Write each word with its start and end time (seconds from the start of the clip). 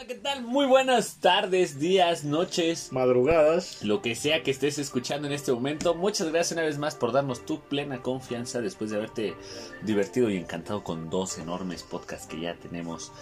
Hola, 0.00 0.06
¿qué 0.06 0.14
tal? 0.14 0.42
Muy 0.42 0.64
buenas 0.64 1.20
tardes, 1.20 1.78
días, 1.78 2.24
noches, 2.24 2.90
madrugadas. 2.90 3.84
lo 3.84 4.00
que 4.00 4.14
sea 4.14 4.42
que 4.42 4.50
estés 4.50 4.78
escuchando 4.78 5.26
en 5.26 5.34
este 5.34 5.52
momento. 5.52 5.94
Muchas 5.94 6.32
gracias 6.32 6.52
una 6.52 6.62
vez 6.62 6.78
más 6.78 6.94
por 6.94 7.12
darnos 7.12 7.44
tu 7.44 7.60
plena 7.60 8.00
confianza 8.00 8.62
después 8.62 8.90
de 8.90 8.96
haberte 8.96 9.34
divertido 9.82 10.30
y 10.30 10.38
encantado 10.38 10.82
con 10.84 11.10
dos 11.10 11.36
enormes 11.36 11.82
podcasts 11.82 12.26
que 12.26 12.40
ya 12.40 12.54
tenemos, 12.54 13.12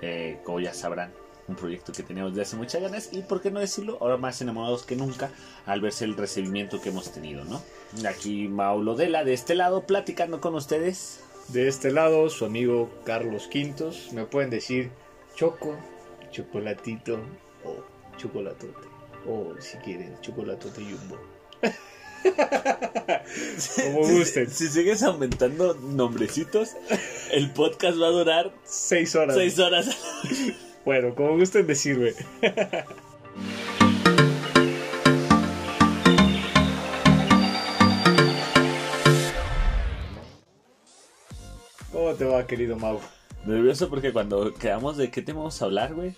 eh, 0.00 0.38
como 0.44 0.60
ya 0.60 0.72
sabrán, 0.72 1.12
un 1.48 1.56
proyecto 1.56 1.92
que 1.92 2.04
teníamos 2.04 2.36
de 2.36 2.42
hace 2.42 2.54
muchas 2.54 2.80
ganas 2.80 3.08
y, 3.10 3.22
por 3.22 3.42
qué 3.42 3.50
no 3.50 3.58
decirlo, 3.58 3.98
ahora 4.00 4.16
más 4.16 4.40
enamorados 4.40 4.84
que 4.84 4.94
nunca 4.94 5.32
al 5.66 5.80
verse 5.80 6.04
el 6.04 6.16
recibimiento 6.16 6.80
que 6.80 6.90
hemos 6.90 7.10
tenido, 7.10 7.44
¿no? 7.46 7.60
Aquí 8.08 8.46
Maulo 8.46 8.94
Dela, 8.94 9.24
de 9.24 9.32
este 9.32 9.56
lado, 9.56 9.88
platicando 9.88 10.40
con 10.40 10.54
ustedes. 10.54 11.18
De 11.48 11.66
este 11.66 11.90
lado, 11.90 12.30
su 12.30 12.44
amigo 12.44 12.88
Carlos 13.04 13.48
Quintos. 13.48 14.12
Me 14.12 14.24
pueden 14.24 14.50
decir 14.50 14.92
Choco, 15.34 15.74
Chocolatito 16.32 17.20
o 17.64 17.76
Chocolatote. 18.16 18.88
O 19.26 19.54
si 19.60 19.76
quieren, 19.78 20.18
Chocolatote 20.20 20.80
Jumbo. 20.82 21.16
Como 23.84 23.98
gusten. 24.08 24.50
Si 24.50 24.68
sigues 24.68 25.02
aumentando 25.04 25.74
nombrecitos, 25.74 26.70
el 27.30 27.50
podcast 27.52 28.00
va 28.00 28.06
a 28.06 28.10
durar 28.10 28.52
Seis 28.64 29.14
horas. 29.14 29.36
seis 29.36 29.58
horas. 29.58 29.86
Bueno, 30.84 31.14
como 31.14 31.36
gusten 31.38 31.64
decirme. 31.68 32.12
¿Cómo 41.92 42.14
te 42.14 42.24
va, 42.24 42.46
querido 42.46 42.76
Mau? 42.76 43.00
Nervioso 43.46 43.88
porque 43.88 44.12
cuando 44.12 44.54
quedamos 44.54 44.96
de 44.96 45.10
qué 45.10 45.22
tema 45.22 45.40
vamos 45.40 45.60
a 45.62 45.64
hablar, 45.64 45.94
güey. 45.94 46.14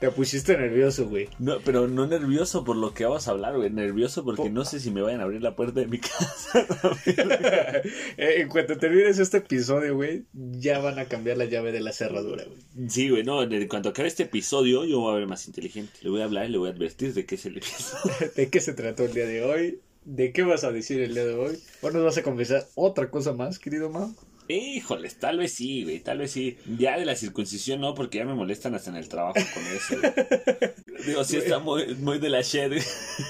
Te 0.00 0.10
pusiste 0.10 0.56
nervioso, 0.56 1.06
güey. 1.08 1.28
No, 1.38 1.58
pero 1.62 1.86
no 1.86 2.06
nervioso 2.06 2.64
por 2.64 2.74
lo 2.74 2.94
que 2.94 3.04
vamos 3.04 3.28
a 3.28 3.32
hablar, 3.32 3.54
güey. 3.58 3.68
Nervioso 3.68 4.24
porque 4.24 4.44
Po- 4.44 4.48
no 4.48 4.64
sé 4.64 4.80
si 4.80 4.90
me 4.90 5.02
vayan 5.02 5.20
a 5.20 5.24
abrir 5.24 5.42
la 5.42 5.54
puerta 5.54 5.78
de 5.80 5.86
mi 5.86 5.98
casa. 5.98 6.66
Eh, 8.16 8.40
en 8.40 8.48
cuanto 8.48 8.76
termines 8.78 9.18
este 9.18 9.38
episodio, 9.38 9.94
güey, 9.94 10.24
ya 10.32 10.78
van 10.78 10.98
a 10.98 11.04
cambiar 11.06 11.36
la 11.36 11.44
llave 11.46 11.70
de 11.72 11.80
la 11.80 11.92
cerradura, 11.92 12.44
güey. 12.44 12.88
Sí, 12.90 13.08
güey, 13.10 13.24
no. 13.24 13.42
En 13.42 13.68
cuanto 13.68 13.90
acabe 13.90 14.08
este 14.08 14.24
episodio, 14.24 14.84
yo 14.84 15.00
voy 15.00 15.12
a 15.12 15.18
ver 15.18 15.26
más 15.26 15.46
inteligente. 15.46 15.92
Le 16.02 16.10
voy 16.10 16.20
a 16.22 16.24
hablar 16.24 16.46
y 16.48 16.52
le 16.52 16.58
voy 16.58 16.68
a 16.70 16.72
advertir 16.72 17.12
de 17.14 17.24
qué 17.26 17.34
es 17.36 17.46
el 17.46 17.58
episodio. 17.58 18.14
¿De 18.36 18.48
qué 18.50 18.60
se 18.60 18.72
trató 18.72 19.04
el 19.04 19.12
día 19.12 19.26
de 19.26 19.42
hoy? 19.44 19.80
¿De 20.04 20.32
qué 20.32 20.42
vas 20.44 20.64
a 20.64 20.72
decir 20.72 21.00
el 21.00 21.12
día 21.14 21.26
de 21.26 21.34
hoy? 21.34 21.58
¿O 21.82 21.90
nos 21.90 22.02
vas 22.04 22.16
a 22.18 22.22
confesar 22.22 22.66
otra 22.74 23.10
cosa 23.10 23.32
más, 23.34 23.58
querido 23.58 23.90
Mau? 23.90 24.14
Híjoles, 24.50 25.18
tal 25.18 25.38
vez 25.38 25.52
sí, 25.54 25.84
güey, 25.84 26.00
tal 26.00 26.18
vez 26.18 26.32
sí. 26.32 26.58
Ya 26.78 26.98
de 26.98 27.04
la 27.04 27.14
circuncisión 27.14 27.80
no, 27.80 27.94
porque 27.94 28.18
ya 28.18 28.24
me 28.24 28.34
molestan 28.34 28.74
hasta 28.74 28.90
en 28.90 28.96
el 28.96 29.08
trabajo 29.08 29.34
con 29.34 29.66
eso, 29.66 30.00
güey. 30.00 31.06
Digo, 31.06 31.24
sí 31.24 31.36
está 31.36 31.58
muy, 31.58 31.94
muy 31.96 32.18
de 32.18 32.28
la 32.28 32.40
güey. 32.40 32.80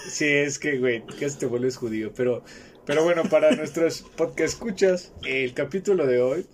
Sí, 0.09 0.27
es 0.27 0.59
que, 0.59 0.79
güey, 0.79 1.05
casi 1.19 1.39
te 1.39 1.47
vuelves 1.47 1.77
judío. 1.77 2.13
Pero, 2.15 2.43
pero 2.87 3.05
bueno, 3.05 3.25
para 3.25 3.51
nuestros 3.53 4.03
podcast 4.17 4.55
escuchas, 4.55 5.13
el 5.25 5.55
capítulo 5.55 6.07
de 6.07 6.21
hoy 6.21 6.47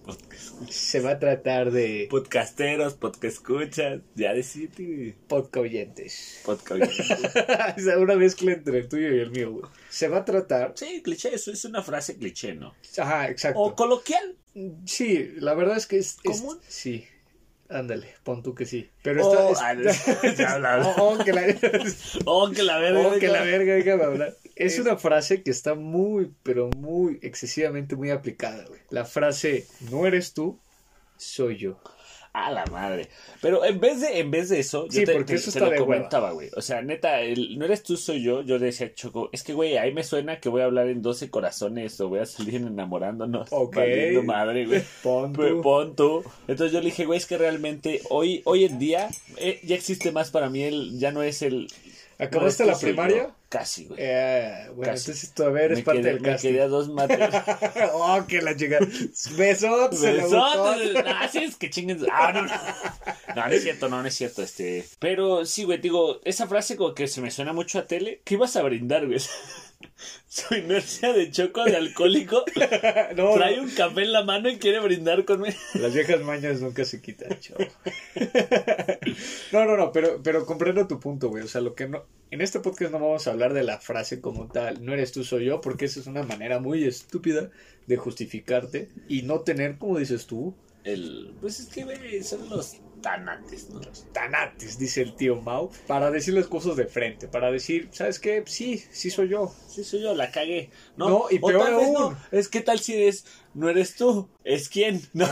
se 0.68 1.00
va 1.00 1.12
a 1.12 1.18
tratar 1.18 1.70
de 1.70 2.08
Podcasteros, 2.10 2.94
podcast 2.94 3.24
escuchas, 3.24 4.00
ya 4.14 4.34
decirte, 4.34 4.84
güey. 4.84 5.14
podcast 5.28 5.56
oyentes. 5.56 6.40
Podcast. 6.44 6.92
una 7.98 8.16
mezcla 8.16 8.52
entre 8.52 8.78
el 8.80 8.88
tuyo 8.88 9.14
y 9.14 9.20
el 9.20 9.30
mío, 9.30 9.52
güey. 9.52 9.64
Se 9.88 10.08
va 10.08 10.18
a 10.18 10.24
tratar... 10.24 10.72
Sí, 10.76 11.02
cliché, 11.02 11.34
eso 11.34 11.52
es 11.52 11.64
una 11.64 11.82
frase 11.82 12.16
cliché, 12.16 12.54
¿no? 12.54 12.74
Ajá, 12.98 13.28
exacto. 13.28 13.60
O 13.60 13.74
coloquial. 13.74 14.36
Sí, 14.86 15.32
la 15.36 15.54
verdad 15.54 15.76
es 15.76 15.86
que 15.86 15.98
es... 15.98 16.16
es- 16.24 16.40
¿Común? 16.40 16.58
sí. 16.68 17.04
Ándale, 17.68 18.14
pon 18.22 18.44
tú 18.44 18.54
que 18.54 18.64
sí. 18.64 18.88
Pero 19.02 19.26
Oh, 19.26 19.50
esta... 19.50 19.70
ah, 19.70 20.34
ya 20.38 20.52
hablaba. 20.52 20.86
Oh, 20.98 21.14
oh, 21.18 21.24
que 21.24 21.32
la... 21.32 21.42
Oh, 22.24 22.48
que 22.52 22.62
la 22.62 22.78
verga. 22.78 23.08
Oh, 23.08 23.18
que 23.18 23.26
la 23.26 23.42
verga, 23.42 23.74
déjame 23.74 24.04
hablar. 24.04 24.36
Es 24.54 24.78
una 24.78 24.96
frase 24.96 25.42
que 25.42 25.50
está 25.50 25.74
muy, 25.74 26.32
pero 26.44 26.70
muy 26.76 27.18
excesivamente 27.22 27.96
muy 27.96 28.10
aplicada, 28.10 28.64
güey. 28.68 28.80
La 28.90 29.04
frase, 29.04 29.66
no 29.90 30.06
eres 30.06 30.32
tú, 30.32 30.60
soy 31.16 31.56
yo. 31.56 31.80
A 32.46 32.50
la 32.50 32.66
madre. 32.66 33.08
Pero 33.40 33.64
en 33.64 33.80
vez 33.80 34.02
de, 34.02 34.18
en 34.20 34.30
vez 34.30 34.50
de 34.50 34.60
eso, 34.60 34.86
Sí, 34.90 35.00
yo 35.00 35.06
te, 35.06 35.12
porque 35.14 35.32
te- 35.32 35.34
eso 35.36 35.50
te 35.52 35.58
está 35.58 35.70
lo 35.70 35.76
comentaba, 35.84 36.32
güey. 36.32 36.50
O 36.54 36.60
sea, 36.60 36.82
neta, 36.82 37.20
el- 37.22 37.58
no 37.58 37.64
eres 37.64 37.82
tú, 37.82 37.96
soy 37.96 38.22
yo. 38.22 38.42
Yo 38.42 38.58
decía, 38.58 38.92
Choco, 38.94 39.30
es 39.32 39.42
que, 39.42 39.54
güey, 39.54 39.78
ahí 39.78 39.94
me 39.94 40.04
suena 40.04 40.38
que 40.38 40.50
voy 40.50 40.60
a 40.60 40.66
hablar 40.66 40.88
en 40.88 41.00
12 41.00 41.30
corazones 41.30 41.98
o 42.00 42.08
voy 42.10 42.18
a 42.20 42.26
salir 42.26 42.56
enamorándonos. 42.56 43.48
Ok. 43.50 43.78
Madre, 44.24 44.66
güey. 44.66 44.82
Pon 45.02 45.32
tú. 45.32 45.62
Pon 45.62 45.96
tú. 45.96 46.24
Entonces 46.46 46.72
yo 46.72 46.80
le 46.80 46.86
dije, 46.86 47.06
güey, 47.06 47.16
es 47.16 47.24
que 47.26 47.38
realmente 47.38 48.02
hoy, 48.10 48.42
hoy 48.44 48.64
en 48.64 48.78
día 48.78 49.08
eh, 49.38 49.60
ya 49.64 49.74
existe 49.74 50.12
más 50.12 50.30
para 50.30 50.50
mí. 50.50 50.62
El, 50.62 50.98
ya 50.98 51.12
no 51.12 51.22
es 51.22 51.40
el. 51.42 51.68
¿Acabaste 52.18 52.64
no 52.64 52.72
la 52.72 52.78
primaria? 52.78 53.22
yo. 53.24 53.34
Casi, 53.48 53.84
güey. 53.86 53.98
Eh, 54.02 54.68
bueno, 54.74 54.92
Casi. 54.92 55.04
entonces 55.10 55.32
tú, 55.34 55.42
a 55.44 55.50
ver, 55.50 55.64
eres 55.66 55.78
me 55.78 55.84
parte 55.84 56.00
quedé, 56.00 56.12
del 56.12 56.20
me 56.20 56.28
casting. 56.30 56.48
quedé 56.50 56.62
a 56.62 56.68
dos 56.68 56.88
materias. 56.88 57.44
oh, 57.92 58.24
que 58.26 58.42
la 58.42 58.56
chica. 58.56 58.78
Besotes. 59.36 60.00
Besotes. 60.00 60.94
boca. 60.94 61.18
Ah, 61.20 61.30
es 61.32 61.56
que 61.56 61.70
chinguen. 61.70 62.04
Ah, 62.10 62.32
no, 62.32 62.42
no. 62.42 62.50
No, 63.36 63.46
no 63.46 63.52
es 63.52 63.62
cierto, 63.62 63.88
no, 63.88 64.02
no 64.02 64.08
es 64.08 64.14
cierto. 64.14 64.42
Este. 64.42 64.84
Pero 64.98 65.44
sí, 65.44 65.64
güey, 65.64 65.78
digo, 65.78 66.20
esa 66.24 66.46
frase 66.48 66.76
como 66.76 66.94
que 66.94 67.06
se 67.06 67.20
me 67.20 67.30
suena 67.30 67.52
mucho 67.52 67.78
a 67.78 67.86
tele. 67.86 68.20
¿Qué 68.24 68.34
ibas 68.34 68.56
a 68.56 68.62
brindar, 68.62 69.06
güey? 69.06 69.20
Su 70.28 70.54
inercia 70.54 71.12
de 71.12 71.30
choco 71.30 71.64
de 71.64 71.76
alcohólico. 71.76 72.44
No, 73.16 73.34
Trae 73.34 73.56
no, 73.56 73.62
un 73.64 73.70
café 73.70 74.02
en 74.02 74.12
la 74.12 74.24
mano 74.24 74.48
y 74.48 74.56
quiere 74.56 74.80
brindar 74.80 75.24
conmigo. 75.24 75.56
Las 75.74 75.94
viejas 75.94 76.20
mañas 76.22 76.60
nunca 76.60 76.84
se 76.84 77.00
quitan, 77.00 77.38
chavo. 77.40 77.64
No, 79.52 79.64
no, 79.64 79.76
no, 79.76 79.92
pero, 79.92 80.20
pero 80.22 80.44
comprendo 80.44 80.86
tu 80.86 81.00
punto, 81.00 81.28
güey. 81.28 81.44
O 81.44 81.48
sea, 81.48 81.60
lo 81.60 81.74
que 81.74 81.88
no. 81.88 82.04
En 82.30 82.40
este 82.40 82.60
podcast 82.60 82.90
no 82.92 82.98
vamos 82.98 83.26
a 83.26 83.30
hablar 83.30 83.54
de 83.54 83.62
la 83.62 83.78
frase 83.78 84.20
como 84.20 84.48
tal, 84.48 84.84
no 84.84 84.92
eres 84.92 85.12
tú, 85.12 85.22
soy 85.22 85.44
yo, 85.44 85.60
porque 85.60 85.84
esa 85.84 86.00
es 86.00 86.08
una 86.08 86.24
manera 86.24 86.58
muy 86.58 86.84
estúpida 86.84 87.50
de 87.86 87.96
justificarte 87.96 88.88
y 89.08 89.22
no 89.22 89.40
tener, 89.40 89.78
como 89.78 89.98
dices 89.98 90.26
tú, 90.26 90.54
El. 90.82 91.34
Pues 91.40 91.60
es 91.60 91.68
que, 91.68 91.84
güey, 91.84 92.22
son 92.24 92.48
los 92.50 92.78
tanates, 93.06 93.70
¿no? 93.70 93.80
tanates, 94.12 94.78
dice 94.80 95.00
el 95.02 95.14
tío 95.14 95.40
Mau, 95.40 95.70
para 95.86 96.10
decir 96.10 96.34
las 96.34 96.48
cosas 96.48 96.74
de 96.74 96.86
frente, 96.86 97.28
para 97.28 97.52
decir, 97.52 97.88
¿sabes 97.92 98.18
qué? 98.18 98.42
Sí, 98.46 98.82
sí 98.90 99.10
soy 99.10 99.28
yo. 99.28 99.54
Sí, 99.68 99.84
soy 99.84 100.02
yo, 100.02 100.12
la 100.14 100.32
cagué. 100.32 100.70
No, 100.96 101.08
No, 101.08 101.24
y 101.30 101.38
peor 101.38 101.72
aún. 101.72 101.92
no. 101.92 102.18
Es 102.32 102.48
que 102.48 102.60
tal 102.62 102.80
si 102.80 102.94
eres. 102.94 103.24
No 103.54 103.70
eres 103.70 103.94
tú, 103.94 104.28
es 104.42 104.68
quién. 104.68 105.00
No. 105.12 105.28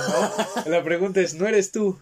La 0.67 0.85
pregunta 0.85 1.21
es, 1.21 1.35
¿no 1.35 1.49
eres 1.49 1.73
tú? 1.73 1.99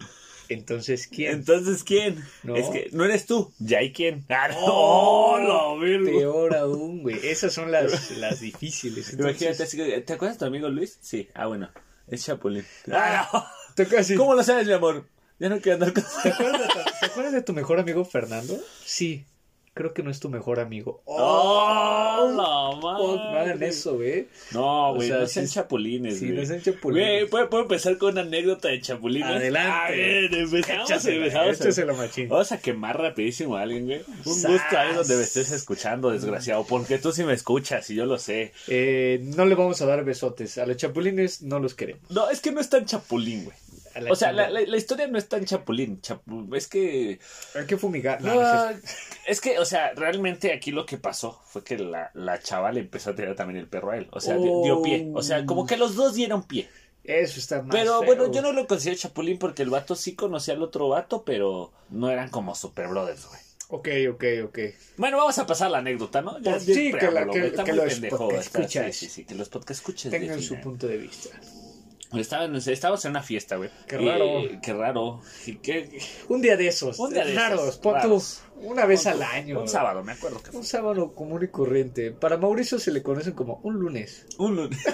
Entonces, 0.47 1.07
¿quién? 1.07 1.31
Entonces, 1.33 1.83
¿quién? 1.83 2.23
No. 2.43 2.55
Es 2.55 2.67
que 2.69 2.89
no 2.91 3.03
eres 3.03 3.25
tú, 3.25 3.51
ya 3.57 3.79
hay 3.79 3.91
quién. 3.93 4.23
Ah, 4.29 4.49
no, 4.49 4.57
Oh, 4.59 5.75
la. 5.79 6.03
Peor 6.05 6.55
aún, 6.55 7.01
güey. 7.01 7.17
Esas 7.27 7.51
son 7.51 7.71
las, 7.71 8.11
las 8.17 8.41
difíciles. 8.41 9.09
Entonces, 9.09 9.41
Imagínate, 9.41 9.63
así 9.63 9.77
que, 9.77 10.01
¿te 10.01 10.13
acuerdas 10.13 10.37
de 10.37 10.39
tu 10.39 10.45
amigo 10.45 10.69
Luis? 10.69 10.99
Sí, 11.01 11.29
ah, 11.33 11.47
bueno, 11.47 11.71
es 12.07 12.23
Chapulín. 12.25 12.63
Ah, 12.91 13.27
así. 13.97 14.13
no. 14.13 14.19
¿Cómo 14.19 14.35
lo 14.35 14.43
sabes, 14.43 14.67
mi 14.67 14.73
amor? 14.73 15.07
Ya 15.43 15.49
no 15.49 15.59
quiero 15.59 15.73
andar 15.75 15.91
con... 15.93 16.03
¿Te 16.23 16.29
acuerdas, 16.29 16.61
de, 16.61 16.67
te 17.01 17.05
acuerdas 17.05 17.33
de 17.33 17.41
tu 17.41 17.51
mejor 17.53 17.77
amigo 17.79 18.05
Fernando? 18.05 18.57
Sí, 18.85 19.25
creo 19.73 19.93
que 19.93 20.01
no 20.01 20.09
es 20.09 20.21
tu 20.21 20.29
mejor 20.29 20.61
amigo. 20.61 21.01
¡Oh, 21.05 22.31
la 22.37 22.43
Oh, 22.95 23.15
no 23.17 23.21
hagan 23.39 23.49
madre! 23.49 23.67
eso, 23.67 23.95
güey. 23.95 24.27
No, 24.51 24.93
güey, 24.95 25.09
O 25.09 25.11
sea, 25.13 25.19
no 25.21 25.27
sean 25.27 25.47
sí- 25.47 25.55
chapulines, 25.55 26.19
Sí, 26.19 26.27
güey. 26.27 26.37
no 26.39 26.45
sean 26.45 26.61
chapulines. 26.61 27.09
Güey, 27.19 27.29
¿puedo, 27.29 27.49
puedo 27.49 27.63
empezar 27.63 27.97
con 27.97 28.11
una 28.13 28.21
anécdota 28.21 28.69
de 28.69 28.79
chapulines? 28.81 29.27
Adelante. 29.29 29.71
A 29.71 29.89
ver, 29.91 30.33
empezamos, 30.33 30.89
Échasela, 30.89 31.17
empezamos. 31.17 31.59
échasela, 31.59 31.93
machín. 31.93 32.29
Vamos 32.29 32.51
a 32.53 32.59
quemar 32.59 32.99
rapidísimo 33.01 33.57
a 33.57 33.61
alguien, 33.63 33.85
güey. 33.85 34.01
Un 34.25 34.35
Sas. 34.35 34.51
gusto 34.51 34.77
ahí 34.77 34.93
donde 34.95 35.15
me 35.17 35.23
estés 35.23 35.51
escuchando, 35.51 36.09
desgraciado. 36.11 36.65
Porque 36.65 36.99
tú 36.99 37.11
sí 37.11 37.23
me 37.25 37.33
escuchas 37.33 37.89
y 37.89 37.95
yo 37.95 38.05
lo 38.05 38.17
sé. 38.17 38.53
Eh, 38.67 39.19
no 39.35 39.45
le 39.45 39.55
vamos 39.55 39.81
a 39.81 39.85
dar 39.85 40.05
besotes. 40.05 40.57
A 40.57 40.65
los 40.65 40.77
chapulines 40.77 41.41
no 41.41 41.59
los 41.59 41.73
queremos. 41.73 42.09
No, 42.09 42.29
es 42.29 42.39
que 42.39 42.51
no 42.51 42.61
es 42.61 42.69
tan 42.69 42.85
chapulín, 42.85 43.43
güey. 43.45 43.57
A 43.95 43.99
la 44.01 44.11
O 44.11 44.15
sea, 44.15 44.31
la, 44.31 44.49
la- 44.49 44.61
la 44.61 44.77
historia 44.77 45.07
no 45.07 45.17
es 45.17 45.29
tan 45.29 45.45
chapulín. 45.45 46.01
chapu- 46.01 46.55
es 46.55 46.67
que. 46.67 47.19
Hay 47.55 47.65
que 47.65 47.77
fumigar. 47.77 48.21
No, 48.21 48.33
No, 48.35 48.41
no 48.71 48.77
es 49.27 49.39
que, 49.41 49.59
o 49.59 49.65
sea, 49.65 49.93
realmente 49.93 50.51
aquí 50.53 50.71
lo 50.71 50.85
que 50.85 50.97
pasó 50.97 51.39
fue 51.45 51.63
que 51.63 51.77
la, 51.77 52.09
la 52.13 52.39
chava 52.39 52.71
le 52.71 52.79
empezó 52.81 53.11
a 53.11 53.15
tirar 53.15 53.35
también 53.35 53.59
el 53.59 53.67
perro 53.67 53.91
a 53.91 53.97
él. 53.97 54.07
O 54.11 54.19
sea, 54.19 54.35
di- 54.35 54.49
dio 54.63 54.81
pie. 54.81 55.09
O 55.13 55.21
sea, 55.21 55.45
como 55.45 55.65
que 55.67 55.77
los 55.77 55.95
dos 55.95 56.15
dieron 56.15 56.43
pie. 56.43 56.67
Eso 57.03 57.37
está 57.39 57.61
más 57.61 57.75
Pero 57.75 57.99
feo. 57.99 58.05
bueno, 58.07 58.31
yo 58.31 58.41
no 58.41 58.53
lo 58.53 58.65
considero 58.65 58.97
chapulín 58.97 59.37
porque 59.37 59.61
el 59.61 59.69
vato 59.69 59.93
sí 59.95 60.15
conocía 60.15 60.53
al 60.53 60.63
otro 60.63 60.87
vato, 60.87 61.23
pero 61.25 61.71
no 61.89 62.09
eran 62.09 62.29
como 62.29 62.55
super 62.55 62.87
brothers, 62.87 63.27
güey. 63.27 63.41
Ok, 63.69 63.89
ok, 64.13 64.23
ok. 64.45 64.59
Bueno, 64.97 65.17
vamos 65.17 65.37
a 65.39 65.45
pasar 65.45 65.69
la 65.71 65.79
anécdota, 65.79 66.21
¿no? 66.21 66.37
Pues 66.43 66.63
sí, 66.63 66.91
que 66.97 67.11
la- 67.11 67.27
que- 67.27 67.73
los 67.73 67.93
pendejo, 67.93 68.17
podcast 68.17 68.45
está- 68.47 68.59
escuchas 68.61 68.95
Sí, 68.95 69.05
sí, 69.07 69.11
sí, 69.11 69.25
que 69.25 69.35
los 69.35 69.49
podcast 69.49 69.79
escuches. 69.81 70.11
Tengan 70.11 70.41
su 70.41 70.59
punto 70.61 70.87
de 70.87 70.97
vista. 70.97 71.29
Estaban, 72.13 72.55
estábamos 72.55 73.03
en 73.05 73.11
una 73.11 73.23
fiesta, 73.23 73.55
güey. 73.57 73.69
Qué 73.87 73.97
raro. 73.97 74.41
Qué 74.61 74.73
raro. 74.73 75.21
Qué- 75.61 75.99
Un 76.29 76.41
día 76.41 76.55
de 76.57 76.67
esos. 76.67 76.99
Un 76.99 77.13
día 77.13 77.25
de 77.25 77.33
raros. 77.33 77.61
esos, 77.61 77.77
Pon 77.77 77.93
tú, 77.93 77.99
raros. 77.99 78.41
una 78.61 78.85
vez 78.85 79.05
al 79.07 79.21
año. 79.23 79.61
Un 79.61 79.67
sábado, 79.67 80.03
me 80.03 80.11
acuerdo 80.13 80.41
que 80.41 80.51
fue. 80.51 80.59
Un 80.59 80.65
sábado 80.65 81.13
común 81.13 81.43
y 81.43 81.47
corriente. 81.47 82.11
Para 82.11 82.37
Mauricio 82.37 82.77
se 82.79 82.91
le 82.91 83.01
conocen 83.01 83.33
como 83.33 83.59
un 83.63 83.75
lunes. 83.79 84.25
Un 84.37 84.55
lunes. 84.55 84.79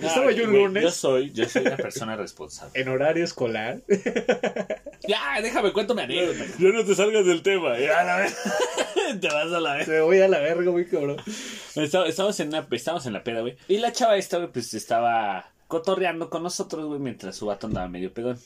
Estaba 0.00 0.30
yo 0.32 0.44
un 0.44 0.50
Güey, 0.50 0.62
lunes 0.64 0.82
Yo 0.84 0.90
soy, 0.90 1.32
yo 1.32 1.48
soy 1.48 1.62
una 1.66 1.76
persona 1.76 2.16
responsable. 2.16 2.80
en 2.80 2.88
horario 2.88 3.24
escolar. 3.24 3.82
Ya, 5.06 5.38
déjame 5.42 5.70
cuento 5.74 5.94
mi 5.94 6.00
anécdota. 6.00 6.46
Ya 6.58 6.68
no 6.70 6.82
te 6.82 6.94
salgas 6.94 7.26
del 7.26 7.42
tema. 7.42 7.78
Ya, 7.78 8.00
a 8.00 8.04
la 8.04 8.16
vez. 8.16 8.34
te 9.20 9.28
vas 9.28 9.52
a 9.52 9.60
la 9.60 9.74
vez. 9.74 9.86
Me 9.86 10.00
voy 10.00 10.18
a 10.20 10.28
la 10.28 10.38
verga, 10.38 10.70
muy 10.70 10.86
cabrón. 10.86 11.18
Está- 11.76 12.06
Estábamos 12.06 12.40
en, 12.40 12.48
una, 12.48 12.66
estábamos 12.70 13.04
en 13.04 13.12
la 13.12 13.22
peda, 13.22 13.42
güey. 13.42 13.54
Y 13.68 13.76
la 13.78 13.92
chava 13.92 14.16
esta, 14.16 14.38
güey, 14.38 14.50
pues 14.50 14.72
estaba 14.72 15.52
cotorreando 15.68 16.30
con 16.30 16.42
nosotros, 16.42 16.86
güey, 16.86 17.00
mientras 17.00 17.36
su 17.36 17.46
vato 17.46 17.66
andaba 17.66 17.88
medio 17.88 18.12
pedón. 18.12 18.38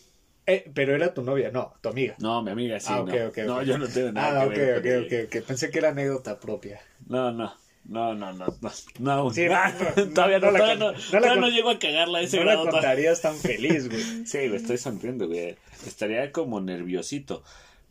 Eh, 0.46 0.70
pero 0.74 0.94
era 0.94 1.12
tu 1.12 1.22
novia, 1.22 1.50
no, 1.50 1.74
tu 1.82 1.90
amiga. 1.90 2.14
No, 2.18 2.42
mi 2.42 2.50
amiga, 2.50 2.80
sí, 2.80 2.86
ah, 2.90 3.04
no. 3.46 3.62
yo 3.62 3.76
no 3.76 3.86
tengo 3.86 4.12
nada 4.12 4.42
Ah, 4.42 4.48
que 4.48 4.58
ver 4.60 4.78
ok, 4.78 4.82
con 4.84 5.04
ok, 5.04 5.12
ella. 5.12 5.40
ok. 5.40 5.46
Pensé 5.46 5.70
que 5.70 5.78
era 5.78 5.90
anécdota 5.90 6.40
propia. 6.40 6.80
No, 7.06 7.30
no. 7.32 7.52
No, 7.84 8.14
no, 8.14 8.32
no, 8.34 8.46
no, 8.46 8.70
no. 8.98 9.30
Sí, 9.30 9.46
no, 9.48 10.12
todavía 10.14 10.38
no, 10.38 10.46
no 10.46 10.52
la 10.52 10.58
todavía 10.58 10.74
no, 10.76 10.92
la 10.92 10.98
todavía 11.10 11.30
con- 11.30 11.40
no 11.40 11.48
llego 11.48 11.70
a 11.70 11.78
cagarla 11.78 12.18
a 12.18 12.20
ese 12.22 12.36
No 12.38 12.44
la 12.44 12.52
grado. 12.52 12.66
todavía. 12.66 12.80
contarías 12.88 13.20
tan 13.22 13.36
feliz, 13.36 13.88
güey. 13.88 14.02
Sí, 14.26 14.38
güey, 14.48 14.56
estoy 14.56 14.76
sonriendo, 14.78 15.26
güey. 15.26 15.56
Estaría 15.86 16.30
como 16.32 16.60
nerviosito. 16.60 17.42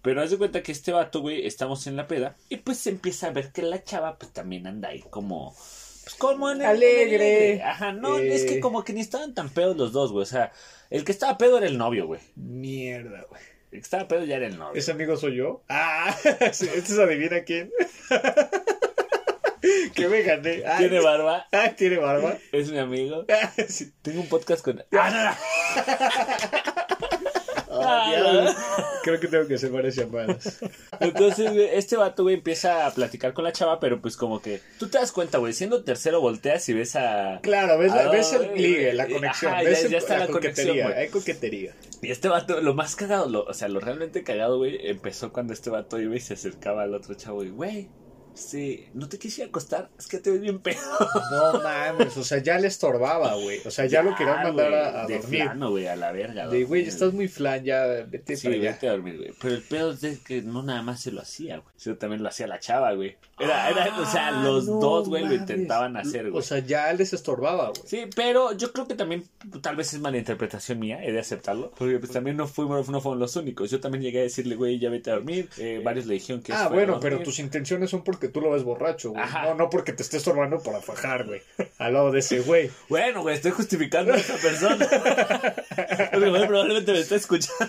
Pero 0.03 0.21
haz 0.21 0.29
de 0.29 0.37
cuenta 0.37 0.61
que 0.63 0.71
este 0.71 0.91
vato, 0.91 1.21
güey, 1.21 1.45
estamos 1.47 1.85
en 1.87 1.95
la 1.95 2.07
peda. 2.07 2.35
Y 2.49 2.57
pues 2.57 2.77
se 2.77 2.89
empieza 2.91 3.27
a 3.27 3.31
ver 3.31 3.51
que 3.51 3.61
la 3.63 3.83
chava, 3.83 4.17
pues 4.17 4.31
también 4.33 4.65
anda 4.67 4.89
ahí 4.89 5.03
como. 5.09 5.55
Pues 6.07 6.15
como 6.15 6.49
en 6.49 6.61
el. 6.61 6.67
Alegre. 6.67 7.51
en 7.53 7.55
el- 7.57 7.61
Ajá, 7.67 7.91
no, 7.91 8.17
Eh. 8.17 8.33
es 8.33 8.45
que 8.45 8.59
como 8.61 8.83
que 8.85 8.93
ni 8.93 9.01
estaban 9.01 9.33
tan 9.33 9.49
pedos 9.49 9.75
los 9.75 9.91
dos, 9.91 10.11
güey. 10.13 10.23
O 10.23 10.25
sea, 10.25 10.51
el 10.89 11.03
que 11.03 11.11
estaba 11.11 11.37
pedo 11.37 11.57
era 11.57 11.67
el 11.67 11.77
novio, 11.77 12.07
güey. 12.07 12.21
Mierda, 12.35 13.25
güey. 13.29 13.41
El 13.71 13.79
que 13.79 13.83
estaba 13.83 14.07
pedo 14.07 14.23
ya 14.23 14.37
era 14.37 14.47
el 14.47 14.57
novio. 14.57 14.79
¿Ese 14.79 14.91
amigo 14.91 15.17
soy 15.17 15.35
yo? 15.35 15.63
Ah, 15.67 16.15
sí, 16.53 16.69
este 16.73 16.93
se 16.93 17.03
adivina 17.03 17.43
quién. 17.43 17.69
que 19.93 20.07
me 20.07 20.21
gané. 20.21 20.63
Tiene 20.77 20.99
barba, 21.01 21.45
Ah, 21.51 21.71
tiene 21.75 21.97
barba. 21.97 22.37
es 22.53 22.71
mi 22.71 22.77
amigo. 22.79 23.25
Sí. 23.67 23.91
Tengo 24.01 24.21
un 24.21 24.29
podcast 24.29 24.63
con. 24.63 24.79
¡Ah, 24.93 25.35
Ah, 25.35 25.37
Ah, 25.75 26.97
diablo. 28.09 28.51
Creo 29.03 29.19
que 29.19 29.27
tengo 29.27 29.47
que 29.47 29.55
hacer 29.55 29.69
varias 29.71 29.95
llamadas. 29.95 30.59
Entonces, 30.99 31.51
güey, 31.53 31.69
este 31.73 31.95
vato, 31.97 32.23
güey, 32.23 32.35
empieza 32.35 32.85
a 32.85 32.91
platicar 32.91 33.33
con 33.33 33.43
la 33.43 33.51
chava, 33.51 33.79
pero 33.79 34.01
pues 34.01 34.17
como 34.17 34.41
que 34.41 34.61
tú 34.79 34.89
te 34.89 34.97
das 34.97 35.11
cuenta, 35.11 35.37
güey, 35.37 35.53
siendo 35.53 35.83
tercero 35.83 36.19
volteas 36.21 36.67
y 36.69 36.73
ves 36.73 36.95
a... 36.95 37.39
Claro, 37.41 37.77
ves, 37.77 37.91
la- 37.93 38.01
Ah, 38.07 38.09
ves 38.11 38.33
el 38.33 38.53
ligue, 38.55 38.93
la 38.93 39.03
ajá, 39.03 39.13
conexión. 39.13 39.51
ya- 39.53 39.63
ves 39.63 39.83
el- 39.85 39.91
ya 39.91 39.97
está 39.97 40.17
la 40.17 40.27
coquetería. 40.27 40.65
conexión, 40.65 40.87
güey. 40.91 40.99
hay 41.03 41.09
coquetería. 41.09 41.75
Y 42.01 42.11
este 42.11 42.27
vato, 42.29 42.61
lo 42.61 42.73
más 42.73 42.95
cagado, 42.95 43.27
lo- 43.29 43.43
o 43.45 43.53
sea, 43.53 43.67
lo 43.69 43.79
realmente 43.79 44.23
cagado, 44.23 44.57
güey, 44.57 44.77
empezó 44.87 45.31
cuando 45.31 45.53
este 45.53 45.69
vato 45.69 45.99
iba 45.99 46.15
y 46.15 46.19
se 46.19 46.33
acercaba 46.33 46.83
al 46.83 46.93
otro 46.93 47.15
chavo 47.15 47.43
y, 47.43 47.49
güey, 47.49 47.89
sí, 48.37 48.87
no 48.93 49.09
te 49.09 49.17
quisiera 49.19 49.49
acostar, 49.49 49.89
es 49.97 50.07
que 50.07 50.19
te 50.19 50.31
ves 50.31 50.41
bien 50.41 50.59
pedo. 50.59 50.77
No 51.31 51.61
mames, 51.61 52.15
o 52.17 52.23
sea, 52.23 52.37
ya 52.39 52.57
le 52.59 52.67
estorbaba, 52.67 53.33
güey. 53.35 53.59
O 53.65 53.71
sea, 53.71 53.85
ya, 53.85 54.01
lo 54.03 54.15
querían 54.15 54.43
mandar 54.43 54.73
a, 54.73 55.03
a 55.03 55.07
de 55.07 55.19
dormir. 55.19 55.49
güey, 55.57 55.87
a 55.87 55.95
la 55.95 56.11
verga. 56.11 56.47
De, 56.47 56.63
güey, 56.63 56.83
estás 56.87 57.13
muy 57.13 57.27
flan, 57.27 57.63
ya 57.63 57.85
vete 58.07 58.35
Sí, 58.37 58.47
para 58.47 58.55
allá. 58.59 58.71
vete 58.73 58.87
a 58.87 58.91
dormir, 58.91 59.17
güey. 59.17 59.33
Pero 59.41 59.55
el 59.55 59.61
pedo 59.63 59.91
es 59.91 60.19
que 60.19 60.41
no 60.41 60.63
nada 60.63 60.81
más 60.81 61.01
se 61.01 61.11
lo 61.11 61.21
hacía, 61.21 61.57
güey. 61.57 61.73
Sino 61.75 61.95
también 61.97 62.23
lo 62.23 62.29
hacía 62.29 62.47
la 62.47 62.59
chava, 62.59 62.93
güey. 62.93 63.17
Era, 63.39 63.69
era, 63.69 63.99
o 63.99 64.05
sea, 64.05 64.27
Ah, 64.27 64.43
los 64.43 64.67
no 64.67 64.79
dos, 64.79 65.07
güey, 65.09 65.25
lo 65.25 65.33
intentaban 65.33 65.95
hacer, 65.97 66.29
güey. 66.29 66.39
O 66.39 66.41
sea, 66.43 66.59
ya 66.59 66.91
les 66.93 67.13
estorbaba, 67.13 67.69
güey. 67.69 67.81
Sí, 67.85 68.05
pero 68.15 68.51
yo 68.53 68.71
creo 68.73 68.87
que 68.87 68.95
también 68.95 69.25
tal 69.61 69.75
vez 69.75 69.93
es 69.93 69.99
mala 69.99 70.17
interpretación 70.17 70.79
mía, 70.79 71.03
he 71.03 71.11
de 71.11 71.19
aceptarlo. 71.19 71.71
Porque 71.77 71.97
pues 71.99 72.11
también 72.11 72.35
no 72.37 72.47
fuimos, 72.47 72.89
no 72.89 72.99
los 73.15 73.35
únicos. 73.35 73.69
Yo 73.71 73.79
también 73.79 74.03
llegué 74.03 74.19
a 74.19 74.23
decirle, 74.23 74.55
güey, 74.55 74.79
ya 74.79 74.89
vete 74.89 75.11
a 75.11 75.15
dormir. 75.15 75.49
Eh, 75.57 75.81
varios 75.83 76.05
le 76.05 76.15
dijeron 76.15 76.41
que 76.41 76.53
Ah, 76.53 76.67
bueno, 76.67 76.99
pero 76.99 77.19
tus 77.21 77.39
intenciones 77.39 77.89
son 77.89 78.03
porque 78.03 78.26
tú 78.27 78.41
lo 78.41 78.51
ves 78.51 78.63
borracho, 78.63 79.11
güey. 79.11 79.21
Ajá. 79.23 79.43
No, 79.45 79.55
no 79.55 79.69
porque 79.69 79.93
te 79.93 80.03
estés 80.03 80.19
estorbando 80.19 80.59
para 80.61 80.81
fajar, 80.81 81.25
güey. 81.25 81.41
Al 81.77 81.93
lado 81.93 82.11
de 82.11 82.19
ese 82.19 82.39
güey. 82.41 82.69
Bueno, 82.89 83.21
güey, 83.21 83.35
estoy 83.35 83.51
justificando 83.51 84.13
a 84.13 84.17
esa 84.17 84.35
persona. 84.35 84.87
Porque, 86.11 86.31
probablemente 86.47 86.91
me 86.91 86.99
está 86.99 87.15
escuchando. 87.15 87.65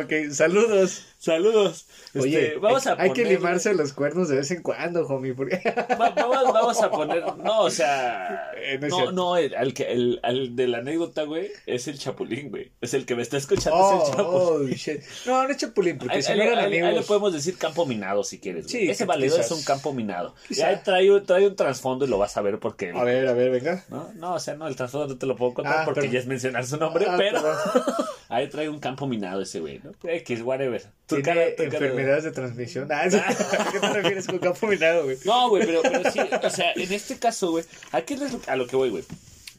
Ok, 0.00 0.30
saludos. 0.32 1.06
Saludos. 1.18 1.86
Este, 2.14 2.20
Oye, 2.20 2.54
vamos 2.60 2.86
hay, 2.86 2.94
a 2.98 3.02
hay 3.02 3.12
que 3.12 3.24
limarse 3.24 3.74
los 3.74 3.92
cuernos 3.92 4.28
de 4.28 4.36
vez 4.36 4.50
en 4.50 4.62
cuando, 4.62 5.06
homie. 5.06 5.34
Porque... 5.34 5.60
Va- 6.00 6.10
vamos, 6.10 6.52
vamos 6.52 6.82
a 6.82 6.90
poner. 6.90 7.22
No, 7.38 7.60
o 7.62 7.70
sea. 7.70 8.50
Eh, 8.56 8.78
no 8.80 9.12
no, 9.12 9.36
el, 9.36 9.54
al 9.54 9.74
que, 9.74 9.84
el, 9.92 10.20
al 10.22 10.54
de 10.56 10.68
la 10.68 10.78
anécdota, 10.78 11.24
güey, 11.24 11.50
es 11.66 11.88
el 11.88 11.98
Chapulín, 11.98 12.50
güey. 12.50 12.70
Es 12.80 12.94
el 12.94 13.04
que 13.06 13.14
me 13.16 13.22
está 13.22 13.36
escuchando, 13.36 13.78
Oh, 13.78 14.02
es 14.02 14.08
el 14.08 14.14
Chapulín. 14.16 14.72
oh, 14.72 14.76
shit. 14.76 15.00
No, 15.26 15.42
no 15.44 15.50
es 15.50 15.56
Chapulín, 15.56 15.98
porque 15.98 16.16
Ahí, 16.16 16.22
si 16.22 16.32
ahí- 16.32 16.38
no 16.38 16.44
eran 16.44 16.58
ahí- 16.58 16.64
ahí 16.66 16.70
le 16.80 16.86
amigos. 16.88 17.06
podemos 17.06 17.32
decir 17.32 17.56
campo 17.58 17.84
minado 17.86 18.22
si 18.24 18.38
quieres. 18.38 18.66
güey. 18.66 18.84
Sí, 18.86 18.90
Ese 18.90 19.04
valedor. 19.04 19.37
Es 19.40 19.50
un 19.50 19.62
campo 19.62 19.92
minado. 19.92 20.34
Y 20.46 20.54
Quizá. 20.54 20.68
ahí 20.68 20.80
trae, 20.84 21.20
trae 21.22 21.46
un 21.46 21.56
trasfondo 21.56 22.04
y 22.04 22.08
lo 22.08 22.18
vas 22.18 22.36
a 22.36 22.42
ver 22.42 22.58
porque. 22.58 22.90
A 22.94 23.04
ver, 23.04 23.26
a 23.28 23.32
ver, 23.32 23.50
venga. 23.50 23.84
¿no? 23.88 24.10
no, 24.14 24.34
o 24.34 24.38
sea, 24.40 24.54
no, 24.54 24.66
el 24.68 24.76
trasfondo 24.76 25.08
no 25.08 25.18
te 25.18 25.26
lo 25.26 25.36
puedo 25.36 25.54
contar 25.54 25.78
Ah, 25.80 25.84
porque 25.84 26.00
pero- 26.02 26.12
ya 26.12 26.18
es 26.20 26.26
mencionar 26.26 26.66
su 26.66 26.76
nombre, 26.76 27.06
Ah, 27.08 27.14
pero 27.16 27.40
ahí 28.28 28.48
trae 28.48 28.68
un 28.68 28.78
campo 28.80 29.06
minado 29.06 29.42
ese 29.42 29.60
güey, 29.60 29.80
¿no? 29.82 29.92
X, 30.08 30.42
whatever. 30.42 30.82
Tu 31.06 31.22
cara- 31.22 31.50
tu 31.50 31.64
cara- 31.64 31.64
enfermedades 31.64 32.24
de 32.24 32.30
transmisión. 32.32 32.88
Ah, 32.92 33.02
¿A 33.04 33.72
qué 33.72 33.80
te 33.80 33.92
refieres 33.92 34.26
con 34.26 34.38
campo 34.38 34.66
minado, 34.66 35.04
güey? 35.04 35.16
No, 35.24 35.48
güey, 35.48 35.64
pero, 35.66 35.82
pero 35.82 36.10
sí, 36.10 36.20
o 36.42 36.50
sea, 36.50 36.72
en 36.72 36.92
este 36.92 37.18
caso, 37.18 37.50
güey, 37.52 37.64
¿a 37.92 38.02
qué 38.02 38.14
es 38.14 38.22
a 38.48 38.56
lo 38.56 38.66
que 38.66 38.76
voy, 38.76 38.90
güey? 38.90 39.04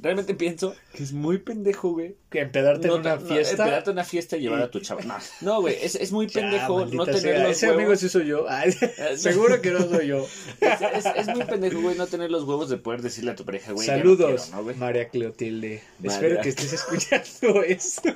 Realmente 0.02 0.34
pienso 0.34 0.74
que 0.94 1.04
es 1.04 1.12
muy 1.12 1.40
pendejo, 1.40 1.92
güey. 1.92 2.16
Que 2.30 2.40
empedarte 2.40 2.88
No 2.88 2.96
en 2.96 3.02
una 3.02 3.16
no, 3.18 3.22
fiesta. 3.26 3.52
empedarte 3.64 3.90
en 3.90 3.96
una 3.96 4.04
fiesta 4.06 4.38
y 4.38 4.42
llevar 4.42 4.62
a 4.62 4.72
tu 4.72 4.80
chavo. 4.80 5.02
No, 5.42 5.60
güey, 5.60 5.76
es, 5.82 5.96
es 5.96 6.12
muy 6.14 6.28
Ya, 6.28 6.40
pendejo 6.42 6.86
no 6.86 7.04
tener 7.06 7.20
sea. 7.22 7.40
los 7.44 7.52
Ese 7.52 7.66
huevos. 7.68 7.82
amigo 7.82 7.96
sí 7.98 8.08
soy 8.10 8.28
yo. 8.28 8.46
Ay, 8.50 8.72
seguro 9.18 9.62
que 9.62 9.72
no 9.72 9.82
soy 9.90 10.08
yo. 10.08 10.26
Es, 10.62 11.06
es- 11.06 11.16
es 11.16 11.28
muy 11.36 11.44
pendejo, 11.44 11.82
güey, 11.82 11.98
no 11.98 12.08
tener 12.08 12.32
los 12.32 12.44
huevos 12.46 12.70
de 12.70 12.78
poder 12.78 13.02
decirle 13.02 13.32
a 13.32 13.36
tu 13.36 13.44
pareja, 13.44 13.74
güey. 13.74 13.86
no 13.88 13.94
Saludos. 13.94 14.52
María 14.78 15.10
Cleotilde. 15.10 15.84
María. 16.00 16.14
Espero 16.16 16.42
que 16.42 16.50
estés 16.50 16.72
escuchando 16.74 17.62
esto. 17.64 18.10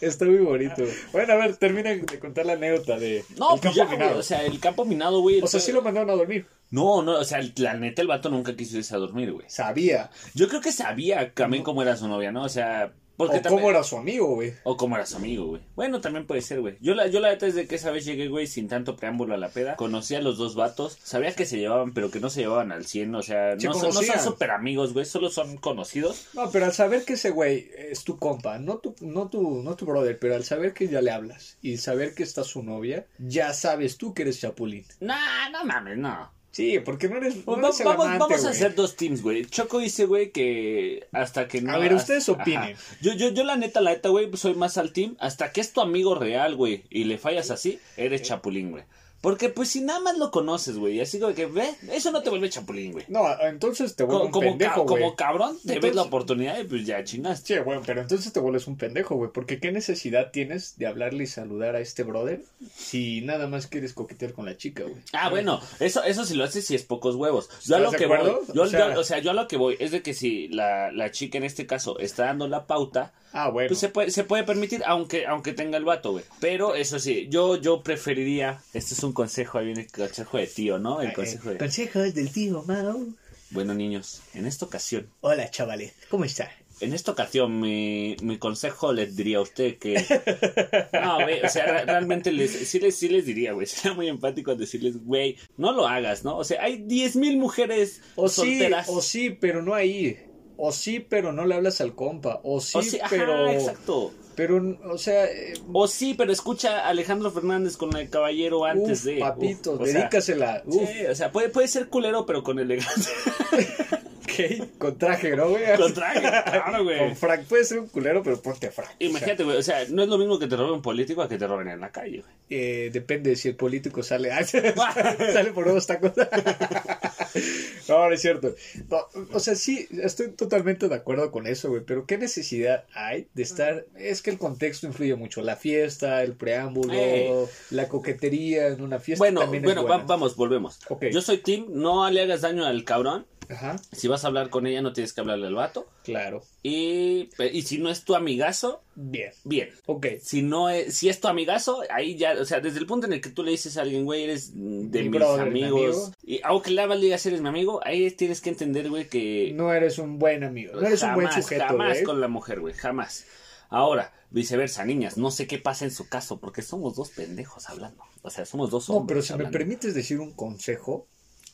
Está 0.00 0.24
muy 0.24 0.38
bonito. 0.38 0.82
Bueno, 1.12 1.32
a 1.32 1.36
ver, 1.36 1.56
termina 1.56 1.90
de 1.90 2.18
contar 2.18 2.46
la 2.46 2.54
anécdota 2.54 2.98
de 2.98 3.24
No, 3.38 3.54
el 3.54 3.60
pues 3.60 3.74
campo 3.76 3.96
ya, 3.96 4.06
güey, 4.06 4.18
o 4.18 4.22
sea, 4.22 4.44
el 4.44 4.58
campo 4.60 4.84
minado, 4.84 5.20
güey. 5.20 5.40
O 5.42 5.46
sea, 5.46 5.60
sí 5.60 5.72
lo 5.72 5.82
mandaron 5.82 6.10
a 6.10 6.14
dormir. 6.14 6.46
No, 6.70 7.02
no, 7.02 7.18
o 7.18 7.24
sea, 7.24 7.38
el- 7.38 7.52
la 7.56 7.74
neta, 7.74 8.00
el 8.02 8.08
vato 8.08 8.30
nunca 8.30 8.56
quiso 8.56 8.76
irse 8.78 8.94
a 8.94 8.98
dormir, 8.98 9.32
güey. 9.32 9.44
Sabía. 9.48 10.10
Yo 10.34 10.48
creo 10.48 10.60
que 10.60 10.72
sabía 10.72 11.32
también 11.34 11.62
cómo 11.62 11.82
era 11.82 11.96
su 11.96 12.08
novia, 12.08 12.32
¿no? 12.32 12.44
O 12.44 12.48
sea, 12.48 12.92
porque 13.16 13.38
o 13.38 13.42
también... 13.42 13.60
cómo 13.60 13.70
era 13.70 13.82
su 13.82 13.96
amigo, 13.96 14.34
güey. 14.34 14.54
O 14.64 14.76
cómo 14.76 14.96
era 14.96 15.06
su 15.06 15.16
amigo, 15.16 15.46
güey. 15.46 15.62
Bueno, 15.74 16.00
también 16.00 16.26
puede 16.26 16.42
ser, 16.42 16.60
güey. 16.60 16.76
Yo 16.80 16.94
la, 16.94 17.06
yo 17.06 17.20
la 17.20 17.30
neta 17.30 17.46
desde 17.46 17.66
que 17.66 17.74
esa 17.74 17.90
vez 17.90 18.04
llegué, 18.04 18.28
güey, 18.28 18.46
sin 18.46 18.68
tanto 18.68 18.96
preámbulo 18.96 19.34
a 19.34 19.38
la 19.38 19.48
peda. 19.48 19.76
Conocí 19.76 20.14
a 20.14 20.20
los 20.20 20.38
dos 20.38 20.54
vatos. 20.54 20.98
Sabía 21.02 21.34
que 21.34 21.46
se 21.46 21.58
llevaban, 21.58 21.92
pero 21.92 22.10
que 22.10 22.20
no 22.20 22.30
se 22.30 22.40
llevaban 22.40 22.72
al 22.72 22.86
100. 22.86 23.14
O 23.14 23.22
sea, 23.22 23.58
Se 23.58 23.66
no, 23.66 23.74
son, 23.74 23.94
no 23.94 24.02
son 24.02 24.20
súper 24.20 24.50
amigos, 24.50 24.92
güey. 24.92 25.04
Solo 25.04 25.30
son 25.30 25.56
conocidos. 25.56 26.28
No, 26.34 26.50
pero 26.50 26.66
al 26.66 26.72
saber 26.72 27.04
que 27.04 27.14
ese 27.14 27.30
güey 27.30 27.70
es 27.76 28.04
tu 28.04 28.18
compa, 28.18 28.58
no 28.58 28.78
tu, 28.78 28.94
no 29.00 29.28
tu, 29.28 29.62
no 29.62 29.76
tu 29.76 29.86
brother, 29.86 30.18
pero 30.18 30.34
al 30.34 30.44
saber 30.44 30.72
que 30.72 30.88
ya 30.88 31.02
le 31.02 31.10
hablas 31.10 31.58
y 31.62 31.76
saber 31.76 32.14
que 32.14 32.22
está 32.22 32.44
su 32.44 32.62
novia, 32.62 33.06
ya 33.18 33.52
sabes 33.52 33.98
tú 33.98 34.14
que 34.14 34.22
eres 34.22 34.40
chapulín. 34.40 34.86
Nah, 35.00 35.50
no 35.50 35.64
mames, 35.64 35.98
no. 35.98 36.32
Sí, 36.52 36.78
porque 36.80 37.08
no 37.08 37.16
eres, 37.16 37.36
no 37.36 37.42
Pues 37.44 37.58
eres 37.58 37.80
el 37.80 37.86
vamos 37.86 38.04
amante, 38.06 38.18
vamos 38.20 38.44
a 38.44 38.50
hacer 38.50 38.74
dos 38.74 38.94
teams, 38.94 39.22
güey. 39.22 39.46
Choco 39.46 39.78
dice, 39.78 40.04
güey, 40.04 40.30
que 40.32 41.08
hasta 41.10 41.48
que 41.48 41.62
no. 41.62 41.72
A 41.72 41.78
ver, 41.78 41.94
ustedes 41.94 42.28
hasta- 42.28 42.42
opinen. 42.42 42.74
Ajá. 42.74 42.96
Yo, 43.00 43.14
yo, 43.14 43.30
yo, 43.30 43.42
la 43.42 43.56
neta, 43.56 43.80
la 43.80 43.92
neta, 43.92 44.10
güey, 44.10 44.28
soy 44.36 44.54
más 44.54 44.76
al 44.76 44.92
team. 44.92 45.16
Hasta 45.18 45.50
que 45.50 45.62
es 45.62 45.72
tu 45.72 45.80
amigo 45.80 46.14
real, 46.14 46.54
güey, 46.54 46.84
y 46.90 47.04
le 47.04 47.16
fallas 47.16 47.50
así, 47.50 47.80
eres 47.96 48.22
chapulín, 48.22 48.70
güey. 48.70 48.84
Porque, 49.22 49.48
pues, 49.48 49.70
si 49.70 49.80
nada 49.80 50.00
más 50.00 50.18
lo 50.18 50.30
conoces, 50.30 50.76
güey, 50.76 51.00
así 51.00 51.18
como 51.18 51.32
que, 51.32 51.46
ve, 51.46 51.74
eso 51.92 52.10
no 52.10 52.22
te 52.22 52.28
vuelve 52.28 52.50
chapulín, 52.50 52.92
güey. 52.92 53.04
No, 53.08 53.24
entonces 53.40 53.94
te 53.96 54.02
vuelves 54.04 54.20
Co- 54.20 54.26
un 54.26 54.32
Como, 54.32 54.48
pendejo, 54.50 54.74
ca- 54.84 54.90
güey. 54.90 55.02
como 55.04 55.16
cabrón, 55.16 55.58
te 55.64 55.78
ves 55.78 55.94
la 55.94 56.02
oportunidad 56.02 56.58
y 56.58 56.64
pues 56.64 56.84
ya 56.84 57.02
chingaste. 57.04 57.54
Sí, 57.54 57.60
bueno, 57.64 57.82
pero 57.86 58.00
entonces 58.02 58.32
te 58.32 58.40
vuelves 58.40 58.66
un 58.66 58.76
pendejo, 58.76 59.14
güey. 59.14 59.30
Porque 59.32 59.60
qué 59.60 59.70
necesidad 59.72 60.32
tienes 60.32 60.76
de 60.76 60.86
hablarle 60.88 61.24
y 61.24 61.26
saludar 61.28 61.76
a 61.76 61.80
este 61.80 62.02
brother 62.02 62.42
si 62.76 63.20
nada 63.22 63.46
más 63.46 63.68
quieres 63.68 63.92
coquetear 63.94 64.32
con 64.32 64.44
la 64.44 64.56
chica, 64.56 64.82
güey. 64.82 64.96
Ah, 65.12 65.30
bueno, 65.30 65.60
eso, 65.80 66.02
eso 66.02 66.24
si 66.24 66.34
lo 66.34 66.42
haces 66.44 66.66
si 66.66 66.74
es 66.74 66.82
pocos 66.82 67.14
huevos. 67.14 67.48
Yo 67.64 67.76
a 67.76 67.78
lo 67.78 67.86
¿Estás 67.92 68.00
de 68.00 68.06
que 68.06 68.12
voy, 68.12 68.32
yo, 68.54 68.62
O 68.62 68.66
sea- 68.66 68.92
yo- 68.94 69.00
o 69.00 69.04
sea, 69.04 69.18
yo 69.20 69.30
a 69.30 69.34
lo 69.34 69.46
que 69.46 69.56
voy 69.56 69.76
es 69.78 69.92
de 69.92 70.02
que 70.02 70.14
si 70.14 70.48
la, 70.48 70.90
la 70.90 71.12
chica 71.12 71.38
en 71.38 71.44
este 71.44 71.64
caso 71.66 71.98
está 72.00 72.24
dando 72.24 72.48
la 72.48 72.66
pauta, 72.66 73.12
Ah, 73.32 73.48
bueno. 73.50 73.68
pues 73.68 73.78
se 73.80 73.88
puede, 73.88 74.10
se 74.10 74.24
puede 74.24 74.44
permitir, 74.44 74.82
aunque, 74.86 75.26
aunque 75.26 75.52
tenga 75.52 75.78
el 75.78 75.84
vato, 75.84 76.12
güey. 76.12 76.24
Pero 76.40 76.74
eso 76.74 76.98
sí, 76.98 77.28
yo, 77.30 77.56
yo 77.56 77.82
preferiría, 77.82 78.60
este 78.74 78.94
es 78.94 79.02
un 79.02 79.12
consejo, 79.12 79.58
ahí 79.58 79.66
viene 79.66 79.82
el 79.82 79.90
consejo 79.90 80.36
de 80.38 80.46
tío, 80.46 80.78
¿no? 80.78 81.00
El 81.00 81.08
Eh, 81.10 81.12
consejo 81.14 81.50
de... 81.50 81.58
Consejos 81.58 82.14
del 82.14 82.30
tío 82.30 82.62
Mau. 82.66 83.14
Bueno, 83.50 83.74
niños, 83.74 84.22
en 84.34 84.46
esta 84.46 84.64
ocasión, 84.66 85.08
Hola, 85.20 85.50
chavales. 85.50 85.92
¿Cómo 86.10 86.24
está? 86.24 86.50
en 86.80 86.92
esta 86.94 87.12
ocasión 87.12 87.60
mi, 87.60 88.16
mi 88.22 88.38
consejo 88.38 88.92
les 88.92 89.14
diría 89.14 89.38
a 89.38 89.42
usted 89.42 89.78
que... 89.78 89.94
No, 90.92 91.22
güey, 91.22 91.40
o 91.44 91.48
sea, 91.48 91.66
re- 91.66 91.84
realmente 91.84 92.32
les, 92.32 92.50
sí, 92.50 92.80
les, 92.80 92.96
sí 92.96 93.08
les 93.08 93.24
diría, 93.24 93.52
güey, 93.52 93.66
sería 93.68 93.94
muy 93.94 94.08
empático 94.08 94.54
decirles, 94.56 94.96
güey, 95.04 95.36
no 95.56 95.72
lo 95.72 95.86
hagas, 95.86 96.24
¿no? 96.24 96.36
O 96.36 96.42
sea, 96.44 96.62
hay 96.62 96.78
10.000 96.78 97.36
mujeres 97.38 98.00
O 98.16 98.28
sí, 98.28 98.34
solteras. 98.34 98.88
o 98.88 99.00
sí, 99.00 99.30
pero 99.30 99.62
no 99.62 99.74
ahí. 99.74 100.18
O 100.64 100.70
sí, 100.70 101.00
pero 101.00 101.32
no 101.32 101.44
le 101.44 101.56
hablas 101.56 101.80
al 101.80 101.92
compa. 101.96 102.38
O 102.44 102.60
sí, 102.60 102.78
O 102.78 102.82
sí, 102.82 102.98
ajá, 103.00 103.08
pero. 103.10 103.48
exacto. 103.48 104.12
Pero, 104.36 104.78
o 104.90 104.96
sea. 104.96 105.24
eh, 105.24 105.54
O 105.72 105.88
sí, 105.88 106.14
pero 106.14 106.30
escucha 106.32 106.86
a 106.86 106.88
Alejandro 106.90 107.32
Fernández 107.32 107.76
con 107.76 107.96
el 107.96 108.08
caballero 108.08 108.64
antes 108.64 109.00
uf, 109.00 109.04
de. 109.06 109.18
Papito, 109.18 109.72
uf, 109.72 109.80
o 109.80 109.84
sea, 109.86 109.94
dedícasela. 110.00 110.62
Uf, 110.64 110.88
sí, 110.88 111.06
o 111.06 111.14
sea, 111.16 111.32
puede, 111.32 111.48
puede 111.48 111.66
ser 111.66 111.88
culero, 111.88 112.24
pero 112.26 112.44
con 112.44 112.60
elegancia. 112.60 113.12
ok, 114.32 114.78
Con 114.78 114.98
traje, 114.98 115.36
¿no, 115.36 115.50
güey? 115.50 115.64
con 115.76 115.92
traje, 115.94 116.20
claro, 116.20 116.84
güey. 116.84 116.98
Con 116.98 117.16
frac. 117.16 117.44
Puede 117.44 117.64
ser 117.64 117.78
un 117.80 117.88
culero, 117.88 118.22
pero 118.22 118.40
ponte 118.40 118.70
frac. 118.70 118.94
Imagínate, 118.98 119.44
güey, 119.44 119.56
o 119.56 119.62
sea, 119.62 119.84
no 119.90 120.02
es 120.02 120.08
lo 120.08 120.18
mismo 120.18 120.38
que 120.38 120.46
te 120.46 120.56
robe 120.56 120.72
un 120.72 120.82
político 120.82 121.22
a 121.22 121.28
que 121.28 121.38
te 121.38 121.46
roben 121.46 121.68
en 121.68 121.80
la 121.80 121.90
calle, 121.90 122.20
güey. 122.22 122.32
Eh, 122.50 122.90
depende 122.92 123.30
de 123.30 123.36
si 123.36 123.48
el 123.48 123.56
político 123.56 124.02
sale. 124.02 124.30
sale 124.44 125.52
por 125.52 125.68
unos 125.68 125.86
tacos. 125.86 126.12
no, 127.88 128.08
no 128.08 128.12
es 128.12 128.20
cierto. 128.20 128.54
No, 128.90 128.98
o 129.32 129.40
sea, 129.40 129.54
sí, 129.54 129.88
estoy 130.02 130.30
totalmente 130.32 130.88
de 130.88 130.94
acuerdo 130.94 131.30
con 131.30 131.46
eso, 131.46 131.70
güey. 131.70 131.82
Pero 131.84 132.06
¿qué 132.06 132.18
necesidad 132.18 132.84
hay 132.94 133.28
de 133.34 133.42
estar? 133.42 133.86
Es 133.96 134.22
que 134.22 134.30
el 134.30 134.38
contexto 134.38 134.86
influye 134.86 135.14
mucho. 135.14 135.42
La 135.42 135.56
fiesta, 135.56 136.22
el 136.22 136.34
preámbulo, 136.34 136.92
Ey. 136.92 137.30
la 137.70 137.88
coquetería 137.88 138.68
en 138.68 138.82
una 138.82 138.98
fiesta. 139.00 139.22
Bueno, 139.22 139.40
también 139.40 139.64
es 139.64 139.66
bueno, 139.66 139.82
va- 139.82 139.88
buena. 139.96 140.04
vamos, 140.04 140.36
volvemos. 140.36 140.78
Ok. 140.88 141.06
Yo 141.12 141.22
soy 141.22 141.38
Tim, 141.38 141.66
no 141.70 142.08
le 142.10 142.22
hagas 142.22 142.42
daño 142.42 142.64
al 142.66 142.84
cabrón. 142.84 143.26
Ajá, 143.48 143.76
Si 143.92 144.08
vas 144.08 144.24
a 144.24 144.28
hablar 144.28 144.48
con 144.50 144.66
ella, 144.66 144.80
no 144.82 144.92
tienes 144.92 145.12
que 145.12 145.20
hablarle 145.20 145.46
al 145.46 145.54
vato. 145.54 145.86
claro. 146.04 146.42
Y, 146.62 147.28
y 147.52 147.62
si 147.62 147.78
no 147.78 147.90
es 147.90 148.04
tu 148.04 148.14
amigazo, 148.14 148.82
Bien. 148.94 149.32
bien. 149.44 149.70
Ok. 149.86 150.06
Si 150.22 150.42
no 150.42 150.68
es, 150.70 150.94
si 150.94 151.08
es 151.08 151.20
tu 151.20 151.28
amigazo, 151.28 151.82
ahí 151.90 152.16
ya, 152.16 152.34
o 152.40 152.44
sea, 152.44 152.60
desde 152.60 152.78
el 152.78 152.86
punto 152.86 153.06
en 153.06 153.12
el 153.14 153.20
que 153.20 153.30
tú 153.30 153.42
le 153.42 153.50
dices 153.50 153.76
a 153.76 153.82
alguien, 153.82 154.04
güey, 154.04 154.24
eres 154.24 154.52
de 154.54 155.02
Mi 155.02 155.08
mis 155.08 155.10
brother, 155.20 155.50
mi 155.50 155.62
amigos. 155.64 155.96
amigo. 155.96 156.12
Y 156.22 156.40
aunque 156.44 156.70
le 156.70 156.80
hagas 156.82 157.00
digas 157.00 157.26
eres 157.26 157.40
mi 157.40 157.48
amigo, 157.48 157.80
ahí 157.84 158.10
tienes 158.12 158.40
que 158.40 158.50
entender, 158.50 158.88
güey, 158.88 159.08
que 159.08 159.52
No 159.54 159.72
eres 159.72 159.98
un 159.98 160.18
buen 160.18 160.44
amigo. 160.44 160.80
No 160.80 160.86
eres 160.86 161.02
un 161.02 161.14
buen 161.14 161.30
sujeto, 161.32 161.64
jamás 161.66 161.92
güey. 161.94 162.04
con 162.04 162.20
la 162.20 162.28
mujer, 162.28 162.60
güey, 162.60 162.74
jamás. 162.74 163.26
Ahora, 163.68 164.12
viceversa, 164.30 164.84
niñas, 164.84 165.16
no 165.16 165.30
sé 165.30 165.46
qué 165.46 165.58
pasa 165.58 165.84
en 165.84 165.90
su 165.90 166.08
caso, 166.08 166.38
porque 166.38 166.62
somos 166.62 166.94
dos 166.94 167.10
pendejos 167.10 167.68
hablando. 167.70 168.02
O 168.22 168.30
sea, 168.30 168.44
somos 168.46 168.70
dos 168.70 168.88
hombres. 168.90 169.02
No, 169.02 169.06
pero 169.06 169.22
si 169.22 169.34
me 169.34 169.50
permites 169.50 169.94
decir 169.94 170.20
un 170.20 170.32
consejo, 170.32 171.06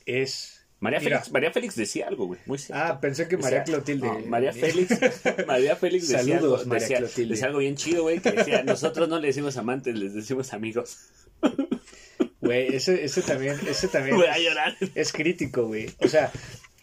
es. 0.04 0.57
María 0.80 1.00
Mira. 1.00 1.18
Félix, 1.18 1.32
María 1.32 1.50
Félix 1.52 1.74
decía 1.76 2.06
algo, 2.08 2.26
güey, 2.26 2.40
muy 2.46 2.58
cierto. 2.58 2.82
Ah, 2.84 3.00
pensé 3.00 3.26
que 3.26 3.34
O 3.36 3.40
María 3.40 3.58
sea, 3.58 3.64
Clotilde. 3.64 4.06
no, 4.06 4.18
María 4.26 4.52
Félix, 4.52 4.94
María 5.46 5.74
Félix 5.76 6.08
decía, 6.08 6.34
Saludos, 6.36 6.60
algo, 6.60 6.68
María 6.70 6.82
decía- 6.82 6.98
Clotilde. 6.98 7.30
decía 7.34 7.46
algo 7.48 7.58
bien 7.58 7.74
chido, 7.76 8.02
güey, 8.04 8.20
que 8.20 8.30
decía, 8.32 8.62
nosotros 8.62 9.08
no 9.08 9.18
le 9.18 9.26
decimos 9.28 9.56
amantes, 9.56 9.94
les 9.98 10.14
decimos 10.14 10.52
amigos. 10.52 10.98
Güey, 12.40 12.74
ese, 12.74 13.04
ese 13.04 13.22
también, 13.22 13.56
ese 13.68 13.88
también 13.88 14.16
Voy 14.16 14.26
a 14.26 14.38
llorar. 14.38 14.76
es 14.94 15.12
crítico, 15.12 15.66
güey. 15.66 15.90
O 16.00 16.08
sea, 16.08 16.30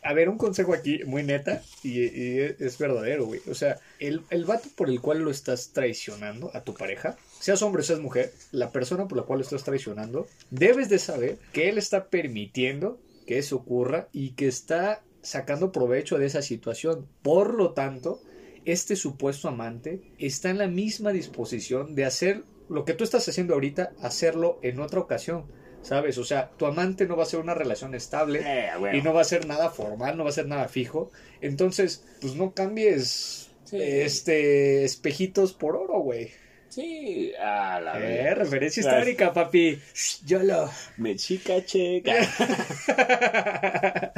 a 0.03 0.13
ver, 0.13 0.27
un 0.29 0.37
consejo 0.37 0.73
aquí 0.73 0.99
muy 1.05 1.23
neta 1.23 1.61
y, 1.81 2.01
y 2.03 2.39
es 2.59 2.77
verdadero, 2.77 3.25
güey. 3.25 3.39
O 3.49 3.55
sea, 3.55 3.77
el, 3.99 4.21
el 4.29 4.43
vato 4.45 4.67
por 4.75 4.89
el 4.89 4.99
cual 5.01 5.19
lo 5.19 5.31
estás 5.31 5.71
traicionando 5.73 6.51
a 6.53 6.63
tu 6.63 6.73
pareja, 6.73 7.17
seas 7.39 7.61
hombre 7.61 7.81
o 7.81 7.83
seas 7.85 7.99
mujer, 7.99 8.33
la 8.51 8.71
persona 8.71 9.07
por 9.07 9.17
la 9.17 9.23
cual 9.23 9.39
lo 9.39 9.43
estás 9.45 9.63
traicionando, 9.63 10.27
debes 10.51 10.89
de 10.89 10.99
saber 10.99 11.37
que 11.53 11.69
él 11.69 11.77
está 11.77 12.09
permitiendo 12.09 12.99
que 13.25 13.37
eso 13.37 13.55
ocurra 13.57 14.09
y 14.11 14.31
que 14.31 14.47
está 14.47 15.03
sacando 15.21 15.71
provecho 15.71 16.17
de 16.17 16.27
esa 16.27 16.41
situación. 16.41 17.07
Por 17.21 17.53
lo 17.55 17.73
tanto, 17.73 18.21
este 18.65 18.95
supuesto 18.95 19.47
amante 19.47 20.01
está 20.17 20.49
en 20.49 20.57
la 20.59 20.67
misma 20.67 21.11
disposición 21.11 21.95
de 21.95 22.05
hacer 22.05 22.43
lo 22.69 22.85
que 22.85 22.93
tú 22.93 23.03
estás 23.03 23.27
haciendo 23.27 23.53
ahorita, 23.53 23.93
hacerlo 24.01 24.59
en 24.61 24.79
otra 24.79 24.99
ocasión. 24.99 25.45
¿Sabes? 25.81 26.17
O 26.17 26.23
sea, 26.23 26.49
tu 26.57 26.65
amante 26.65 27.05
no 27.05 27.15
va 27.15 27.21
a 27.21 27.27
ser 27.27 27.39
una 27.39 27.53
relación 27.53 27.93
estable 27.93 28.41
Eh, 28.43 28.69
y 28.93 29.03
no 29.03 29.13
va 29.13 29.21
a 29.21 29.25
ser 29.25 29.45
nada 29.45 29.69
formal, 29.69 30.17
no 30.17 30.23
va 30.23 30.31
a 30.31 30.33
ser 30.33 30.47
nada 30.47 30.67
fijo. 30.67 31.11
Entonces, 31.41 32.03
pues 32.21 32.35
no 32.35 32.55
cambies 32.55 33.51
Sí. 33.65 33.77
este 33.79 34.83
espejitos 34.83 35.53
por 35.53 35.75
oro, 35.75 35.99
güey. 35.99 36.31
Sí, 36.75 37.31
a 37.41 37.79
la 37.79 37.97
Eh, 37.97 38.23
vez. 38.25 38.37
referencia 38.37 38.81
histórica, 38.81 39.31
papi. 39.31 39.79
Yolo. 40.25 40.69
Me 40.97 41.15
chica 41.15 41.63
checa. 41.63 42.13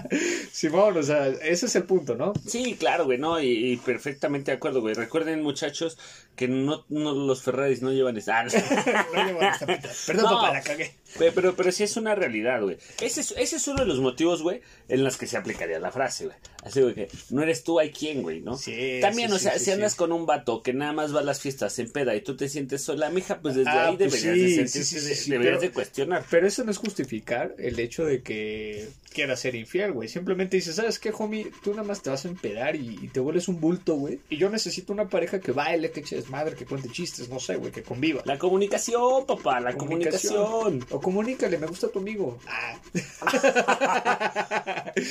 Simón, 0.52 0.98
o 0.98 1.04
sea, 1.04 1.28
ese 1.28 1.68
es 1.68 1.76
el 1.76 1.84
punto, 1.84 2.16
¿no? 2.16 2.34
Sí, 2.48 2.76
claro, 2.80 3.06
güey, 3.06 3.20
no, 3.20 3.40
y, 3.40 3.74
y 3.74 3.78
perfectamente 3.78 4.50
de 4.50 4.58
acuerdo, 4.58 4.82
güey. 4.82 4.96
Recuerden, 4.96 5.44
muchachos, 5.44 6.00
que 6.36 6.48
no, 6.48 6.84
no 6.90 7.14
los 7.14 7.44
Ferraris 7.44 7.84
no 7.84 7.92
llevan 7.92 8.18
esa. 8.18 8.44
No. 9.14 9.24
Llevo 9.26 9.42
las 9.42 9.60
tapitas. 9.60 10.04
Perdón, 10.08 10.26
No. 10.32 10.38
papá, 10.42 10.54
la 10.54 10.62
cagué. 10.62 10.96
Pe- 11.18 11.32
Pero, 11.32 11.56
pero 11.56 11.72
sí 11.72 11.84
es 11.84 11.96
una 11.98 12.16
realidad, 12.16 12.62
güey. 12.62 12.78
Ese 13.02 13.22
es, 13.22 13.32
ese 13.38 13.56
es 13.58 13.68
uno 13.68 13.80
de 13.82 13.86
los 13.88 14.00
motivos, 14.00 14.42
güey, 14.42 14.62
en 14.90 15.04
los 15.04 15.18
que 15.18 15.28
se 15.28 15.38
aplicaría 15.38 15.80
la 15.80 15.92
frase, 15.92 16.26
güey. 16.26 16.38
Así, 16.64 16.82
güey, 16.82 16.94
que 16.94 17.08
no 17.30 17.42
eres 17.44 17.64
tú, 17.64 17.80
hay 17.80 17.92
quien, 17.92 18.22
güey, 18.24 18.42
¿no? 18.42 18.58
Sí, 18.58 19.00
También, 19.02 19.30
sí, 19.30 19.36
o 19.36 19.40
sea, 19.40 19.54
sí, 19.54 19.60
si 19.60 19.66
sí. 19.66 19.72
andas 19.72 19.96
con 19.96 20.12
un 20.12 20.26
vato 20.26 20.62
que 20.62 20.74
nada 20.74 20.92
más 20.92 21.16
va 21.16 21.20
a 21.22 21.24
las 21.24 21.40
fiestas 21.40 21.80
en 21.80 21.90
peda 21.92 22.14
y 22.16 22.22
tú 22.22 22.36
te 22.36 22.50
sientes 22.50 22.84
sola, 22.84 23.10
mija, 23.10 23.40
pues 23.40 23.56
desde 23.56 23.70
Ah, 23.70 23.88
ahí 23.88 23.98
pues 23.98 24.22
deberías 24.22 24.74
de 24.74 24.84
sí, 24.84 25.30
deberías 25.32 25.58
pero- 25.60 25.62
de 25.62 25.72
cuestionar. 25.72 26.26
Pero 26.30 26.48
eso 26.48 26.64
no 26.64 26.72
es 26.72 26.78
justificar 26.78 27.56
el 27.58 27.80
hecho 27.80 28.04
de 28.06 28.22
que 28.22 28.90
quieras 29.14 29.40
ser 29.40 29.56
infiel, 29.56 29.94
güey. 29.94 30.10
Simplemente 30.10 30.58
dices, 30.58 30.76
¿sabes 30.76 31.00
qué, 31.00 31.12
homie? 31.18 31.48
Tú 31.64 31.72
nada 31.72 31.84
más 31.84 32.02
te 32.02 32.10
vas 32.10 32.26
a 32.26 32.28
empedar 32.28 32.76
y, 32.76 33.00
y 33.02 33.08
te 33.08 33.20
vuelves 33.20 33.48
un 33.48 33.60
bulto, 33.62 33.96
güey. 33.96 34.20
Y 34.30 34.38
yo 34.38 34.50
necesito 34.50 34.92
una 34.94 35.08
pareja 35.10 35.40
que 35.40 35.52
baile, 35.54 35.92
que 35.92 36.02
eche 36.02 36.18
desmadre, 36.18 36.56
que 36.56 36.66
cuente 36.66 36.90
chistes, 36.90 37.30
no 37.30 37.40
sé, 37.40 37.56
güey, 37.56 37.72
que 37.72 37.82
conviva. 37.84 38.22
La 38.26 38.38
comunicación, 38.38 39.26
papá, 39.26 39.60
la 39.62 39.76
comunicación. 39.76 40.86
O 40.98 41.00
comunícale, 41.00 41.60
me 41.60 41.68
gusta 41.68 41.90
tu 41.90 42.00
amigo. 42.00 42.40
Ah. 42.48 42.74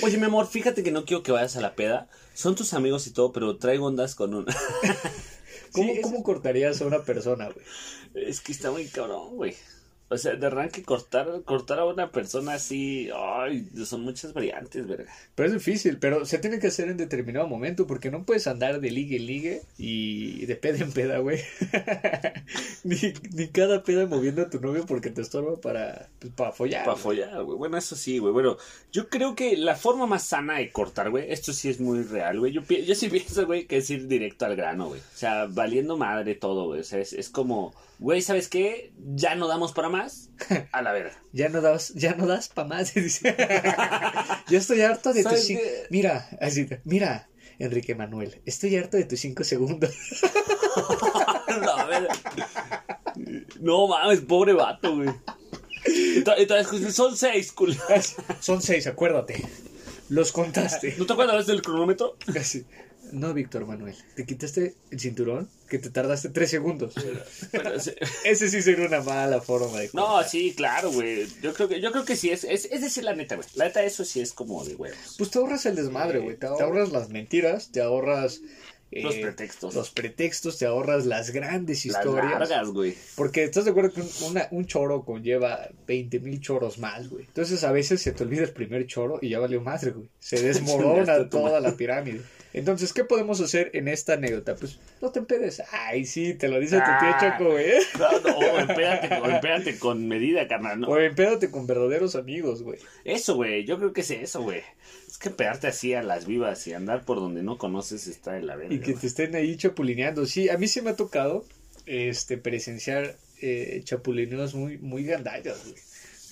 Oye, 0.03 0.19
mi 0.19 0.25
amor, 0.25 0.49
fíjate 0.49 0.83
que 0.83 0.91
no 0.91 1.05
quiero 1.05 1.23
que 1.23 1.31
vayas 1.31 1.57
a 1.57 1.61
la 1.61 1.77
peda. 1.77 2.09
Son 2.35 2.57
tus 2.57 2.75
amigos 2.75 3.07
y 3.07 3.13
todo, 3.13 3.31
pero 3.33 3.57
traigo 3.57 3.87
ondas 3.87 4.17
con 4.17 4.35
un... 4.35 4.47
¿Cómo, 5.73 5.93
Sí, 5.93 5.99
es- 5.99 6.03
¿Cómo 6.03 6.25
cortarías 6.25 6.81
a 6.83 6.87
una 6.87 7.03
persona, 7.05 7.51
güey? 7.51 7.65
Es 8.29 8.41
que 8.41 8.51
está 8.51 8.73
muy 8.73 8.87
cabrón, 8.89 9.37
güey. 9.37 9.55
O 10.09 10.17
sea, 10.17 10.37
de 10.37 10.47
arranque 10.47 10.85
cortar, 10.85 11.43
cortar 11.45 11.81
a 11.81 11.85
una 11.85 12.13
persona 12.13 12.55
así, 12.55 13.11
ay, 13.13 13.69
son 13.85 14.03
muchas 14.03 14.33
variantes, 14.33 14.87
verga. 14.87 15.13
Pero 15.35 15.49
es 15.49 15.55
difícil, 15.55 15.99
pero 15.99 16.25
se 16.25 16.39
tiene 16.39 16.61
que 16.61 16.69
hacer 16.69 16.89
en 16.89 16.97
determinado 16.97 17.49
momento 17.49 17.89
porque 17.89 18.13
no 18.13 18.25
puedes 18.25 18.47
andar 18.47 18.81
de 18.81 18.91
ligue 18.93 19.17
en 19.17 19.27
ligue 19.27 19.63
y 19.79 20.47
de 20.47 20.55
peda 20.55 20.85
en 20.85 20.93
peda, 20.93 21.19
güey. 21.19 21.41
ni, 22.85 22.97
ni 23.33 23.49
cada 23.49 23.83
peda 23.83 24.07
moviendo 24.07 24.43
a 24.43 24.51
tu 24.51 24.61
novio 24.61 24.87
porque 24.87 25.11
te 25.11 25.23
estorba 25.23 25.61
para, 25.61 26.09
pues, 26.21 26.33
para 26.35 26.53
follar. 26.53 26.85
Para 26.85 26.97
follar, 26.97 27.43
güey. 27.43 27.59
Bueno, 27.59 27.77
eso 27.77 27.97
sí, 27.97 28.19
güey. 28.19 28.33
Bueno, 28.33 28.59
yo 28.93 29.09
creo 29.09 29.35
que 29.35 29.57
la 29.57 29.75
forma 29.75 30.07
más 30.07 30.23
sana 30.23 30.59
de 30.59 30.71
cortar, 30.71 31.11
güey, 31.11 31.33
esto 31.33 31.53
sí 31.53 31.69
es 31.69 31.81
muy 31.81 32.05
real, 32.05 32.39
güey. 32.39 32.53
Yo, 32.53 32.63
yo 32.63 32.95
sí 32.95 33.09
pienso, 33.11 33.45
güey, 33.45 33.67
que 33.67 33.79
es 33.79 33.91
ir 33.91 34.07
directo 34.07 34.47
al 34.47 34.55
grano, 34.55 34.87
güey. 34.89 35.01
O 35.01 35.17
sea, 35.17 35.47
valiendo 35.47 35.97
madre 35.97 36.37
todo, 36.37 36.67
güey. 36.67 36.81
O 36.81 36.85
sea, 36.85 37.01
es, 37.01 37.13
es 37.13 37.29
como, 37.29 37.75
güey, 37.99 38.23
¿sabes 38.23 38.49
qué? 38.49 38.93
Ya 39.15 39.35
no 39.35 39.49
damos 39.49 39.73
para 39.73 39.89
más. 39.89 39.96
A 40.73 40.83
la 40.83 40.93
verga. 40.93 41.13
Ya 41.33 41.49
no 41.49 41.61
das, 41.61 41.93
ya 41.95 42.15
no 42.15 42.27
das 42.27 42.49
pa' 42.49 42.65
más. 42.65 42.95
dice. 42.95 43.37
Yo 44.49 44.59
estoy 44.59 44.81
harto 44.83 45.13
de 45.13 45.23
tus 45.23 45.33
¿Sabes 45.33 45.47
cinco. 45.47 45.63
Mira, 45.91 46.29
así, 46.41 46.67
mira, 46.85 47.29
Enrique 47.59 47.95
Manuel, 47.95 48.41
estoy 48.47 48.77
harto 48.77 48.97
de 48.97 49.05
tus 49.05 49.21
cinco 49.21 49.45
segundos. 49.45 49.91
La 51.61 51.85
verga. 51.87 52.15
No 53.61 53.89
mames, 53.89 54.21
pobre 54.21 54.53
vato, 54.53 54.97
güey. 54.97 55.11
Todavía 56.25 56.65
son 56.93 57.17
seis, 57.17 57.53
culo. 57.53 57.75
Son 58.41 58.61
seis, 58.61 58.87
acuérdate. 58.87 59.43
Los 60.09 60.33
contaste. 60.33 60.95
¿No 60.99 61.07
te 61.07 61.13
acuerdas 61.13 61.47
del 61.47 61.63
cronómetro? 61.63 62.17
Así. 62.39 62.65
No, 63.13 63.33
Víctor 63.35 63.67
Manuel, 63.67 63.95
te 64.15 64.25
quitaste 64.27 64.75
el 64.91 65.01
cinturón 65.01 65.49
que 65.69 65.79
te 65.79 65.91
tardaste 65.91 66.29
tres 66.31 66.51
segundos. 66.51 66.95
Sí. 66.95 67.51
Ese 68.25 68.49
sí 68.49 68.63
sería 68.63 68.87
una 68.87 69.01
mala 69.01 69.41
forma 69.41 69.79
de 69.79 69.91
No, 69.93 70.23
sí, 70.25 70.55
claro, 70.57 70.91
güey. 70.93 71.27
Yo 71.43 71.55
creo 71.55 71.69
que, 71.69 71.81
yo 71.81 71.93
creo 71.93 72.05
que 72.05 72.17
sí 72.17 72.31
es, 72.31 72.45
es, 72.45 72.67
es 72.67 72.81
decir 72.81 73.05
la 73.05 73.15
neta, 73.15 73.37
güey. 73.37 73.47
La 73.55 73.67
neta, 73.67 73.83
eso 73.85 74.05
sí 74.05 74.21
es 74.21 74.33
como 74.33 74.65
de 74.65 74.75
huevos. 74.75 75.15
Pues 75.19 75.31
te 75.31 75.39
ahorras 75.39 75.67
el 75.67 75.77
desmadre, 75.77 76.19
güey. 76.21 76.37
Te 76.37 76.47
ahorras 76.47 76.91
las 76.93 77.09
mentiras, 77.11 77.71
te 77.73 77.81
ahorras 77.81 78.41
eh, 78.93 79.03
Los 79.03 79.17
pretextos. 79.17 79.75
Los 79.75 79.91
pretextos, 79.91 80.59
te 80.59 80.67
ahorras 80.67 81.07
las 81.07 81.31
grandes 81.31 81.85
Las 81.87 81.97
historias. 82.05 82.31
largas, 82.39 82.69
güey. 82.69 82.95
Porque 83.17 83.43
estás 83.45 83.65
de 83.65 83.73
acuerdo 83.73 83.93
que 83.93 84.01
un, 84.03 84.09
una- 84.31 84.49
un 84.53 84.67
choro 84.67 85.05
conlleva 85.05 85.69
20 85.89 86.21
mil 86.21 86.41
choros 86.41 86.79
más, 86.79 87.09
güey. 87.09 87.25
Entonces 87.25 87.65
a 87.65 87.73
veces 87.73 88.01
se 88.01 88.13
te 88.13 88.23
olvida 88.23 88.43
el 88.45 88.53
primer 88.53 88.87
choro 88.87 89.19
y 89.21 89.31
ya 89.31 89.39
valió 89.41 89.61
madre, 89.61 89.91
güey. 89.91 90.09
Se 90.21 90.41
desmorona 90.43 91.29
toda 91.29 91.61
la 91.61 91.77
pirámide. 91.77 92.21
Entonces, 92.57 92.93
¿qué 92.93 93.05
podemos 93.05 93.41
hacer 93.41 93.71
en 93.75 93.87
esta 93.87 94.15
anécdota? 94.15 94.55
Pues 94.57 94.79
no 95.03 95.13
te 95.13 95.19
empedes. 95.19 95.63
Ay, 95.73 96.07
sí, 96.07 96.35
te 96.35 96.49
lo 96.49 96.59
dice 96.59 96.77
tu 96.79 96.85
tío 96.85 96.93
Ah. 97.13 97.19
Choco, 97.39 97.51
güey. 97.53 97.67
No, 97.99 98.21
no, 98.21 98.59
espérate, 98.61 99.21
con- 99.21 99.31
espérate 99.31 99.79
con 99.79 100.09
medida, 100.09 100.49
carnal. 100.49 100.81
¿no? 100.81 100.89
O 100.89 100.99
empédate 100.99 101.51
con 101.51 101.67
verdaderos 101.67 102.17
amigos, 102.17 102.63
güey. 102.63 102.79
Eso, 103.05 103.35
güey. 103.37 103.65
Yo 103.67 103.79
creo 103.79 103.93
que 103.93 104.01
es 104.01 104.11
eso, 104.11 104.43
güey. 104.43 104.63
Es 105.07 105.19
que 105.19 105.31
pegarte 105.31 105.67
así 105.67 105.93
a 105.95 106.03
las 106.03 106.27
vivas 106.27 106.67
y 106.67 106.73
andar 106.73 107.05
por 107.05 107.19
donde 107.19 107.43
no 107.43 107.59
conoces 107.59 108.07
está 108.07 108.33
de 108.33 108.43
la 108.43 108.57
verga. 108.57 108.75
Y 108.75 108.81
que 108.81 108.95
te 108.95 109.07
estén 109.07 109.35
ahí 109.37 109.57
chapulineando. 109.57 110.25
Sí, 110.27 110.49
a 110.49 110.57
mí 110.59 110.67
sí 110.67 110.81
me 110.81 110.91
ha 110.91 110.97
tocado 110.97 111.45
este 111.85 112.39
presenciar 112.39 113.17
eh, 113.43 113.83
chapulineos 113.85 114.55
muy, 114.55 114.79
muy 114.79 115.05
gandallas, 115.05 115.63
güey. 115.65 115.77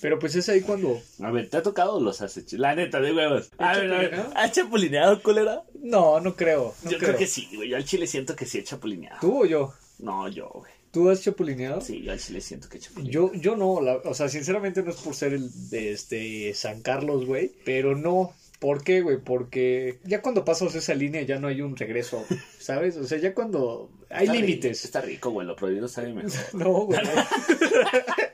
Pero 0.01 0.19
pues 0.19 0.35
es 0.35 0.49
ahí 0.49 0.61
cuando. 0.61 1.01
A 1.23 1.31
ver, 1.31 1.49
¿te 1.49 1.57
ha 1.57 1.63
tocado 1.63 1.95
o 1.95 1.99
los 2.01 2.21
has 2.21 2.35
hecho? 2.37 2.57
La 2.57 2.75
neta, 2.75 2.99
de 2.99 3.13
huevos. 3.13 3.49
A 3.57 3.77
ver, 3.77 3.91
a 3.93 3.97
ver. 3.99 4.15
¿Has 4.35 4.51
chapulineado, 4.51 5.23
culera? 5.23 5.63
No, 5.85 6.19
no 6.19 6.35
creo. 6.35 6.73
no 6.83 6.91
yo 6.91 6.97
creo. 6.97 7.15
que 7.17 7.27
sí, 7.27 7.47
güey. 7.55 7.69
Yo 7.69 7.77
al 7.77 7.85
chile 7.85 8.07
siento 8.07 8.35
que 8.35 8.45
sí 8.45 8.57
he 8.59 8.63
chapulineado. 8.63 9.19
¿Tú 9.21 9.43
o 9.43 9.45
yo? 9.45 9.73
No, 9.99 10.27
yo, 10.27 10.49
güey. 10.53 10.71
¿Tú 10.91 11.09
has 11.09 11.21
chapulineado? 11.21 11.81
Sí, 11.81 12.01
yo 12.03 12.11
al 12.13 12.19
chile 12.19 12.39
siento 12.41 12.69
que 12.69 12.77
he 12.77 12.79
chapulineado. 12.81 13.31
Yo, 13.33 13.39
yo 13.39 13.55
no, 13.55 13.81
la- 13.81 13.97
o 13.97 14.13
sea, 14.13 14.29
sinceramente 14.29 14.81
no 14.81 14.91
es 14.91 14.97
por 14.97 15.13
ser 15.13 15.33
el 15.33 15.69
de 15.69 15.91
este 15.91 16.53
San 16.53 16.81
Carlos, 16.81 17.25
güey, 17.25 17.51
pero 17.65 17.95
no. 17.95 18.33
¿Por 18.59 18.83
qué, 18.83 19.01
güey? 19.01 19.17
Porque 19.17 19.99
ya 20.05 20.21
cuando 20.21 20.45
pasas 20.45 20.73
esa 20.75 20.95
línea 20.95 21.21
ya 21.23 21.37
no 21.39 21.49
hay 21.49 21.61
un 21.61 21.75
regreso, 21.75 22.25
¿sabes? 22.59 22.95
O 22.95 23.05
sea, 23.05 23.17
ya 23.17 23.33
cuando 23.33 23.89
hay 24.09 24.27
límites. 24.27 24.85
Está 24.85 25.01
rico, 25.01 25.29
güey. 25.31 25.45
Lo 25.45 25.55
prohibido 25.57 25.87
sabe 25.89 26.13
mejor. 26.13 26.31
No, 26.53 26.71
güey. 26.85 26.99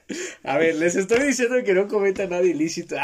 A 0.43 0.57
ver, 0.57 0.75
les 0.75 0.95
estoy 0.95 1.19
diciendo 1.27 1.55
que 1.63 1.73
no 1.73 1.87
cometa 1.87 2.25
nada 2.27 2.43
ilícito. 2.43 2.95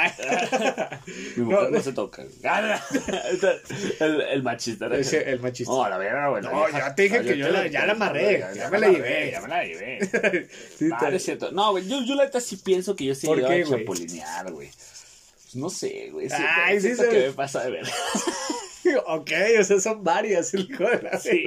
Mi 1.35 1.43
mujer 1.43 1.61
No, 1.63 1.69
no, 1.69 1.81
se 1.81 1.93
toca. 1.93 2.23
el, 3.99 4.21
el 4.21 4.43
machista. 4.43 4.87
¿no? 4.89 4.95
Ese, 4.95 5.29
el 5.29 5.39
machista. 5.39 5.71
No, 5.71 5.87
la 5.89 5.97
verga, 5.97 6.29
güey. 6.29 6.43
No, 6.43 6.69
ya 6.69 6.93
te 6.95 7.03
dije 7.03 7.21
que 7.21 7.37
yo 7.37 7.49
la- 7.49 7.67
ya 7.67 7.85
la 7.85 7.93
amarré, 7.93 8.43
ya 8.55 8.69
me 8.69 8.79
la 8.79 8.89
llevé. 8.89 9.31
Ya 9.31 9.41
me 9.41 9.47
la 9.47 9.63
llevé. 9.63 9.99
Sí, 10.77 10.89
Ah, 10.91 10.97
te- 10.99 11.09
no 11.11 11.17
es 11.17 11.23
cierto. 11.23 11.51
No, 11.51 11.71
güey, 11.71 11.87
yo, 11.87 12.01
yo 12.03 12.15
la 12.15 12.25
neta 12.25 12.39
sí 12.39 12.57
pienso 12.57 12.95
que 12.95 13.05
yo 13.05 13.15
sí 13.15 13.25
he 13.25 13.29
¿Por 13.29 13.37
llegado 13.37 13.55
qué, 13.55 13.61
a 13.63 13.77
chapulinear, 13.79 14.51
güey. 14.51 14.69
Pues 14.69 15.55
no 15.55 15.69
sé, 15.69 16.09
güey. 16.11 16.27
Ay, 16.31 16.79
sí 16.81 16.91
que 16.95 17.27
me 17.27 17.31
pasa 17.31 17.63
de 17.63 17.71
ver. 17.71 17.85
Ok, 19.07 19.31
o 19.59 19.63
sea, 19.63 19.79
son 19.79 20.03
varias, 20.03 20.53
el 20.53 20.69
hijo 20.69 20.83
de 20.83 21.01
la 21.01 21.19
Sí. 21.19 21.45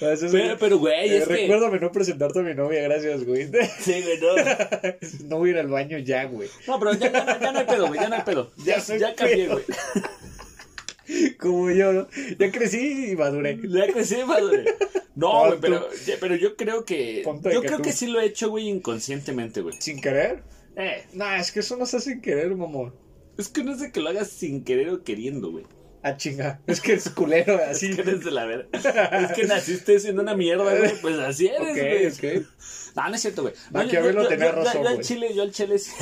O 0.00 0.16
sea, 0.16 0.28
Pero, 0.30 0.56
pero, 0.58 0.78
güey, 0.78 1.10
Eh, 1.10 1.18
es 1.18 1.28
que... 1.28 1.34
recuérdame 1.34 1.78
no 1.80 1.90
presentarte 1.92 2.38
a 2.40 2.42
mi 2.42 2.54
novia, 2.54 2.82
gracias, 2.82 3.24
güey. 3.24 3.48
Sí, 3.80 4.02
güey, 4.02 4.18
no. 4.20 4.34
No 5.28 5.38
voy 5.38 5.50
a 5.50 5.52
ir 5.52 5.58
al 5.58 5.68
baño 5.68 5.98
ya, 5.98 6.24
güey. 6.24 6.48
No, 6.66 6.78
pero 6.78 6.94
ya, 6.94 7.12
ya, 7.12 7.24
no- 7.24 7.40
ya 7.40 7.52
no 7.52 7.58
hay 7.60 7.66
pedo, 7.66 7.86
güey, 7.88 8.00
ya 8.00 8.08
no 8.08 8.16
hay 8.16 8.22
pedo. 8.22 8.52
Ya, 8.58 8.76
Ya 8.76 8.80
soy 8.80 8.98
ya 8.98 9.14
cambié, 9.14 9.48
güey. 9.48 9.64
Como 11.40 11.70
yo, 11.70 11.92
¿no? 11.92 12.08
Ya 12.38 12.50
crecí 12.52 13.10
y 13.12 13.16
maduré. 13.16 13.58
Ya 13.68 13.92
crecí, 13.92 14.16
madre. 14.24 14.64
No, 15.16 15.30
Pon 15.32 15.48
güey, 15.48 15.60
pero, 15.60 15.88
pero 16.20 16.36
yo 16.36 16.56
creo 16.56 16.84
que... 16.84 17.22
Yo 17.24 17.60
que 17.60 17.66
creo 17.66 17.76
tú. 17.78 17.82
que 17.82 17.92
sí 17.92 18.06
lo 18.06 18.20
he 18.20 18.26
hecho, 18.26 18.48
güey, 18.50 18.68
inconscientemente, 18.68 19.60
güey. 19.60 19.74
¿Sin 19.80 20.00
querer? 20.00 20.42
Eh, 20.76 21.02
Nah, 21.14 21.36
es 21.38 21.50
que 21.50 21.60
eso 21.60 21.76
no 21.76 21.84
se 21.84 21.96
hace 21.96 22.10
sin 22.12 22.20
querer, 22.20 22.54
mamón. 22.54 22.94
es 23.36 23.48
que 23.48 23.64
no 23.64 23.72
es 23.72 23.80
de 23.80 23.90
que 23.90 24.00
lo 24.00 24.08
hagas 24.10 24.28
sin 24.30 24.62
querer 24.62 24.88
o 24.90 25.02
queriendo, 25.02 25.50
güey. 25.50 25.64
Ah, 26.02 26.16
chinga. 26.16 26.60
Es 26.66 26.80
que 26.80 26.94
es 26.94 27.10
culero, 27.10 27.58
así. 27.70 27.90
Es 27.90 27.96
que 27.96 28.02
eres 28.02 28.24
de 28.24 28.30
la 28.30 28.44
verga. 28.46 28.68
Es 29.26 29.32
que 29.32 29.44
naciste 29.46 30.00
siendo 30.00 30.22
una 30.22 30.34
mierda, 30.34 30.64
güey. 30.76 30.92
Pues 31.00 31.18
así 31.18 31.48
eres, 31.48 32.14
güey. 32.18 32.38
Ok, 32.38 32.42
ok. 32.42 32.46
No, 32.96 33.08
no 33.08 33.14
es 33.14 33.20
cierto, 33.22 33.42
güey. 33.42 33.54
No, 33.70 33.80
Maquiavelo 33.82 34.26
tenía 34.26 34.50
razón, 34.52 34.82
Yo 34.82 34.88
al 34.88 34.94
güey. 34.94 35.06
chile, 35.06 35.34
yo 35.34 35.42
al 35.42 35.52
chile 35.52 35.78
sí. 35.78 35.92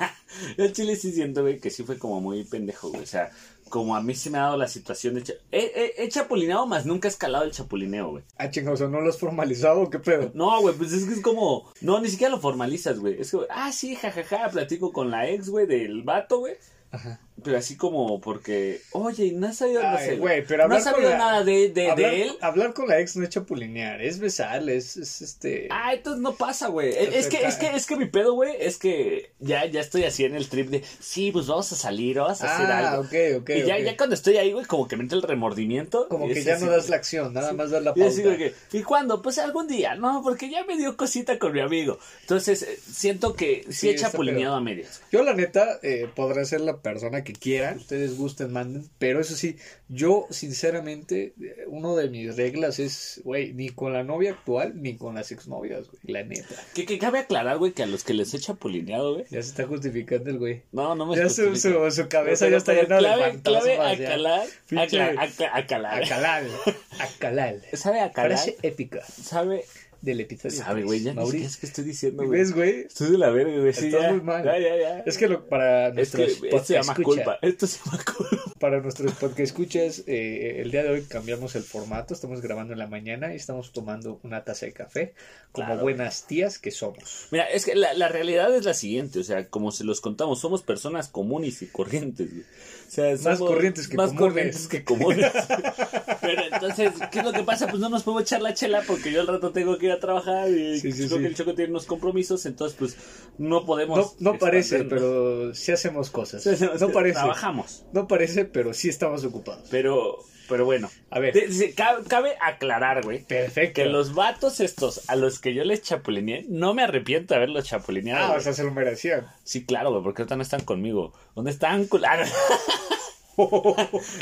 yo 0.58 0.64
al 0.64 0.72
chile 0.72 0.96
sí 0.96 1.12
siento, 1.12 1.42
güey, 1.42 1.58
que 1.58 1.70
sí 1.70 1.82
fue 1.84 1.98
como 1.98 2.20
muy 2.20 2.44
pendejo, 2.44 2.88
güey. 2.90 3.02
O 3.02 3.06
sea, 3.06 3.30
como 3.68 3.94
a 3.94 4.02
mí 4.02 4.14
se 4.14 4.30
me 4.30 4.38
ha 4.38 4.42
dado 4.42 4.56
la 4.56 4.66
situación 4.68 5.14
de. 5.14 5.22
cha- 5.24 5.34
He, 5.52 5.58
he- 5.74 6.04
he 6.04 6.08
chapulineado, 6.08 6.66
más 6.66 6.86
nunca 6.86 7.08
he 7.08 7.10
escalado 7.10 7.44
el 7.44 7.50
chapulineo, 7.52 8.10
güey. 8.10 8.24
Ah, 8.38 8.50
chinga, 8.50 8.72
o 8.72 8.76
sea, 8.76 8.88
¿no 8.88 9.00
lo 9.00 9.10
has 9.10 9.18
formalizado 9.18 9.90
qué 9.90 9.98
pedo? 9.98 10.30
No, 10.34 10.60
güey, 10.60 10.74
pues 10.76 10.92
es 10.92 11.04
que 11.04 11.14
es 11.14 11.20
como. 11.20 11.70
No, 11.80 12.00
ni 12.00 12.08
siquiera 12.08 12.30
lo 12.34 12.40
formalizas, 12.40 12.98
güey. 13.00 13.20
Es 13.20 13.30
que, 13.32 13.38
ah, 13.50 13.70
sí, 13.72 13.94
jajaja, 13.96 14.48
platico 14.50 14.92
con 14.92 15.10
la 15.10 15.28
ex, 15.28 15.50
güey, 15.50 15.66
del 15.66 16.02
vato, 16.02 16.38
güey. 16.38 16.54
Ajá. 16.92 17.20
Pero 17.42 17.58
así 17.58 17.76
como 17.76 18.20
porque, 18.20 18.80
oye, 18.92 19.32
no 19.32 19.48
has 19.48 19.56
sabido, 19.58 19.82
no 19.82 19.98
sé, 19.98 20.18
pero 20.46 20.68
no 20.68 20.74
con 20.74 20.82
sabido 20.84 21.10
la- 21.10 21.18
nada 21.18 21.44
de, 21.44 21.68
de, 21.70 21.90
hablar, 21.90 22.10
de 22.10 22.22
él. 22.22 22.36
hablar 22.40 22.74
con 22.74 22.88
la 22.88 23.00
ex 23.00 23.16
no 23.16 23.24
es 23.24 23.30
chapulinear, 23.30 24.00
es 24.02 24.18
besarle, 24.18 24.76
es, 24.76 24.96
es 24.96 25.22
este... 25.22 25.68
Ah, 25.70 25.94
entonces 25.94 26.22
no 26.22 26.34
pasa, 26.34 26.68
güey. 26.68 26.90
Es, 26.90 27.28
que, 27.28 27.44
es 27.44 27.56
que, 27.56 27.66
es 27.74 27.86
que 27.86 27.96
mi 27.96 28.06
pedo, 28.06 28.34
güey, 28.34 28.54
es 28.58 28.76
que 28.78 29.30
ya, 29.38 29.64
ya 29.66 29.80
estoy 29.80 30.04
así 30.04 30.24
en 30.24 30.34
el 30.34 30.48
trip 30.48 30.68
de, 30.70 30.82
sí, 31.00 31.30
pues 31.32 31.46
vamos 31.46 31.70
a 31.72 31.76
salir, 31.76 32.18
vamos 32.18 32.42
a 32.42 32.54
hacer 32.54 32.66
ah, 32.66 32.90
algo. 32.92 33.02
ok, 33.02 33.42
ok, 33.42 33.50
y 33.50 33.62
ya, 33.64 33.78
ya 33.78 33.96
cuando 33.96 34.14
estoy 34.14 34.36
ahí, 34.36 34.52
güey, 34.52 34.64
como 34.66 34.86
que 34.88 34.96
me 34.96 35.02
entra 35.02 35.16
el 35.16 35.22
remordimiento. 35.22 36.08
Como 36.08 36.28
y 36.28 36.34
que 36.34 36.42
ya 36.44 36.54
así, 36.54 36.64
no 36.64 36.70
das 36.70 36.88
la 36.88 36.96
acción, 36.96 37.32
nada 37.32 37.52
más 37.52 37.70
das 37.70 37.82
la 37.82 37.92
y 37.96 38.00
pauta. 38.00 38.22
güey, 38.22 38.36
que, 38.38 38.54
¿Y 38.72 38.82
cuándo? 38.82 39.22
Pues 39.22 39.38
algún 39.38 39.66
día, 39.66 39.94
no, 39.94 40.22
porque 40.22 40.50
ya 40.50 40.64
me 40.64 40.76
dio 40.76 40.96
cosita 40.96 41.38
con 41.38 41.52
mi 41.52 41.60
amigo. 41.60 41.98
Entonces, 42.22 42.62
eh, 42.62 42.78
siento 42.90 43.34
que 43.34 43.64
sí, 43.68 43.72
Sí, 43.80 43.88
he 43.88 43.94
chapulineado 43.96 44.54
a 44.56 44.60
medias. 44.60 45.00
Yo 45.10 45.22
la 45.22 45.32
neta 45.34 45.78
eh, 45.82 46.08
podré 46.14 46.44
ser 46.44 46.60
la 46.60 46.76
persona 46.76 47.24
que 47.24 47.29
quiera, 47.32 47.74
ustedes 47.76 48.16
gusten, 48.16 48.52
manden, 48.52 48.88
pero 48.98 49.20
eso 49.20 49.34
sí, 49.34 49.56
yo 49.88 50.26
sinceramente, 50.30 51.34
uno 51.66 51.96
de 51.96 52.08
mis 52.08 52.36
reglas 52.36 52.78
es, 52.78 53.20
güey, 53.24 53.52
ni 53.52 53.70
con 53.70 53.92
la 53.92 54.04
novia 54.04 54.32
actual 54.32 54.80
ni 54.80 54.96
con 54.96 55.14
las 55.14 55.32
exnovias, 55.32 55.86
güey, 55.88 56.00
la 56.04 56.22
neta. 56.22 56.54
Que, 56.74 56.86
que 56.86 56.98
cabe 56.98 57.18
aclarar, 57.20 57.58
güey, 57.58 57.72
que 57.72 57.82
a 57.82 57.86
los 57.86 58.04
que 58.04 58.14
les 58.14 58.32
he 58.34 58.38
chapulineado, 58.38 59.14
güey. 59.14 59.24
Ya 59.30 59.42
se 59.42 59.48
está 59.50 59.66
justificando 59.66 60.30
el 60.30 60.38
güey. 60.38 60.62
No, 60.72 60.94
no 60.94 61.06
me 61.06 61.16
Ya 61.16 61.28
su, 61.28 61.48
justifico. 61.48 61.90
su, 61.90 62.02
su 62.02 62.08
cabeza 62.08 62.48
ya 62.48 62.56
está 62.58 62.72
llena 62.74 62.96
de 62.96 63.00
clave, 63.00 63.22
fantasmas. 63.32 63.62
clave 63.62 64.02
acalar, 64.06 64.46
acla- 64.70 65.50
acalar. 65.54 66.02
Acalal, 66.04 66.50
acalal. 67.00 67.62
¿Sabe 67.72 68.00
acalar? 68.00 68.30
Frase 68.32 68.56
épica 68.62 69.02
¿Sabe? 69.04 69.64
Del 70.02 70.20
episodio. 70.20 70.56
¿Sabe, 70.56 70.82
güey? 70.84 71.00
Ya 71.02 71.10
ni 71.12 71.16
Mauricio. 71.16 71.46
es 71.46 71.56
que 71.56 71.66
estoy 71.66 71.84
diciendo, 71.84 72.24
güey. 72.24 72.40
¿Ves, 72.40 72.54
güey? 72.54 72.80
Estoy 72.86 73.10
de 73.12 73.18
la 73.18 73.30
verga, 73.30 73.58
güey. 73.58 73.72
Sí, 73.72 73.86
Estás 73.86 74.02
ya. 74.02 74.10
muy 74.12 74.20
mal. 74.22 74.44
Ya, 74.44 74.58
ya, 74.58 74.76
ya. 74.76 74.98
Es 75.00 75.18
que 75.18 75.28
lo, 75.28 75.46
para 75.48 75.88
Es 75.88 75.94
nuestros 75.94 76.32
que 76.38 76.48
esto 76.48 76.64
se 76.64 76.74
llama 76.74 76.94
podcast 76.94 77.04
culpa. 77.04 77.38
Esto 77.42 77.66
se 77.66 77.78
llama 77.84 78.04
culpa. 78.04 78.36
Para 78.60 78.80
nuestros 78.82 79.12
podcast 79.14 79.40
escuchas, 79.40 80.02
eh, 80.06 80.60
el 80.60 80.70
día 80.70 80.82
de 80.82 80.90
hoy 80.90 81.02
cambiamos 81.02 81.54
el 81.54 81.62
formato. 81.62 82.12
Estamos 82.12 82.42
grabando 82.42 82.74
en 82.74 82.78
la 82.78 82.86
mañana 82.86 83.32
y 83.32 83.36
estamos 83.36 83.72
tomando 83.72 84.20
una 84.22 84.44
taza 84.44 84.66
de 84.66 84.72
café, 84.72 85.14
como 85.52 85.66
Claro. 85.68 85.80
buenas 85.82 86.26
tías 86.26 86.58
que 86.58 86.70
somos. 86.70 87.28
Mira, 87.30 87.44
es 87.44 87.64
que 87.64 87.74
la, 87.74 87.94
la 87.94 88.08
realidad 88.08 88.54
es 88.54 88.66
la 88.66 88.74
siguiente, 88.74 89.18
o 89.18 89.24
sea, 89.24 89.48
como 89.48 89.70
se 89.72 89.84
los 89.84 90.02
contamos, 90.02 90.40
somos 90.40 90.62
personas 90.62 91.08
comunes 91.08 91.62
y 91.62 91.68
corrientes, 91.68 92.30
güey. 92.30 92.42
O 92.42 92.92
sea, 92.92 93.14
Más 93.30 93.38
corrientes 93.38 93.88
que 93.88 93.96
más 93.96 94.08
comunes. 94.10 94.28
corrientes 94.32 94.68
que 94.68 94.84
comunes. 94.84 95.32
Pero 96.20 96.42
entonces, 96.52 96.92
¿qué 97.10 97.20
es 97.20 97.24
lo 97.24 97.32
que 97.32 97.42
pasa? 97.44 97.66
Pues 97.68 97.80
no 97.80 97.88
nos 97.88 98.02
podemos 98.02 98.24
echar 98.24 98.42
la 98.42 98.52
chela 98.52 98.82
porque 98.86 99.10
yo 99.12 99.20
al 99.22 99.26
rato 99.28 99.52
tengo 99.52 99.78
que 99.78 99.89
ir 99.90 99.96
a 99.96 100.00
trabajar 100.00 100.48
y 100.50 100.78
Sí, 100.80 100.92
sí, 100.92 101.06
creo 101.06 101.16
sí. 101.18 101.22
que 101.22 101.26
el 101.28 101.34
Choco 101.34 101.54
tiene 101.54 101.70
unos 101.70 101.86
compromisos, 101.86 102.46
entonces 102.46 102.76
pues 102.78 102.96
no 103.38 103.64
podemos... 103.66 104.16
No, 104.20 104.32
no 104.32 104.38
parece, 104.38 104.84
pero 104.84 105.54
sí 105.54 105.72
hacemos 105.72 106.10
cosas. 106.10 106.46
Hacemos- 106.46 106.80
No 106.80 106.88
parece. 106.90 107.14
Trabajamos, 107.18 107.84
No 107.92 108.06
parece, 108.08 108.44
pero 108.44 108.72
sí 108.74 108.88
estamos 108.88 109.24
ocupados. 109.24 109.66
pero, 109.70 110.18
pero 110.48 110.64
bueno. 110.64 110.90
A 111.10 111.18
ver. 111.20 111.34
Cabe, 111.76 112.04
cabe 112.08 112.32
aclarar, 112.40 113.04
güey, 113.04 113.24
Perfecto. 113.24 113.74
que 113.82 113.86
los 113.86 114.14
vatos 114.14 114.60
estos 114.60 115.08
a 115.08 115.16
los 115.16 115.38
que 115.38 115.54
yo 115.54 115.64
les 115.64 115.82
chapulineé, 115.82 116.44
no 116.48 116.74
me 116.74 116.82
arrepiento 116.82 117.34
de 117.34 117.38
haberlos 117.38 117.64
chapulineado. 117.66 118.22
Ah, 118.24 118.26
güey. 118.28 118.38
o 118.38 118.42
sea, 118.42 118.52
se 118.52 118.64
lo 118.64 118.72
merecían. 118.72 119.26
Sí, 119.44 119.64
claro, 119.64 119.90
güey, 119.90 120.02
porque 120.02 120.22
ahorita 120.22 120.36
no 120.36 120.42
están 120.42 120.60
conmigo. 120.64 121.12
¿Dónde 121.34 121.50
están? 121.52 121.88
Ah, 122.06 122.16
no. 122.16 122.24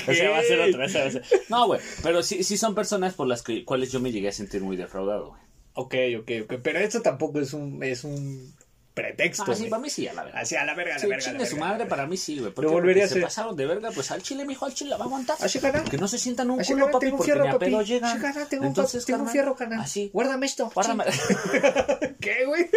Esa 0.07 0.31
va 0.31 0.38
a 0.38 0.42
ser 0.42 0.61
otra, 0.61 0.88
ser- 0.88 1.22
No, 1.48 1.66
güey, 1.66 1.81
pero 2.04 2.22
sí, 2.22 2.44
sí 2.44 2.57
son 2.57 2.74
personas 2.76 3.14
por 3.14 3.26
las 3.26 3.42
que, 3.42 3.64
cuales 3.64 3.90
yo 3.90 3.98
me 4.00 4.12
llegué 4.12 4.28
a 4.28 4.33
sentir 4.33 4.62
muy 4.62 4.76
defraudado, 4.76 5.31
güey. 5.31 5.40
Ok, 5.80 5.94
ok, 6.20 6.30
ok. 6.44 6.54
Pero 6.62 6.78
esto 6.80 7.02
tampoco 7.02 7.38
es 7.40 7.52
un, 7.52 7.82
es 7.84 8.02
un 8.04 8.52
pretexto. 8.94 9.44
Ah, 9.46 9.54
sí, 9.54 9.66
para 9.66 9.80
mí 9.80 9.88
sí, 9.90 10.08
a 10.08 10.12
la 10.12 10.24
verdad. 10.24 10.40
Así 10.42 10.56
a 10.56 10.64
la 10.64 10.74
verga, 10.74 10.94
a 10.94 10.96
la 10.96 11.00
Sí, 11.02 11.06
verga. 11.06 11.24
chingue 11.24 11.46
su 11.46 11.54
verga. 11.54 11.68
madre, 11.70 11.86
para 11.86 12.06
mí 12.08 12.16
sí, 12.16 12.40
güey. 12.40 12.52
¿Por 12.52 12.64
Lo 12.64 12.70
qué? 12.70 12.74
volvería 12.74 13.04
Porque 13.04 13.04
a 13.04 13.08
se 13.08 13.14
hacer. 13.14 13.22
pasaron 13.22 13.56
de 13.56 13.66
verga, 13.66 13.90
pues 13.94 14.10
al 14.10 14.22
chile, 14.22 14.44
mijo, 14.44 14.66
al 14.66 14.74
chile 14.74 14.90
la 14.90 14.96
va 14.96 15.04
a 15.04 15.06
aguantar. 15.06 15.36
Así, 15.40 15.60
cana. 15.60 15.84
Que 15.84 15.98
no 15.98 16.08
se 16.08 16.18
sientan 16.18 16.50
un 16.50 16.60
Así, 16.60 16.72
culo, 16.72 16.86
cana, 16.86 16.92
papi, 16.94 17.06
tengo 17.06 17.14
un 17.14 17.18
porque 17.18 17.32
fierro, 17.32 17.44
ni 17.48 17.54
a 17.54 17.58
pedo 17.60 17.82
llegan. 17.82 18.16
Sí, 18.16 18.22
cana, 18.22 18.46
tengo 18.48 18.64
Entonces, 18.64 19.04
tengo 19.04 19.22
un 19.22 19.28
fierro, 19.28 19.54
cana. 19.54 19.82
Así. 19.82 20.10
Guárdame 20.12 20.46
esto. 20.46 20.68
Guárdame. 20.74 21.04
¿Qué, 22.20 22.44
güey? 22.46 22.68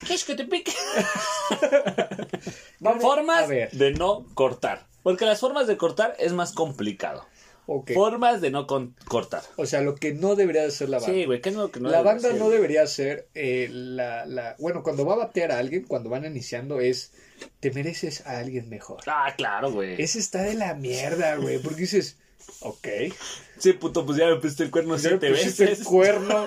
¿Quieres 0.00 0.24
que 0.24 0.34
te 0.34 0.44
pique? 0.44 0.72
Formas 3.00 3.44
a 3.44 3.46
ver. 3.46 3.70
de 3.70 3.92
no 3.92 4.26
cortar. 4.34 4.86
Porque 5.02 5.24
las 5.24 5.40
formas 5.40 5.66
de 5.66 5.78
cortar 5.78 6.14
es 6.18 6.34
más 6.34 6.52
complicado. 6.52 7.24
Formas 7.94 8.40
de 8.40 8.50
no 8.50 8.66
con- 8.66 8.96
cortar. 9.06 9.42
O 9.56 9.64
sea, 9.66 9.80
lo 9.80 9.94
que 9.94 10.12
no 10.12 10.34
debería 10.34 10.62
de 10.62 10.68
hacer 10.68 10.88
la 10.88 10.98
banda. 10.98 11.14
Sí, 11.14 11.24
güey, 11.24 11.40
¿qué 11.40 11.50
es 11.50 11.54
lo 11.54 11.70
que 11.70 11.78
no 11.80 11.88
la 11.88 12.02
banda 12.02 12.28
hacer, 12.30 12.40
no 12.40 12.50
debería 12.50 12.86
ser 12.86 13.28
eh, 13.34 13.68
la, 13.70 14.26
la... 14.26 14.56
Bueno, 14.58 14.82
cuando 14.82 15.04
va 15.06 15.14
a 15.14 15.18
batear 15.18 15.52
a 15.52 15.58
alguien, 15.58 15.84
cuando 15.84 16.10
van 16.10 16.24
iniciando, 16.24 16.80
es... 16.80 17.12
Te 17.60 17.70
mereces 17.70 18.26
a 18.26 18.38
alguien 18.38 18.68
mejor. 18.68 19.00
Ah, 19.06 19.32
claro, 19.36 19.70
güey. 19.72 20.00
Ese 20.02 20.18
está 20.18 20.42
de 20.42 20.54
la 20.54 20.74
mierda, 20.74 21.36
güey. 21.36 21.58
Porque 21.58 21.82
dices... 21.82 22.16
Ok. 22.62 22.88
Sí, 23.58 23.74
puto, 23.74 24.04
pues 24.04 24.18
ya 24.18 24.26
me 24.26 24.36
pusiste 24.36 24.64
el 24.64 24.70
cuerno 24.70 24.96
Ya 24.96 25.02
me 25.02 25.08
siete 25.20 25.30
pusiste 25.30 25.64
veces. 25.66 25.78
el 25.80 25.84
cuerno. 25.84 26.46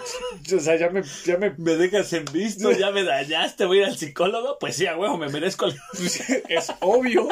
O 0.56 0.60
sea, 0.60 0.76
ya 0.76 0.90
me... 0.90 1.04
Ya 1.26 1.38
me 1.38 1.52
Me 1.58 1.76
dejas 1.76 2.12
en 2.14 2.26
visto, 2.26 2.72
ya 2.72 2.92
me 2.92 3.04
dañaste, 3.04 3.66
voy 3.66 3.78
a 3.80 3.82
ir 3.84 3.88
al 3.88 3.98
psicólogo. 3.98 4.58
Pues 4.60 4.76
sí, 4.76 4.86
a 4.88 4.98
huevo, 4.98 5.18
me 5.18 5.30
merezco 5.30 5.66
el... 5.68 5.76
es 6.50 6.72
obvio. 6.82 7.28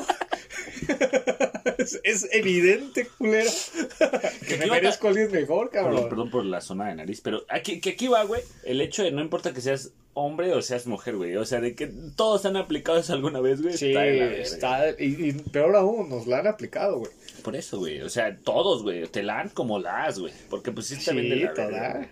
Es, 1.81 1.99
es 2.03 2.27
evidente, 2.31 3.07
culero. 3.17 3.49
que 4.47 4.57
me 4.57 4.67
merezco 4.67 5.07
a 5.07 5.09
alguien 5.11 5.31
mejor, 5.31 5.69
Perdón, 5.69 5.91
cabrón. 5.91 6.09
perdón 6.09 6.29
por 6.31 6.45
la 6.45 6.61
zona 6.61 6.87
de 6.89 6.95
nariz, 6.95 7.21
pero 7.21 7.43
aquí, 7.49 7.79
que 7.81 7.91
aquí 7.91 8.07
va, 8.07 8.23
güey, 8.23 8.41
el 8.63 8.81
hecho 8.81 9.03
de 9.03 9.11
no 9.11 9.21
importa 9.21 9.53
que 9.53 9.61
seas 9.61 9.91
hombre 10.13 10.53
o 10.53 10.61
seas 10.61 10.87
mujer, 10.87 11.15
güey. 11.15 11.35
O 11.37 11.45
sea, 11.45 11.61
de 11.61 11.75
que 11.75 11.91
todos 12.15 12.45
han 12.45 12.57
aplicado 12.57 12.99
eso 12.99 13.13
alguna 13.13 13.39
vez, 13.39 13.61
güey. 13.61 13.77
Sí, 13.77 13.89
está 13.89 14.01
de 14.01 14.13
la 14.17 14.25
verga. 14.25 14.41
está... 14.43 14.89
Y, 14.99 15.29
y 15.29 15.33
peor 15.33 15.75
aún, 15.75 16.09
nos 16.09 16.27
la 16.27 16.39
han 16.39 16.47
aplicado, 16.47 16.99
güey. 16.99 17.11
Por 17.43 17.55
eso, 17.55 17.79
güey. 17.79 18.01
O 18.01 18.09
sea, 18.09 18.37
todos, 18.37 18.83
güey. 18.83 19.07
Te 19.07 19.23
la 19.23 19.39
han 19.39 19.49
como 19.49 19.79
la 19.79 20.05
has, 20.05 20.19
güey. 20.19 20.33
Porque 20.49 20.71
pues 20.71 20.87
sí 20.87 20.97
bien 21.13 21.29
de 21.29 21.35
la 21.37 21.53
verga. 21.53 22.09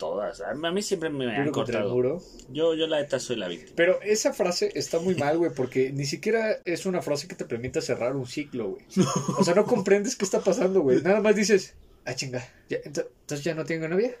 Todas. 0.00 0.40
A 0.40 0.52
mí 0.54 0.82
siempre 0.82 1.08
me 1.10 1.36
han 1.36 1.50
cortado. 1.52 1.94
muro. 1.94 2.20
Yo, 2.48 2.74
yo 2.74 2.88
la 2.88 3.00
neta 3.00 3.20
soy 3.20 3.36
la 3.36 3.46
víctima. 3.46 3.74
Pero 3.76 4.02
esa 4.02 4.32
frase 4.32 4.72
está 4.74 4.98
muy 4.98 5.14
mal, 5.14 5.38
güey, 5.38 5.52
porque 5.54 5.92
ni 5.92 6.06
siquiera 6.06 6.58
es 6.64 6.86
una 6.86 7.00
frase 7.02 7.28
que 7.28 7.36
te 7.36 7.44
permita 7.44 7.80
cerrar 7.80 8.16
un 8.16 8.26
ciclo, 8.26 8.70
güey. 8.70 8.84
O 9.38 9.44
sea, 9.44 9.54
no 9.54 9.64
comprendes 9.64 10.16
qué 10.16 10.24
está 10.24 10.40
pasando, 10.40 10.80
güey. 10.80 11.00
Nada 11.04 11.20
más 11.20 11.36
dices, 11.36 11.74
ah, 12.04 12.14
chinga, 12.14 12.42
ya- 12.68 12.78
entonces 12.84 13.44
ya 13.44 13.54
no 13.54 13.64
tengo 13.64 13.86
novia. 13.86 14.16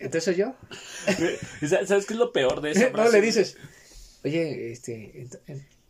Entonces 0.00 0.36
yo. 0.36 0.54
¿Y 1.62 1.68
sa- 1.68 1.86
¿Sabes 1.86 2.06
qué 2.06 2.14
es 2.14 2.18
lo 2.18 2.32
peor 2.32 2.60
de 2.60 2.72
esa 2.72 2.86
No, 2.90 2.92
frase? 2.96 3.12
le 3.12 3.20
dices, 3.26 3.56
oye, 4.24 4.72
este, 4.72 5.28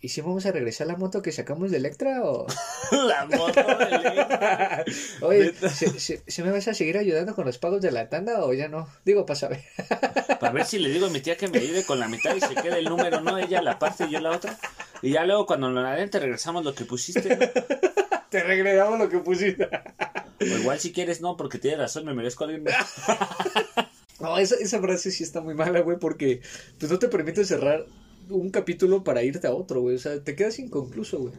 ¿y 0.00 0.08
si 0.08 0.20
vamos 0.20 0.46
a 0.46 0.52
regresar 0.52 0.86
la 0.86 0.96
moto 0.96 1.22
que 1.22 1.32
sacamos 1.32 1.70
de 1.70 1.76
Electra 1.76 2.22
o...? 2.24 2.46
la 2.92 3.26
moto 3.26 3.62
de 3.62 3.84
Electra. 3.84 4.84
Oye. 5.20 5.52
¿se, 5.68 6.00
se, 6.00 6.22
se 6.26 6.42
me 6.42 6.50
vas 6.50 6.68
a 6.68 6.74
seguir 6.74 6.96
ayudando 6.96 7.34
con 7.34 7.44
los 7.44 7.58
pagos 7.58 7.82
de 7.82 7.90
la 7.90 8.08
tanda 8.08 8.44
o 8.44 8.52
ya 8.54 8.68
no? 8.68 8.88
Digo, 9.04 9.26
para 9.26 9.38
saber. 9.38 9.64
Para 10.40 10.52
ver 10.52 10.64
si 10.64 10.78
le 10.78 10.88
digo 10.88 11.06
a 11.06 11.10
mi 11.10 11.20
tía 11.20 11.36
que 11.36 11.48
me 11.48 11.58
ayude 11.58 11.84
con 11.84 12.00
la 12.00 12.08
mitad 12.08 12.34
y 12.34 12.40
se 12.40 12.54
quede 12.54 12.78
el 12.78 12.86
número, 12.86 13.20
¿no? 13.20 13.36
Ella 13.36 13.60
la 13.60 13.78
parte 13.78 14.04
y 14.04 14.10
yo 14.10 14.20
la 14.20 14.30
otra. 14.30 14.58
Y 15.02 15.10
ya 15.10 15.24
luego 15.24 15.44
cuando 15.44 15.68
lo 15.70 15.82
la 15.82 16.08
te 16.08 16.18
regresamos 16.18 16.64
lo 16.64 16.74
que 16.74 16.86
pusiste. 16.86 17.36
¿no? 17.36 17.46
Te 18.30 18.42
regresamos 18.42 18.98
lo 18.98 19.08
que 19.10 19.18
pusiste. 19.18 19.68
O 20.40 20.44
igual 20.44 20.80
si 20.80 20.92
quieres, 20.92 21.20
no, 21.20 21.36
porque 21.36 21.58
tienes 21.58 21.78
razón, 21.78 22.06
me 22.06 22.14
merezco 22.14 22.44
a 22.44 22.46
alguien 22.46 22.64
más. 22.64 22.86
No, 24.20 24.38
esa, 24.38 24.54
esa 24.56 24.80
frase 24.80 25.10
sí 25.10 25.24
está 25.24 25.40
muy 25.40 25.54
mala, 25.54 25.80
güey, 25.80 25.98
porque 25.98 26.42
pues 26.78 26.92
no 26.92 26.98
te 26.98 27.08
permite 27.08 27.44
cerrar 27.44 27.86
un 28.30 28.50
capítulo 28.50 29.04
para 29.04 29.22
irte 29.22 29.46
a 29.46 29.52
otro, 29.54 29.80
güey. 29.80 29.96
O 29.96 29.98
sea, 29.98 30.22
te 30.22 30.34
quedas 30.34 30.58
inconcluso, 30.58 31.18
güey. 31.18 31.32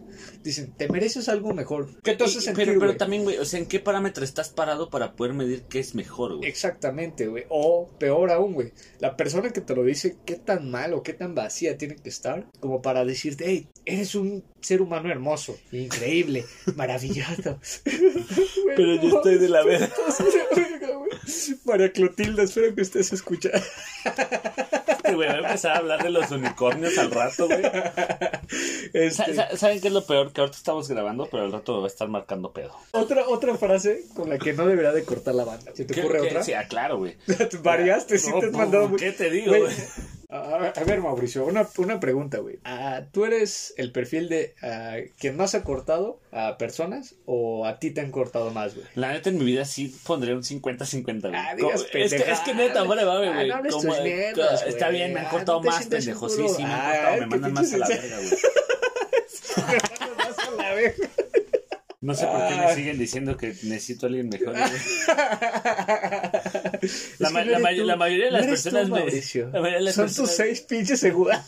Dicen, 0.43 0.73
te 0.77 0.87
mereces 0.89 1.29
algo 1.29 1.53
mejor. 1.53 1.89
¿Qué 2.03 2.15
te 2.15 2.23
hace 2.23 2.39
Y- 2.39 2.41
sentir, 2.41 2.65
pero, 2.65 2.79
pero 2.79 2.91
güey? 2.91 2.97
también, 2.97 3.23
güey, 3.23 3.37
o 3.37 3.45
sea, 3.45 3.59
¿en 3.59 3.65
qué 3.65 3.79
parámetro 3.79 4.23
estás 4.23 4.49
parado 4.49 4.89
para 4.89 5.13
poder 5.13 5.33
medir 5.33 5.63
qué 5.63 5.79
es 5.79 5.95
mejor, 5.95 6.37
güey? 6.37 6.49
Exactamente, 6.49 7.27
güey. 7.27 7.45
O 7.49 7.89
peor 7.99 8.31
aún, 8.31 8.53
güey. 8.53 8.71
La 8.99 9.15
persona 9.17 9.51
que 9.51 9.61
te 9.61 9.75
lo 9.75 9.83
dice, 9.83 10.17
qué 10.25 10.35
tan 10.35 10.69
mal 10.71 10.93
o 10.93 11.03
qué 11.03 11.13
tan 11.13 11.35
vacía 11.35 11.77
tiene 11.77 11.95
que 11.95 12.09
estar 12.09 12.45
como 12.59 12.81
para 12.81 13.05
decirte, 13.05 13.45
hey, 13.47 13.67
eres 13.85 14.15
un 14.15 14.43
ser 14.61 14.81
humano 14.81 15.09
hermoso, 15.11 15.57
increíble, 15.71 16.45
maravilloso. 16.75 17.59
Güey, 17.85 18.75
Pero 18.75 18.95
yo 19.01 19.17
estoy 19.17 19.37
de 19.37 19.49
la 19.49 19.63
verga. 19.63 19.89
María 21.65 21.91
Clotilda, 21.91 22.43
espero 22.43 22.73
que 22.75 22.81
estés 22.81 23.13
escuchando. 23.13 23.59
Güey 25.03 25.27
va 25.29 25.33
a 25.35 25.37
empezar 25.39 25.71
a 25.73 25.77
hablar 25.79 26.03
de 26.03 26.09
los 26.09 26.29
unicornios 26.31 26.97
al 26.97 27.11
rato, 27.11 27.47
güey. 27.47 27.61
Este, 28.93 29.11
Sa- 29.11 29.33
sa- 29.49 29.57
¿Saben 29.57 29.81
qué 29.81 29.87
es 29.87 29.93
lo 29.93 30.05
peor? 30.05 30.31
Que 30.33 30.41
ahorita 30.41 30.57
estamos 30.57 30.87
grabando, 30.89 31.27
pero 31.29 31.43
al 31.43 31.51
rato 31.51 31.73
me 31.75 31.79
va 31.79 31.85
a 31.85 31.87
estar 31.87 32.07
marcando 32.07 32.51
pedo. 32.51 32.75
otra, 32.91 33.27
otra 33.27 33.55
frase 33.55 34.03
con 34.15 34.29
la 34.29 34.37
que 34.37 34.53
no 34.53 34.65
debería 34.67 34.91
de 34.91 35.03
cortar 35.03 35.35
la 35.35 35.45
banda. 35.45 35.71
¿Se 35.73 35.85
te 35.85 35.93
¿Qué- 35.93 36.01
ocurre 36.01 36.21
otra? 36.21 36.43
Sí, 36.43 36.53
claro, 36.69 36.97
güey. 36.97 37.15
Variaste, 37.63 38.17
sí 38.17 38.29
No, 38.31 38.39
te 38.39 38.47
has 38.47 38.51
mandado 38.51 38.95
¿Qué 38.95 39.11
te 39.11 39.29
digo, 39.29 39.55
Güey, 39.55 39.73
güey? 40.39 40.41
A, 40.41 40.73
a 40.79 40.83
ver, 40.85 41.01
Mauricio, 41.01 41.45
una, 41.45 41.67
una 41.77 41.99
pregunta, 41.99 42.37
güey. 42.39 42.59
Ah, 42.63 43.01
¿Tú 43.11 43.25
eres 43.25 43.73
el 43.77 43.91
perfil 43.91 44.29
de 44.29 44.55
ah, 44.61 44.95
quien 45.19 45.35
más 45.37 45.55
ha 45.55 45.63
cortado 45.63 46.19
a 46.31 46.57
personas 46.57 47.15
o 47.25 47.65
a 47.65 47.79
ti 47.79 47.91
te 47.91 48.01
han 48.01 48.11
cortado 48.11 48.51
más, 48.51 48.73
güey? 48.75 48.87
La 48.95 49.11
neta 49.11 49.29
en 49.29 49.37
mi 49.37 49.45
vida 49.45 49.65
sí 49.65 49.93
pondría 50.05 50.33
un 50.35 50.43
50-50, 50.43 51.21
güey. 51.21 51.33
Ah, 51.35 51.53
digas 51.55 51.81
es, 51.93 52.13
que, 52.13 52.31
es 52.31 52.39
que 52.41 52.53
neta, 52.53 52.85
fuera 52.85 53.01
de 53.03 53.07
mame, 53.07 53.27
Ah, 53.27 53.33
güey. 53.35 53.47
no 53.49 53.55
hables 53.55 53.73
Como- 53.73 53.93
tus 53.93 54.03
mierdas, 54.03 54.63
Está 54.65 54.85
güey. 54.87 54.97
bien, 54.99 55.13
me 55.13 55.19
han 55.19 55.25
Ah, 55.25 55.29
cortado 55.31 55.61
no 55.61 55.69
más 55.69 55.85
pendejos. 55.87 56.35
Sí, 56.35 56.43
sí, 56.55 56.63
me 56.63 56.73
han 56.73 56.91
cortado. 56.95 57.17
Me 57.19 57.25
mandan 57.27 57.53
más 57.53 57.73
a 57.73 57.77
la 57.77 57.87
verga, 57.87 58.17
güey. 58.17 58.29
Vas 60.17 60.39
a 60.47 60.51
la 60.57 60.73
verga. 60.73 61.09
No 62.03 62.15
sé 62.15 62.25
por 62.25 62.47
qué 62.47 62.55
me 62.55 62.73
siguen 62.75 62.97
diciendo 62.97 63.37
que 63.37 63.47
necesito 63.49 64.05
a 64.05 64.09
alguien 64.09 64.27
mejor, 64.29 64.53
güey. 64.57 64.71
La, 67.19 67.29
ma- 67.29 67.43
no 67.45 67.51
la 67.51 67.59
ma- 67.59 67.69
tú. 67.75 67.83
la 67.83 67.95
mayoría 67.95 68.25
de 68.25 68.31
No 68.31 68.37
las 68.37 68.45
tú, 68.47 68.51
personas 68.51 68.89
me- 68.89 68.99
Mauricio. 68.99 69.45
la 69.53 69.59
mayoría 69.59 69.77
de 69.79 69.83
las 69.85 69.95
Son 69.95 70.13
tus 70.13 70.29
seis 70.31 70.61
pinches 70.61 70.99
seguras. 70.99 71.43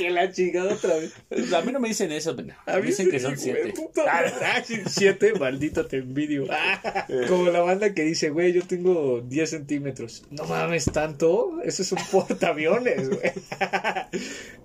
Que 0.00 0.10
la 0.10 0.32
chingada 0.32 0.74
otra 0.74 0.96
vez. 0.96 1.12
A 1.54 1.60
mí 1.62 1.72
no 1.72 1.80
me 1.80 1.88
dicen 1.88 2.10
eso, 2.12 2.34
pendejo. 2.34 2.60
A 2.66 2.74
Me 2.76 2.80
mí 2.80 2.86
dicen 2.88 3.06
sí, 3.06 3.12
que 3.12 3.20
son 3.20 3.34
güey, 3.34 3.42
siete. 3.44 3.72
puta. 3.74 4.04
Ah, 4.06 4.62
siete, 4.86 5.34
maldito 5.38 5.86
te 5.86 5.98
envidio. 5.98 6.46
Ah, 6.50 7.06
como 7.28 7.50
la 7.50 7.60
banda 7.60 7.92
que 7.94 8.02
dice, 8.02 8.30
güey, 8.30 8.52
yo 8.52 8.62
tengo 8.66 9.20
10 9.20 9.50
centímetros. 9.50 10.24
No 10.30 10.44
mames, 10.44 10.86
tanto. 10.86 11.60
Eso 11.64 11.82
es 11.82 11.92
un 11.92 11.98
portaaviones, 12.10 13.08
güey. 13.10 13.32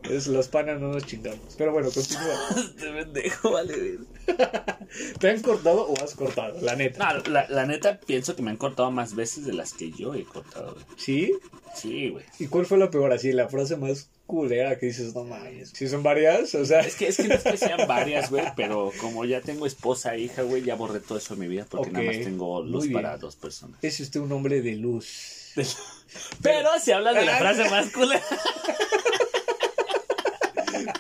Es, 0.10 0.28
los 0.28 0.48
panas 0.48 0.80
no 0.80 0.90
nos 0.90 1.06
chingamos. 1.06 1.56
Pero 1.58 1.72
bueno, 1.72 1.90
continúa. 1.92 2.36
Este 2.56 2.92
pendejo, 2.92 3.52
vale. 3.52 4.00
¿Te 5.20 5.30
han 5.30 5.42
cortado 5.42 5.88
o 5.88 6.04
has 6.04 6.14
cortado? 6.16 6.60
La 6.62 6.76
neta. 6.76 7.14
No, 7.14 7.32
la, 7.32 7.48
la 7.50 7.66
neta 7.66 8.00
pienso 8.00 8.36
que 8.36 8.42
me 8.42 8.52
han 8.52 8.58
cortado 8.58 8.92
más 8.92 9.16
veces 9.16 9.46
de 9.46 9.54
las 9.54 9.74
que 9.74 9.92
yo 9.92 10.14
he 10.14 10.24
cortado, 10.24 10.74
güey. 10.74 10.86
¿Sí? 10.98 11.34
Sí, 11.76 12.10
güey. 12.10 12.26
¿Y 12.40 12.48
cuál 12.48 12.66
fue 12.66 12.78
la 12.78 12.90
peor 12.90 13.12
así? 13.12 13.32
La 13.32 13.50
frase 13.50 13.76
más 13.78 14.10
culera 14.26 14.78
que 14.78 14.88
dices, 14.88 15.16
no 15.16 15.24
mames. 15.24 15.70
Si 15.70 15.88
son 15.88 16.04
varias, 16.04 16.54
o 16.56 16.66
sea. 16.66 16.82
Es 16.82 16.96
que, 16.96 17.08
es 17.08 17.18
que 17.18 17.28
no 17.28 17.36
es 17.36 17.44
que 17.44 17.58
sean 17.58 17.88
varias, 17.88 18.30
güey, 18.30 18.46
pero 18.56 18.92
como 19.00 19.26
ya 19.26 19.42
tengo 19.42 19.66
esposa 19.66 20.16
e 20.16 20.22
hija, 20.22 20.44
güey, 20.44 20.64
ya 20.64 20.76
borré 20.76 21.00
todo 21.00 21.18
eso 21.18 21.36
de 21.36 21.42
mi 21.42 21.48
vida 21.48 21.66
porque 21.70 21.92
nada 21.92 22.06
más 22.06 22.18
tengo 22.18 22.62
luz 22.62 22.88
para 22.88 23.18
dos 23.18 23.36
personas. 23.36 23.84
Es 23.84 24.00
usted 24.00 24.20
un 24.20 24.32
hombre 24.32 24.62
de 24.62 24.76
luz. 24.76 25.54
Pero 26.42 26.70
si 26.82 26.92
hablas 26.92 27.16
de 27.16 27.26
la 27.26 27.38
Ah, 27.38 27.40
frase 27.40 27.70
más 27.70 27.90
culera. 27.92 28.22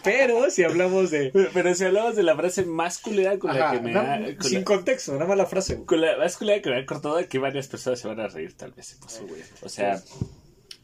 Pero 0.04 0.50
si 0.52 0.64
hablamos 0.64 1.12
de. 1.12 1.32
Pero 1.54 1.76
si 1.76 1.84
hablamos 1.84 2.16
de 2.16 2.24
la 2.24 2.36
frase 2.36 2.66
más 2.66 3.00
culera 3.00 3.38
con 3.40 3.58
la 3.58 3.72
que 3.72 3.80
me 3.82 3.92
no, 3.92 4.00
ha. 4.00 4.20
Sin 4.42 4.60
la, 4.60 4.66
contexto, 4.66 5.14
nada 5.14 5.26
más 5.26 5.38
la 5.38 5.46
frase. 5.46 5.84
con 5.84 6.02
la 6.02 6.18
más 6.18 6.38
culera 6.38 6.62
que 6.62 6.70
me 6.70 6.78
ha 6.78 6.86
cortado, 6.86 7.18
aquí 7.18 7.38
varias 7.38 7.68
personas 7.68 8.00
se 8.00 8.08
van 8.08 8.20
a 8.20 8.28
reír, 8.28 8.56
tal 8.56 8.72
vez. 8.72 8.98
Güey. 9.28 9.42
O 9.62 9.70
sea, 9.70 10.02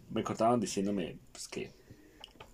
me 0.09 0.23
cortaban 0.23 0.59
diciéndome 0.59 1.17
pues, 1.31 1.47
que, 1.47 1.71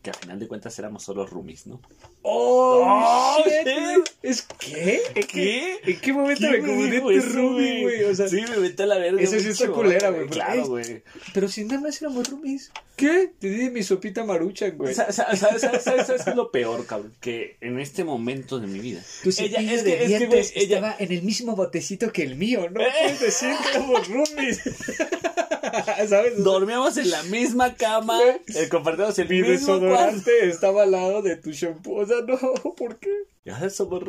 que 0.07 0.11
a 0.11 0.13
final 0.21 0.39
de 0.39 0.47
cuentas 0.47 0.79
éramos 0.79 1.03
solo 1.03 1.25
roomies, 1.25 1.67
¿no? 1.67 1.81
¡Oh! 2.21 2.83
¡Oh, 2.85 3.43
shit! 3.45 4.07
¿Es 4.23 4.47
qué? 4.57 5.01
¿En 5.15 5.27
¿Qué? 5.27 5.79
¿En 5.83 5.99
qué 5.99 6.13
momento 6.13 6.47
¿Quién 6.49 6.63
me 7.05 7.15
eso, 7.17 7.27
roomie, 7.33 7.81
güey? 7.83 8.03
O 8.05 8.15
sea, 8.15 8.29
sí, 8.29 8.41
me 8.49 8.57
metí 8.57 8.81
a 8.83 8.85
la 8.85 8.97
verga. 8.97 9.21
Eso 9.21 9.37
sí 9.37 9.49
está 9.49 9.67
culera, 9.67 10.09
güey, 10.11 10.27
Claro, 10.27 10.65
güey. 10.67 11.03
pero 11.33 11.49
si 11.49 11.65
nada 11.65 11.81
más 11.81 12.01
éramos 12.01 12.29
roomies. 12.29 12.71
¿Qué? 12.95 13.31
Te 13.37 13.49
di 13.49 13.69
mi 13.69 13.83
sopita 13.83 14.23
maruchan, 14.23 14.77
güey. 14.77 14.95
Sa- 14.95 15.11
sa- 15.11 15.35
¿Sabes, 15.35 15.61
sabes, 15.61 15.83
sabes, 15.83 16.05
qué 16.23 16.29
es 16.31 16.35
lo 16.35 16.51
peor, 16.51 16.85
cabrón? 16.85 17.13
Que 17.19 17.57
en 17.61 17.79
este 17.79 18.03
momento 18.05 18.59
de 18.59 18.67
mi 18.67 18.79
vida. 18.79 19.01
Tu 19.23 19.29
ella- 19.37 19.59
es 19.59 19.83
de 19.83 19.91
que- 19.97 20.03
es 20.05 20.09
que, 20.09 20.17
güey, 20.25 20.29
dientes 20.29 20.51
ella- 20.55 20.75
estaba 20.77 20.95
en 20.99 21.11
el 21.11 21.21
mismo 21.21 21.55
botecito 21.55 22.11
que 22.13 22.23
el 22.23 22.35
mío. 22.37 22.69
No 22.71 22.81
Eh. 22.81 22.87
puedes 23.03 23.19
decir 23.19 23.49
que 23.61 23.69
éramos 23.77 24.07
roomies. 24.07 24.61
¿Sabes? 26.09 26.43
Dormíamos 26.43 26.97
en 26.97 27.09
la 27.09 27.23
misma 27.23 27.75
cama, 27.75 28.19
eh, 28.47 28.69
compartíamos 28.69 29.17
el 29.19 29.29
Mi 29.29 29.41
mismo 29.41 29.79
cuarto. 29.79 29.85
desodorante 29.85 30.49
estaba 30.49 30.83
al 30.83 30.91
lado 30.91 31.21
de 31.21 31.35
tu 31.37 31.51
shampoo. 31.51 32.01
O 32.01 32.05
sea, 32.05 32.17
no, 32.27 32.37
¿por 32.75 32.97
qué? 32.99 33.11
Y 33.45 33.49
ahora 33.51 33.69
somos 33.69 34.03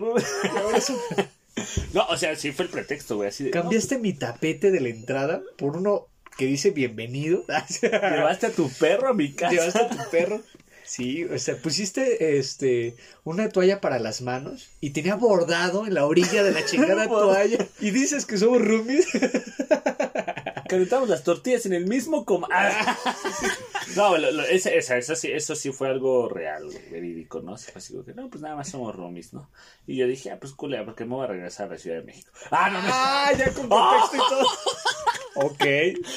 eso- 0.77 0.99
No, 1.93 2.07
o 2.09 2.17
sea, 2.17 2.35
sí 2.37 2.53
fue 2.53 2.65
el 2.67 2.71
pretexto, 2.71 3.17
güey. 3.17 3.29
Así 3.29 3.45
de. 3.45 3.51
Cambiaste 3.51 3.99
mi 3.99 4.13
tapete 4.13 4.71
de 4.71 4.81
la 4.81 4.89
entrada 4.89 5.43
por 5.57 5.77
uno 5.77 6.07
que 6.37 6.47
dice 6.47 6.71
bienvenido. 6.71 7.45
llevaste 7.83 8.47
a 8.47 8.51
tu 8.53 8.71
perro 8.71 9.09
a 9.09 9.15
mi 9.15 9.33
casa. 9.33 9.53
Llevaste 9.53 9.79
a 9.81 9.89
tu 9.89 10.11
perro. 10.11 10.41
Sí, 10.85 11.25
o 11.25 11.39
sea, 11.39 11.55
pusiste 11.57 12.39
este 12.39 12.97
una 13.25 13.51
toalla 13.51 13.79
para 13.81 13.99
las 13.99 14.23
manos 14.23 14.71
y 14.81 14.91
tenía 14.91 15.17
bordado 15.17 15.87
en 15.87 15.93
la 15.93 16.07
orilla 16.07 16.43
de 16.43 16.53
la 16.53 16.65
chingada 16.65 17.07
toalla. 17.09 17.67
Y 17.81 17.91
dices 17.91 18.25
que 18.25 18.39
somos 18.39 18.63
roomies. 18.65 19.07
Calentamos 20.69 21.09
las 21.09 21.25
tortillas 21.25 21.67
en 21.67 21.73
el 21.73 21.87
mismo 21.87 22.25
coma. 22.25 22.49
Ah. 22.53 22.97
No, 23.97 24.19
lo- 24.19 24.31
lo- 24.31 24.43
esa- 24.45 24.71
esa- 24.71 24.99
eso, 24.99 25.17
sí, 25.17 25.33
eso 25.33 25.55
sí 25.55 25.73
fue 25.73 25.89
algo 25.89 26.29
real, 26.29 26.65
verídico, 26.91 27.41
¿no? 27.41 27.55
Así 27.55 27.95
que, 28.05 28.13
no, 28.15 28.29
pues 28.29 28.43
nada 28.43 28.55
más 28.55 28.69
somos 28.69 28.95
roomies, 28.95 29.33
¿no? 29.33 29.51
Y 29.87 29.97
yo 29.97 30.07
dije, 30.07 30.31
ah, 30.31 30.39
pues 30.39 30.53
culea, 30.53 30.85
porque 30.85 31.05
me 31.07 31.15
voy 31.15 31.25
a 31.25 31.29
regresar 31.29 31.67
a 31.69 31.71
la 31.73 31.79
Ciudad 31.79 31.97
de 31.97 32.03
México. 32.05 32.31
Ah, 32.51 32.69
no, 32.71 32.83
no. 32.83 32.89
Ah, 32.93 33.33
ya 33.37 33.51
con 33.53 33.67
contexto 33.69 34.17
y 34.17 34.19
todo. 34.29 34.43
Ok, 35.35 35.65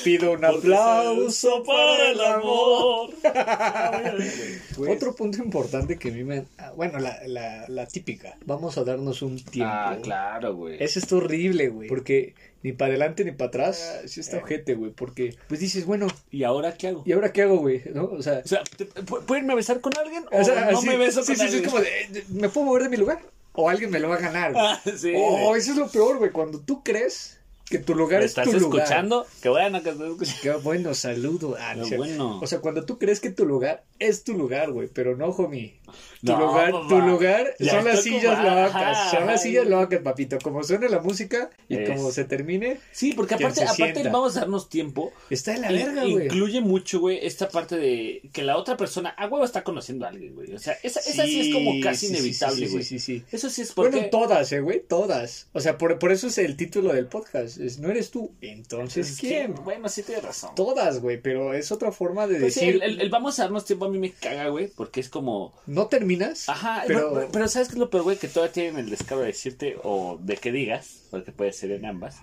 pido 0.03 0.31
un 0.33 0.43
aplauso 0.45 1.63
para 1.63 2.09
el 2.11 2.21
amor. 2.21 3.09
Otro 4.89 5.15
punto 5.15 5.43
importante 5.43 5.97
que 5.97 6.09
a 6.09 6.11
mí 6.11 6.23
me... 6.23 6.45
ah, 6.57 6.71
Bueno, 6.75 6.99
la, 6.99 7.19
la, 7.27 7.65
la 7.67 7.85
típica. 7.85 8.37
Vamos 8.45 8.77
a 8.77 8.83
darnos 8.83 9.21
un 9.21 9.43
tiempo. 9.43 9.71
Ah, 9.73 9.97
claro, 10.01 10.55
güey. 10.55 10.77
Eso 10.83 10.99
está 10.99 11.15
horrible, 11.17 11.69
güey. 11.69 11.87
Porque 11.87 12.33
ni 12.63 12.71
para 12.73 12.89
adelante 12.89 13.23
ni 13.25 13.31
para 13.31 13.49
atrás. 13.49 14.01
Sí 14.07 14.19
está 14.21 14.37
ojete, 14.37 14.73
güey. 14.75 14.91
Porque, 14.91 15.35
pues 15.47 15.59
dices, 15.59 15.85
bueno, 15.85 16.07
¿Y 16.31 16.43
ahora 16.43 16.75
qué 16.75 16.87
hago? 16.87 17.03
¿y 17.05 17.11
ahora 17.11 17.31
qué 17.31 17.43
hago, 17.43 17.57
güey? 17.57 17.81
¿No? 17.93 18.05
O 18.05 18.21
sea, 18.23 18.41
O 18.43 18.47
sea, 18.47 18.63
¿te- 18.77 18.87
pu- 18.89 19.21
¿puedo 19.23 19.37
irme 19.37 19.53
a 19.53 19.55
besar 19.57 19.81
con 19.81 19.95
alguien? 19.97 20.23
O, 20.31 20.39
o 20.39 20.43
sea, 20.43 20.71
no 20.71 20.77
así- 20.79 20.87
me 20.87 20.97
beso 20.97 21.21
sí, 21.21 21.27
con 21.27 21.35
sí, 21.35 21.41
sí, 21.41 21.55
alguien. 21.57 21.63
es 21.65 21.69
como 21.71 21.83
de, 21.83 22.01
eh, 22.19 22.23
¿me 22.29 22.49
puedo 22.49 22.65
mover 22.67 22.83
de 22.83 22.89
mi 22.89 22.97
lugar? 22.97 23.19
O 23.53 23.69
alguien 23.69 23.91
me 23.91 23.99
lo 23.99 24.09
va 24.09 24.15
a 24.15 24.19
ganar. 24.19 24.53
Ah, 24.57 24.79
sí, 24.97 25.13
oh, 25.15 25.47
güey. 25.49 25.59
eso 25.59 25.71
es 25.71 25.77
lo 25.77 25.87
peor, 25.89 26.17
güey. 26.17 26.31
Cuando 26.31 26.59
tú 26.59 26.81
crees 26.83 27.37
que 27.71 27.79
tu 27.79 27.95
lugar 27.95 28.19
¿Me 28.19 28.25
es 28.25 28.31
estás 28.31 28.45
tu 28.51 28.59
lugar. 28.59 28.83
escuchando? 28.83 29.25
Qué 29.41 29.49
bueno 29.49 29.81
que 29.81 29.89
estás 29.89 30.07
escuchando. 30.07 30.41
Qué 30.43 30.51
bueno, 30.63 30.93
saludo. 30.93 31.55
Ah, 31.59 31.73
Qué 31.75 31.85
sé. 31.85 31.97
bueno. 31.97 32.39
O 32.39 32.45
sea, 32.45 32.59
cuando 32.59 32.85
tú 32.85 32.99
crees 32.99 33.19
que 33.19 33.31
tu 33.31 33.45
lugar 33.45 33.83
es 33.97 34.23
tu 34.23 34.35
lugar, 34.37 34.71
güey, 34.71 34.87
pero 34.87 35.17
no, 35.17 35.27
homie. 35.29 35.79
Tu 36.23 36.31
No, 36.31 36.39
lugar, 36.39 36.71
papá. 36.71 36.87
tu 36.87 36.99
lugar 37.01 37.55
Ya 37.59 37.71
son 37.71 37.85
las 37.85 38.03
sillas 38.03 38.37
como- 38.37 38.49
Ajá, 38.57 39.09
son 39.11 39.25
las 39.25 39.41
sillas 39.41 39.65
locas, 39.67 40.01
papito. 40.01 40.37
Como 40.43 40.63
suena 40.63 40.87
la 40.87 40.99
música 40.99 41.49
y 41.67 41.77
Es- 41.77 41.89
como 41.89 42.11
se 42.11 42.25
termine, 42.25 42.77
Sí, 42.91 43.13
porque 43.13 43.33
aparte, 43.35 43.63
aparte 43.63 44.03
vamos 44.03 44.37
a 44.37 44.41
darnos 44.41 44.69
tiempo. 44.69 45.11
está 45.31 45.55
en 45.55 45.61
la 45.63 45.71
verga, 45.71 46.03
güey. 46.05 46.25
Incluye 46.25 46.61
mucho, 46.61 46.99
güey, 46.99 47.19
esta 47.25 47.49
parte 47.49 47.77
de 47.77 48.21
que 48.33 48.43
la 48.43 48.57
otra 48.57 48.77
persona 48.77 49.09
a 49.17 49.27
huevo 49.27 49.43
está 49.43 49.63
conociendo 49.63 50.05
a 50.05 50.09
alguien, 50.09 50.35
güey. 50.35 50.53
O 50.53 50.59
sea, 50.59 50.73
esa, 50.83 50.99
esa 50.99 51.23
sí, 51.25 51.49
es 51.49 51.53
como 51.55 51.71
casi 51.81 52.05
sí, 52.07 52.13
inevitable, 52.13 52.67
güey. 52.67 52.83
Sí, 52.83 52.99
sí, 52.99 53.17
sí. 53.17 53.23
Eso 53.31 53.49
sí 53.49 53.63
es 53.63 53.71
porque... 53.73 53.91
Bueno, 53.91 54.07
todas, 54.11 54.51
eh, 54.51 54.59
güey, 54.59 54.79
todas. 54.87 55.47
O 55.53 55.59
sea, 55.59 55.77
por, 55.79 55.97
por 55.97 56.11
eso 56.11 56.27
es 56.27 56.37
el 56.37 56.55
título 56.55 56.93
del 56.93 57.07
podcast. 57.07 57.57
Es, 57.59 57.79
no 57.79 57.89
eres 57.89 58.11
tú. 58.11 58.31
Entonces, 58.41 59.17
¿quién? 59.19 59.55
bueno, 59.63 59.89
sí 59.89 60.03
tienes 60.03 60.23
razón. 60.23 60.53
Todas, 60.55 61.01
güey, 61.01 61.19
pero 61.19 61.53
es 61.55 61.71
otra 61.71 61.91
forma 61.91 62.27
de 62.27 62.39
Pues 62.39 62.53
sí, 62.53 62.59
decir. 62.67 62.75
el, 62.83 62.91
el- 62.93 63.01
el 63.01 63.09
vamos 63.09 63.39
a 63.39 63.43
darnos 63.43 63.65
tiempo 63.65 63.85
a 63.85 63.89
mí 63.89 63.97
me 63.97 64.11
caga, 64.11 64.49
güey, 64.49 64.67
porque 64.67 64.99
es 64.99 65.09
como... 65.09 65.53
No 65.65 65.80
terminas. 65.87 66.49
Ajá, 66.49 66.83
pero 66.87 67.47
¿sabes 67.47 67.67
qué 67.67 67.73
es 67.73 67.79
lo 67.79 67.89
peor, 67.89 68.03
güey? 68.03 68.17
Que 68.17 68.27
todavía 68.27 68.53
tienen 68.53 68.77
el 68.77 68.89
descaro 68.89 69.21
de 69.21 69.27
decirte, 69.27 69.77
o 69.83 70.17
de 70.21 70.37
que 70.37 70.51
digas, 70.51 71.03
porque 71.11 71.31
puede 71.31 71.53
ser 71.53 71.71
en 71.71 71.85
ambas, 71.85 72.17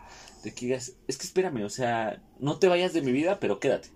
de 0.45 0.55
que 0.55 0.67
digas, 0.67 0.95
es 1.07 1.19
que 1.19 1.27
espérame, 1.27 1.65
o 1.65 1.71
sea, 1.71 2.23
no 2.39 2.59
te 2.59 2.69
vayas 2.69 2.93
de 2.93 3.03
mi 3.03 3.13
vida, 3.13 3.39
pero 3.41 3.61
quédate. 3.61 3.91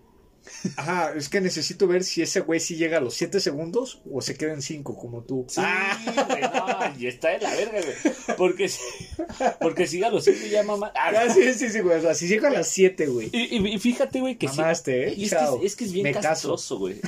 Ajá, 0.77 1.13
es 1.17 1.29
que 1.29 1.41
necesito 1.41 1.87
ver 1.87 2.03
si 2.05 2.23
ese 2.23 2.41
güey 2.41 2.59
sí 2.61 2.77
llega 2.77 2.99
a 2.99 3.01
los 3.01 3.15
7 3.15 3.39
segundos 3.41 4.01
o 4.11 4.21
se 4.21 4.37
queda 4.37 4.53
en 4.55 4.63
5, 4.63 4.97
como 4.97 5.23
tú. 5.23 5.47
Sí, 5.49 5.61
güey, 5.61 6.41
no, 6.43 6.99
y 6.99 7.07
está 7.07 7.35
en 7.35 7.43
la 7.43 7.51
verga, 7.55 7.81
güey. 7.81 8.37
Porque, 8.37 8.69
si- 8.69 8.81
porque 9.61 9.87
siga 9.87 10.11
los 10.11 10.25
cinco 10.25 10.41
y 10.47 10.51
ya 10.51 10.63
mamá. 10.63 10.93
Ah, 10.97 11.11
Ah, 11.15 11.33
sí, 11.33 11.53
sí, 11.55 11.69
sí, 11.69 11.81
güey. 11.81 11.99
O 11.99 12.03
sea, 12.03 12.15
si 12.15 12.27
llega 12.27 12.49
a 12.49 12.51
las 12.53 12.69
7, 12.69 13.07
güey. 13.07 13.29
Y, 13.33 13.57
y- 13.57 13.75
y 13.75 13.79
fíjate, 13.79 14.21
güey, 14.21 14.37
que 14.37 14.49
sí. 14.49 14.57
Mamaste, 14.59 15.09
¿eh? 15.09 15.15
Y 15.17 15.25
es, 15.27 15.31
que, 15.35 15.67
es, 15.67 15.77
que 15.77 15.85
es 15.85 15.93
bien 15.93 16.05
Me 16.05 16.13
caso. 16.13 16.29
castroso, 16.29 16.79
güey. 16.79 17.01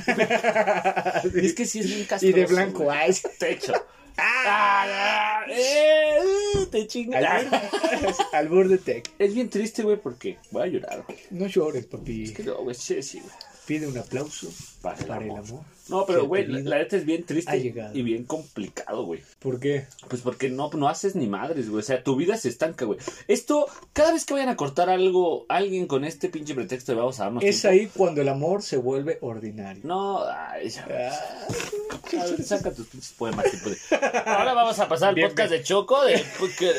Y 1.33 1.45
es 1.45 1.53
que 1.53 1.65
sí 1.65 1.79
es 1.79 1.87
bien 1.87 2.05
castroso. 2.05 2.25
Y 2.37 2.39
de 2.39 2.45
blanco, 2.45 2.83
güey. 2.85 2.97
ay. 2.97 3.13
sí. 3.13 3.27
Techo. 3.39 3.73
Ah, 4.17 5.43
eh, 5.49 6.17
uh, 6.55 6.65
te 6.67 6.87
chingas. 6.87 7.23
Albur 8.33 8.67
de 8.67 8.77
tech. 8.77 9.09
Es 9.19 9.33
bien 9.33 9.49
triste, 9.49 9.83
güey, 9.83 9.97
porque 9.97 10.37
voy 10.51 10.63
a 10.63 10.67
llorar, 10.67 11.03
güey. 11.05 11.19
No 11.31 11.47
llores, 11.47 11.85
papi. 11.85 12.23
Es 12.23 12.31
que 12.31 12.43
no, 12.43 12.55
güey, 12.57 12.75
sí, 12.75 13.01
sí, 13.01 13.19
güey. 13.19 13.33
Pide 13.65 13.87
un 13.87 13.97
aplauso 13.97 14.49
Para 14.81 14.97
el 14.99 15.05
para 15.05 15.25
el 15.25 15.31
amor. 15.31 15.61
No, 15.87 16.03
pero, 16.07 16.25
güey, 16.25 16.47
la, 16.47 16.77
neta 16.79 16.97
es 16.97 17.05
bien 17.05 17.23
triste 17.25 17.57
y 17.93 18.01
bien 18.01 18.23
complicado, 18.25 19.05
güey. 19.05 19.21
¿Por 19.39 19.59
qué? 19.59 19.85
Pues 20.09 20.23
porque 20.23 20.49
no, 20.49 20.71
no 20.73 20.89
haces 20.89 21.15
ni 21.15 21.27
madres, 21.27 21.69
güey. 21.69 21.79
O 21.81 21.85
sea, 21.85 22.03
tu 22.03 22.15
vida 22.15 22.37
se 22.37 22.49
estanca, 22.49 22.85
güey. 22.85 22.97
Esto, 23.27 23.67
cada 23.93 24.11
vez 24.11 24.25
que 24.25 24.33
vayan 24.33 24.49
a 24.49 24.55
cortar 24.55 24.89
algo, 24.89 25.45
alguien 25.47 25.85
con 25.85 26.03
este 26.03 26.29
pinche 26.29 26.55
pretexto 26.55 26.91
de 26.91 26.97
vamos 26.97 27.19
a 27.19 27.25
darnos 27.25 27.43
Es 27.43 27.61
tiempo. 27.61 27.79
ahí 27.81 27.91
cuando 27.95 28.21
el 28.21 28.29
amor 28.29 28.63
se 28.63 28.77
vuelve 28.77 29.19
ordinario. 29.21 29.81
No, 29.85 30.23
ay, 30.27 30.69
ya 30.69 30.85
ves. 30.87 31.13
Ah, 31.13 32.21
A 32.21 32.25
ver, 32.25 32.43
saca 32.43 32.71
tus 32.71 32.87
pinches 32.87 33.13
poemas. 33.13 33.45
tipo 33.51 33.69
de- 33.69 33.77
Ahora 34.25 34.53
vamos 34.55 34.79
a 34.79 34.87
pasar 34.87 35.09
al 35.09 35.15
Bien, 35.15 35.27
podcast 35.27 35.51
de 35.51 35.61
Choco 35.61 36.03
de, 36.03 36.15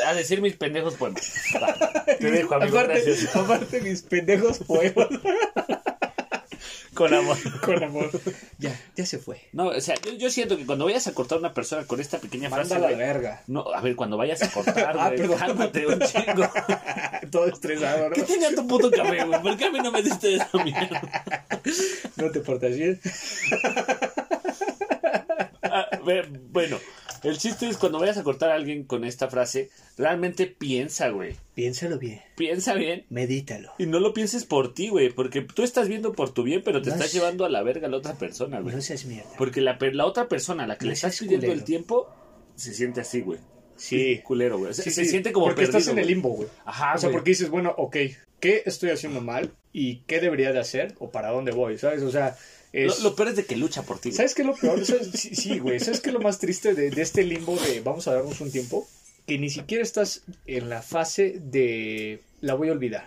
a 0.05 0.15
decir 0.15 0.41
mis 0.43 0.57
pendejos 0.57 0.95
poemas. 0.95 1.33
Va, 1.63 1.75
te 2.17 2.17
dejo, 2.31 2.55
amigo. 2.57 2.77
aparte, 2.79 3.03
Gracias. 3.05 3.37
aparte 3.37 3.81
mis 3.83 4.03
pendejos 4.03 4.59
poemas 4.59 5.09
Con 6.95 7.13
amor. 7.15 7.37
con 7.61 7.83
amor. 7.83 8.11
Ya, 8.59 8.79
ya 8.97 9.07
se 9.07 9.19
fue. 9.19 9.41
No, 9.53 9.69
o 9.69 9.81
sea, 9.81 9.95
yo, 10.05 10.13
yo 10.13 10.31
siento 10.31 10.57
que 10.57 10.67
cuando 10.67 10.85
vayas 10.85 11.07
a 11.07 11.15
cortar 11.15 11.37
a 11.37 11.41
una 11.41 11.55
persona 11.55 11.85
con 11.87 12.01
esta 12.01 12.19
pequeña 12.19 12.49
frase, 12.51 12.75
Manda 12.75 12.89
la 12.89 12.95
güey, 12.95 13.07
verga. 13.07 13.43
No, 13.47 13.63
a 13.73 13.81
ver, 13.81 13.97
cuando 13.97 14.17
vayas 14.17 14.43
a 14.43 14.51
cortar, 14.51 14.97
Ah, 14.99 15.09
güey, 15.09 15.19
perdón. 15.21 15.39
cálmate 15.39 15.87
un 15.87 16.01
chingo. 16.01 16.51
Todo 17.31 17.47
estresado, 17.49 18.11
¿Qué 18.11 18.21
¿no? 18.21 18.27
tenía 18.27 18.55
tu 18.55 18.67
puto 18.67 18.91
café, 18.91 19.25
güey? 19.25 19.43
¿Por 19.43 19.57
qué 19.57 19.65
a 19.67 19.71
mí 19.71 19.79
no 19.81 19.91
me 19.91 20.03
diste 20.03 20.37
esa 20.37 20.49
mierda? 20.63 21.01
No 22.17 22.31
te 22.31 22.41
portas 22.41 22.77
bien. 22.77 23.01
Ah, 25.63 25.89
bueno, 26.03 26.79
el 27.29 27.39
chiste 27.39 27.69
es 27.69 27.77
cuando 27.77 27.99
vayas 27.99 28.17
a 28.19 28.23
cortar 28.23 28.51
a 28.51 28.55
alguien 28.55 28.85
con 28.85 29.05
esta 29.05 29.29
frase, 29.29 29.71
realmente 29.97 30.47
piensa, 30.47 31.09
güey. 31.11 31.35
Piénsalo 31.55 31.99
bien. 31.99 32.21
Piensa 32.37 32.75
bien. 32.75 33.05
Medítalo. 33.11 33.73
Y 33.79 33.87
no 33.87 34.01
lo 34.01 34.13
pienses 34.15 34.45
por 34.45 34.75
ti, 34.75 34.89
güey, 34.89 35.11
porque 35.11 35.41
tú 35.43 35.63
estás 35.63 35.89
viendo 35.89 36.13
por 36.13 36.33
tu 36.33 36.43
bien, 36.43 36.63
pero 36.65 36.81
te 36.83 36.89
No 36.91 36.95
estás 36.95 37.09
es- 37.09 37.15
llevando 37.15 37.45
a 37.45 37.49
la 37.49 37.63
verga 37.63 37.87
a 37.87 37.91
la 37.91 37.97
otra 37.97 38.15
persona, 38.15 38.61
güey. 38.61 38.75
No 38.75 38.81
seas 38.83 39.05
mierda. 39.07 39.31
Porque 39.39 39.61
la, 39.61 39.79
la 39.93 40.07
otra 40.07 40.29
persona 40.29 40.65
a 40.65 40.67
la 40.67 40.77
que 40.79 40.85
No 40.87 40.91
le 40.91 40.95
estás 40.95 41.19
pidiendo 41.19 41.47
culero. 41.47 41.59
el 41.59 41.65
tiempo 41.65 42.09
se 42.55 42.73
siente 42.75 43.01
así, 43.01 43.21
güey. 43.21 43.39
Sí. 43.77 44.21
Culero, 44.25 44.59
güey. 44.59 44.73
Se, 44.73 44.83
Sí, 44.85 44.91
se 44.91 45.05
siente 45.05 45.33
como 45.33 45.47
Porque 45.47 45.63
perdido. 45.63 45.79
estás 45.79 45.93
en 45.93 45.99
el 45.99 46.07
limbo, 46.07 46.31
güey. 46.31 46.49
Ajá, 46.65 46.95
O 46.95 46.99
sea, 46.99 47.09
güey. 47.09 47.19
porque 47.19 47.31
dices, 47.33 47.51
bueno, 47.51 47.75
ok, 47.77 47.97
¿qué 48.41 48.63
estoy 48.65 48.91
haciendo 48.91 49.21
mal? 49.21 49.51
¿Y 49.73 49.99
qué 50.07 50.19
debería 50.21 50.53
de 50.53 50.61
hacer? 50.61 50.95
¿O 50.99 51.11
para 51.11 51.31
dónde 51.31 51.53
voy? 51.53 51.77
¿Sabes? 51.77 52.03
O 52.03 52.11
sea, 52.11 52.37
es... 52.85 52.99
Lo, 53.03 53.11
lo 53.11 53.17
peor 53.17 53.29
es 53.29 53.37
de 53.37 53.45
que 53.45 53.57
lucha 53.57 53.83
por 53.83 53.99
ti. 53.99 54.13
¿Sabes 54.13 54.35
qué 54.35 54.43
es 54.43 54.49
lo 54.49 54.55
peor? 54.55 54.85
Sí, 54.85 55.35
sí, 55.35 55.59
güey. 55.59 55.81
¿Sabes 55.81 56.01
qué 56.01 56.11
es 56.11 56.15
lo 56.15 56.21
más 56.21 56.39
triste 56.39 56.75
de, 56.75 56.91
de 56.91 57.03
este 57.03 57.25
limbo 57.25 57.57
de 57.57 57.81
vamos 57.81 58.07
a 58.09 58.15
darnos 58.15 58.41
un 58.41 58.51
tiempo? 58.51 58.87
Que 59.27 59.39
ni 59.39 59.51
siquiera 59.51 59.83
estás 59.83 60.23
en 60.47 60.69
la 60.69 60.83
fase 60.83 61.39
de 61.43 62.23
la 62.41 62.55
voy 62.55 62.69
a 62.69 62.73
olvidar. 62.73 63.07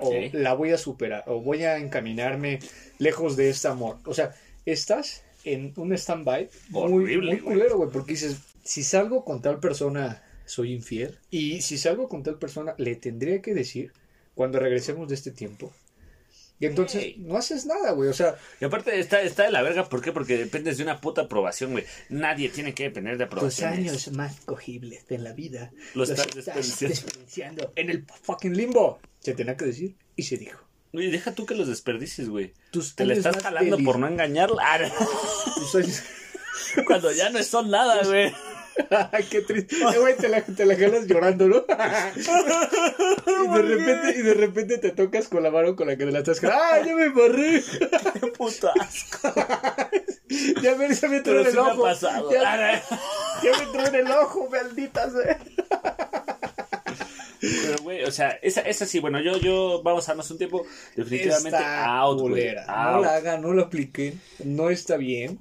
O 0.00 0.12
Sí. 0.12 0.30
la 0.32 0.52
voy 0.54 0.70
a 0.70 0.78
superar. 0.78 1.24
O 1.26 1.40
voy 1.40 1.64
a 1.64 1.78
encaminarme 1.78 2.60
lejos 2.98 3.36
de 3.36 3.48
este 3.50 3.66
amor. 3.68 3.96
O 4.04 4.14
sea, 4.14 4.34
estás 4.66 5.22
en 5.44 5.72
un 5.76 5.92
stand-by 5.92 6.48
muy, 6.70 7.40
culero, 7.40 7.78
güey. 7.78 7.90
Porque 7.90 8.12
dices, 8.12 8.36
si 8.62 8.82
salgo 8.84 9.24
con 9.24 9.42
tal 9.42 9.58
persona, 9.58 10.22
soy 10.44 10.72
infiel. 10.72 11.18
Y 11.30 11.62
si 11.62 11.78
salgo 11.78 12.08
con 12.08 12.22
tal 12.22 12.38
persona, 12.38 12.74
le 12.78 12.94
tendría 12.94 13.42
que 13.42 13.54
decir 13.54 13.92
cuando 14.34 14.60
regresemos 14.60 15.08
de 15.08 15.14
este 15.16 15.30
tiempo. 15.32 15.72
Y 16.60 16.66
entonces 16.66 17.16
no 17.18 17.36
haces 17.36 17.66
nada, 17.66 17.92
güey. 17.92 18.08
O 18.08 18.12
sea, 18.12 18.36
Y 18.60 18.64
aparte 18.64 18.98
está, 18.98 19.22
está 19.22 19.44
de 19.44 19.52
la 19.52 19.62
verga, 19.62 19.88
¿por 19.88 20.02
qué? 20.02 20.10
Porque 20.12 20.36
dependes 20.36 20.76
de 20.78 20.82
una 20.82 21.00
puta 21.00 21.22
aprobación, 21.22 21.70
güey. 21.72 21.84
Nadie 22.08 22.48
tiene 22.48 22.74
que 22.74 22.82
depender 22.84 23.16
de 23.16 23.26
Tus 23.26 23.32
aprobaciones. 23.34 23.78
años 23.78 24.12
más 24.12 24.40
cogibles 24.44 25.06
de 25.06 25.18
la 25.18 25.32
vida 25.32 25.70
Lo 25.94 26.00
los 26.00 26.10
estás 26.10 26.26
estás 26.36 26.44
desperdiciando. 26.56 26.94
desperdiciando 26.94 27.72
en 27.76 27.90
el 27.90 28.04
fucking 28.22 28.56
limbo. 28.56 28.98
Se 29.20 29.34
tenía 29.34 29.56
que 29.56 29.66
decir 29.66 29.94
y 30.16 30.22
se 30.24 30.36
dijo. 30.36 30.60
Oye, 30.92 31.10
deja 31.10 31.32
tú 31.34 31.46
que 31.46 31.54
los 31.54 31.68
desperdicies, 31.68 32.28
güey. 32.28 32.54
Tus 32.72 32.94
Te 32.96 33.02
años 33.04 33.18
estás 33.18 33.42
jalando 33.42 33.76
feliz- 33.76 33.84
por 33.86 33.98
no 33.98 34.08
engañarla. 34.08 34.90
Tus 35.54 35.74
años- 35.76 36.02
Cuando 36.86 37.12
ya 37.12 37.30
no 37.30 37.42
son 37.44 37.70
nada, 37.70 38.02
güey. 38.04 38.32
Qué 39.30 39.40
triste. 39.42 39.76
Eh, 39.76 39.98
güey, 39.98 40.16
te 40.16 40.28
la, 40.28 40.40
te 40.42 40.64
la 40.64 40.76
jalas 40.76 41.06
llorando, 41.06 41.48
¿no? 41.48 41.64
y 42.16 43.48
de 43.48 43.62
repente, 43.62 44.18
y 44.18 44.22
de 44.22 44.34
repente 44.34 44.78
te 44.78 44.90
tocas 44.90 45.28
con 45.28 45.42
la 45.42 45.50
mano 45.50 45.74
con 45.76 45.86
la 45.88 45.96
que 45.96 46.04
te 46.04 46.10
la 46.12 46.18
estás 46.20 46.40
jalando. 46.40 46.64
¡Ay, 46.64 46.86
ya 46.86 46.94
me 46.94 47.08
barré! 47.08 47.62
Qué 48.20 48.26
puto 48.28 48.70
asco. 48.80 49.32
Ya 50.62 50.74
me, 50.74 50.94
ya 50.94 51.08
me 51.08 51.16
entró 51.16 51.40
en 51.40 51.46
el 51.46 51.52
sí 51.52 51.56
me 51.58 51.62
ha 51.62 51.72
ojo. 51.72 51.82
pasado. 51.82 52.30
Ya, 52.30 52.42
Ah, 52.44 52.82
ya 53.42 53.50
me 53.56 53.62
entró 53.64 53.86
en 53.86 53.94
el 53.94 54.10
ojo, 54.12 54.46
maldita 54.50 55.10
sea. 55.10 55.38
Pero, 57.40 57.82
güey, 57.82 58.04
o 58.04 58.10
sea, 58.10 58.30
esa, 58.42 58.60
esa 58.60 58.84
sí, 58.84 58.98
bueno, 58.98 59.20
yo, 59.20 59.38
yo, 59.38 59.80
vamos 59.82 60.06
a 60.06 60.12
darnos 60.12 60.30
un 60.30 60.36
tiempo. 60.38 60.66
Definitivamente 60.96 61.58
out, 61.62 62.20
culera. 62.20 62.66
No 62.66 62.72
out. 62.74 63.04
la 63.04 63.14
hagan, 63.16 63.40
no 63.42 63.52
lo 63.54 63.62
apliquen. 63.62 64.20
No 64.44 64.68
está 64.70 64.96
bien. 64.98 65.38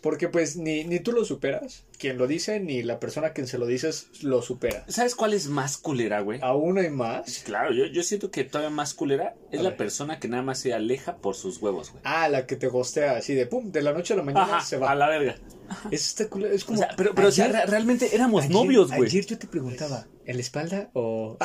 Porque 0.00 0.28
pues 0.28 0.56
ni, 0.56 0.84
ni 0.84 1.00
tú 1.00 1.10
lo 1.10 1.24
superas, 1.24 1.84
quien 1.98 2.18
lo 2.18 2.28
dice, 2.28 2.60
ni 2.60 2.84
la 2.84 3.00
persona 3.00 3.28
a 3.28 3.32
quien 3.32 3.48
se 3.48 3.58
lo 3.58 3.66
dices 3.66 4.06
lo 4.22 4.42
supera. 4.42 4.84
¿Sabes 4.86 5.16
cuál 5.16 5.34
es 5.34 5.48
más 5.48 5.76
culera, 5.76 6.20
güey? 6.20 6.38
Aún 6.40 6.78
hay 6.78 6.88
más. 6.90 7.40
Claro, 7.44 7.72
yo, 7.74 7.84
yo 7.86 8.04
siento 8.04 8.30
que 8.30 8.44
todavía 8.44 8.70
más 8.70 8.94
culera 8.94 9.34
es 9.50 9.58
A 9.58 9.62
la 9.64 9.70
ver. 9.70 9.78
persona 9.78 10.20
que 10.20 10.28
nada 10.28 10.44
más 10.44 10.60
se 10.60 10.72
aleja 10.72 11.16
por 11.16 11.34
sus 11.34 11.60
huevos, 11.60 11.90
güey. 11.90 12.02
Ah, 12.04 12.28
la 12.28 12.46
que 12.46 12.54
te 12.54 12.68
gostea 12.68 13.16
así 13.16 13.34
de 13.34 13.46
pum, 13.46 13.72
de 13.72 13.82
la 13.82 13.92
noche 13.92 14.14
a 14.14 14.16
la 14.18 14.22
mañana 14.22 14.58
Ajá, 14.58 14.60
se 14.64 14.76
va. 14.76 14.92
a 14.92 14.94
la 14.94 15.08
verga. 15.08 15.36
Eso 15.90 15.92
está 15.92 16.28
culero. 16.28 16.54
Es 16.54 16.62
O 16.62 16.66
como. 16.66 16.78
sea, 16.78 16.90
pero, 16.96 17.14
pero 17.16 17.28
o 17.28 17.32
sea, 17.32 17.46
ayer- 17.46 17.56
re- 17.56 17.66
realmente 17.66 18.14
éramos 18.14 18.44
ayer- 18.44 18.52
novios, 18.54 18.88
güey. 18.92 19.08
Ayer 19.10 19.26
yo 19.26 19.36
te 19.36 19.48
preguntaba, 19.48 20.06
¿en 20.24 20.36
la 20.36 20.40
espalda 20.42 20.90
o.? 20.94 21.36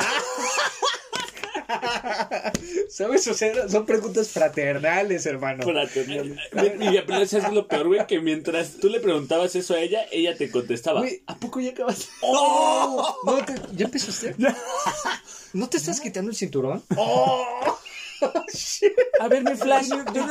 ¿Sabes? 2.88 3.26
O 3.28 3.34
sea, 3.34 3.68
son 3.68 3.86
preguntas 3.86 4.28
fraternales, 4.28 5.26
hermano. 5.26 5.64
Fraternal. 5.64 6.38
Y, 6.80 6.96
y 6.96 7.02
pero 7.06 7.26
¿sabes 7.26 7.52
lo 7.52 7.66
peor, 7.66 7.88
güey? 7.88 8.06
Que 8.06 8.20
mientras 8.20 8.72
tú 8.80 8.88
le 8.88 9.00
preguntabas 9.00 9.54
eso 9.56 9.74
a 9.74 9.80
ella, 9.80 10.04
ella 10.12 10.36
te 10.36 10.50
contestaba. 10.50 11.00
Güey. 11.00 11.22
¿A 11.26 11.36
poco 11.36 11.60
ya 11.60 11.70
acabaste? 11.70 12.06
¡Oh! 12.22 13.16
¿No 13.26 13.44
te- 13.44 13.54
¿Ya 13.74 13.86
empezaste? 13.86 14.34
¿No 15.52 15.68
te 15.68 15.76
estás 15.76 16.00
quitando 16.00 16.30
el 16.30 16.36
cinturón? 16.36 16.82
¡Oh! 16.96 17.78
Shit. 18.52 18.92
A 19.20 19.28
ver, 19.28 19.42
mi 19.44 19.54
flash. 19.56 19.88
Yo, 19.88 20.04
yo- 20.14 20.26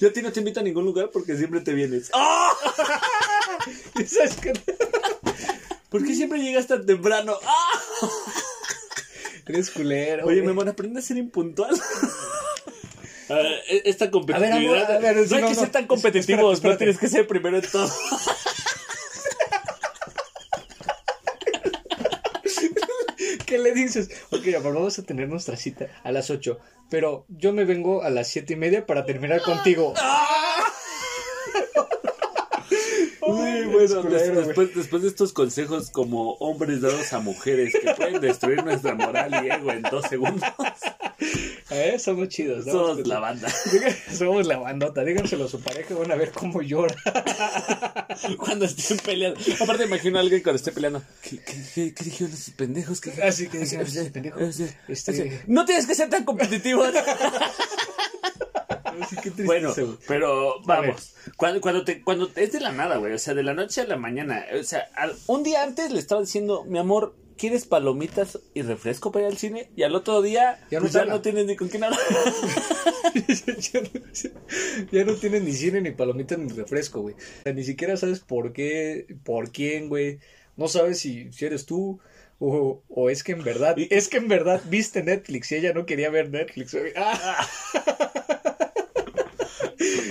yo 0.00 0.08
a 0.08 0.12
ti 0.12 0.22
no 0.22 0.30
te 0.32 0.40
invito 0.40 0.60
a 0.60 0.62
ningún 0.62 0.84
lugar 0.84 1.10
porque 1.12 1.36
siempre 1.36 1.60
te 1.60 1.72
vienes. 1.72 2.10
¡Ah! 2.14 2.52
¿Sabes 4.06 4.36
qué? 4.40 4.52
¿Por 5.88 6.04
qué 6.06 6.14
siempre 6.14 6.38
llegas 6.40 6.66
tan 6.66 6.84
temprano? 6.84 7.34
¡Ah! 7.46 7.80
Eres 9.48 9.70
culero. 9.70 10.26
Oye, 10.26 10.42
mi 10.42 10.50
amor, 10.50 10.68
aprende 10.68 11.00
a 11.00 11.02
ser 11.02 11.16
impuntual. 11.16 11.74
Ah, 13.30 13.42
e- 13.68 13.82
esta 13.84 14.10
competitividad. 14.10 14.54
A 14.54 14.58
ver, 14.58 14.86
amor, 14.86 14.96
a 14.96 14.98
ver, 15.00 15.16
no 15.16 15.36
hay 15.36 15.42
no, 15.42 15.48
que 15.48 15.54
no. 15.54 15.60
ser 15.60 15.70
tan 15.70 15.86
competitivos, 15.86 16.54
Espérate, 16.54 16.54
espérate. 16.54 16.72
no 16.72 16.78
tienes 16.78 16.98
que 16.98 17.08
ser 17.08 17.26
primero 17.26 17.56
en 17.58 17.62
todo. 17.70 17.90
¿Qué 23.46 23.58
le 23.58 23.72
dices? 23.72 24.10
Ok, 24.30 24.46
amor, 24.56 24.74
vamos 24.74 24.98
a 24.98 25.02
tener 25.02 25.28
nuestra 25.28 25.56
cita 25.56 25.88
a 26.04 26.12
las 26.12 26.30
8, 26.30 26.58
pero 26.90 27.24
yo 27.28 27.52
me 27.52 27.64
vengo 27.64 28.02
a 28.02 28.10
las 28.10 28.28
siete 28.28 28.52
y 28.54 28.56
media 28.56 28.86
para 28.86 29.04
terminar 29.06 29.40
contigo. 29.42 29.94
Uy, 33.32 33.64
bueno, 33.72 34.02
culero, 34.02 34.40
después, 34.42 34.74
después 34.74 35.02
de 35.02 35.08
estos 35.08 35.32
consejos 35.32 35.90
como 35.90 36.32
hombres 36.34 36.80
dados 36.80 37.12
a 37.12 37.20
mujeres 37.20 37.72
que 37.80 37.94
pueden 37.94 38.20
destruir 38.20 38.64
nuestra 38.64 38.94
moral 38.94 39.44
y 39.44 39.50
ego 39.50 39.72
en 39.72 39.82
dos 39.82 40.04
segundos, 40.06 40.42
¿Eh? 41.70 41.98
Somos 41.98 42.28
chidos. 42.28 42.64
¿no? 42.64 42.72
somos 42.72 43.06
la 43.06 43.18
banda. 43.18 43.48
Somos 44.16 44.46
la 44.46 44.56
bandota. 44.58 45.04
Díganselo 45.04 45.44
a 45.44 45.48
su 45.48 45.60
pareja, 45.60 45.94
van 45.94 46.10
a 46.12 46.14
ver 46.14 46.30
cómo 46.32 46.62
llora. 46.62 46.94
Cuando 48.38 48.64
estén 48.64 48.96
peleando. 48.98 49.38
Aparte, 49.60 49.84
imagino 49.84 50.16
a 50.18 50.22
alguien 50.22 50.42
cuando 50.42 50.56
esté 50.56 50.72
peleando. 50.72 51.02
¿Qué, 51.22 51.38
qué, 51.38 51.54
qué, 51.74 51.94
qué 51.94 52.04
dijeron 52.04 52.32
esos 52.32 52.54
pendejos? 52.54 53.00
¿Qué- 53.00 53.12
Así 53.22 53.48
que 53.48 53.58
digan, 53.58 53.82
"Ese 53.82 54.10
pendejo, 54.10 54.40
Ese- 54.40 54.76
este- 54.88 55.42
No 55.46 55.64
tienes 55.66 55.86
que 55.86 55.94
ser 55.94 56.08
tan 56.08 56.24
competitivo. 56.24 56.82
Así 59.02 59.16
que 59.16 59.22
triste 59.30 59.44
Bueno, 59.44 59.72
güey. 59.74 59.96
pero 60.06 60.60
vamos. 60.64 61.14
Cuando, 61.36 61.60
cuando, 61.60 61.84
te, 61.84 62.02
cuando 62.02 62.30
es 62.36 62.52
de 62.52 62.60
la 62.60 62.72
nada, 62.72 62.96
güey. 62.96 63.12
O 63.12 63.18
sea, 63.18 63.34
de 63.34 63.42
la 63.42 63.54
noche 63.54 63.80
a 63.82 63.86
la 63.86 63.96
mañana. 63.96 64.44
O 64.58 64.62
sea, 64.62 64.88
al- 64.94 65.16
un 65.26 65.42
día 65.42 65.62
antes 65.62 65.90
le 65.92 65.98
estaba 65.98 66.20
diciendo, 66.20 66.64
mi 66.64 66.78
amor, 66.78 67.14
¿quieres 67.36 67.64
palomitas 67.66 68.38
y 68.54 68.62
refresco 68.62 69.12
para 69.12 69.26
ir 69.26 69.32
al 69.32 69.38
cine? 69.38 69.70
Y 69.76 69.82
al 69.84 69.94
otro 69.94 70.22
día, 70.22 70.58
Ya 70.70 70.78
no 70.78 70.84
pues 70.84 70.92
ya 70.94 71.04
no 71.04 71.20
tienes 71.20 71.46
ni 71.46 71.56
con 71.56 71.68
quién 71.68 71.84
hablar. 71.84 72.00
ya, 73.72 73.80
no, 73.80 73.88
ya 74.92 75.04
no 75.04 75.14
tienen 75.14 75.44
ni 75.44 75.52
cine, 75.52 75.80
ni 75.80 75.90
palomitas, 75.92 76.38
ni 76.38 76.48
refresco, 76.52 77.00
güey. 77.02 77.14
O 77.14 77.42
sea, 77.44 77.52
ni 77.52 77.64
siquiera 77.64 77.96
sabes 77.96 78.20
por 78.20 78.52
qué, 78.52 79.06
por 79.24 79.50
quién, 79.52 79.88
güey. 79.88 80.18
No 80.56 80.66
sabes 80.68 80.98
si, 80.98 81.30
si 81.32 81.44
eres 81.46 81.66
tú 81.66 82.00
o, 82.40 82.82
o 82.88 83.10
es 83.10 83.22
que 83.22 83.32
en 83.32 83.44
verdad, 83.44 83.76
es 83.78 84.08
que 84.08 84.16
en 84.16 84.28
verdad 84.28 84.60
viste 84.68 85.02
Netflix 85.02 85.52
y 85.52 85.56
ella 85.56 85.72
no 85.72 85.86
quería 85.86 86.10
ver 86.10 86.30
Netflix, 86.30 86.74
güey. 86.74 86.92
Ah, 86.96 87.46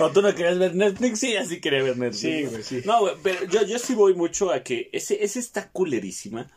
O 0.00 0.10
tú 0.10 0.22
no 0.22 0.34
querías 0.34 0.58
ver 0.58 0.74
Netflix, 0.74 1.20
sí, 1.20 1.36
así 1.36 1.60
quería 1.60 1.82
ver 1.82 1.96
Netflix. 1.96 2.20
Sí, 2.20 2.44
güey, 2.44 2.62
sí. 2.62 2.82
No, 2.84 3.00
güey, 3.00 3.14
pero 3.22 3.44
yo, 3.46 3.62
yo 3.64 3.78
sí 3.78 3.94
voy 3.94 4.14
mucho 4.14 4.50
a 4.50 4.62
que 4.62 4.88
ese, 4.92 5.22
ese 5.22 5.38
está 5.38 5.68
culerísima. 5.70 6.50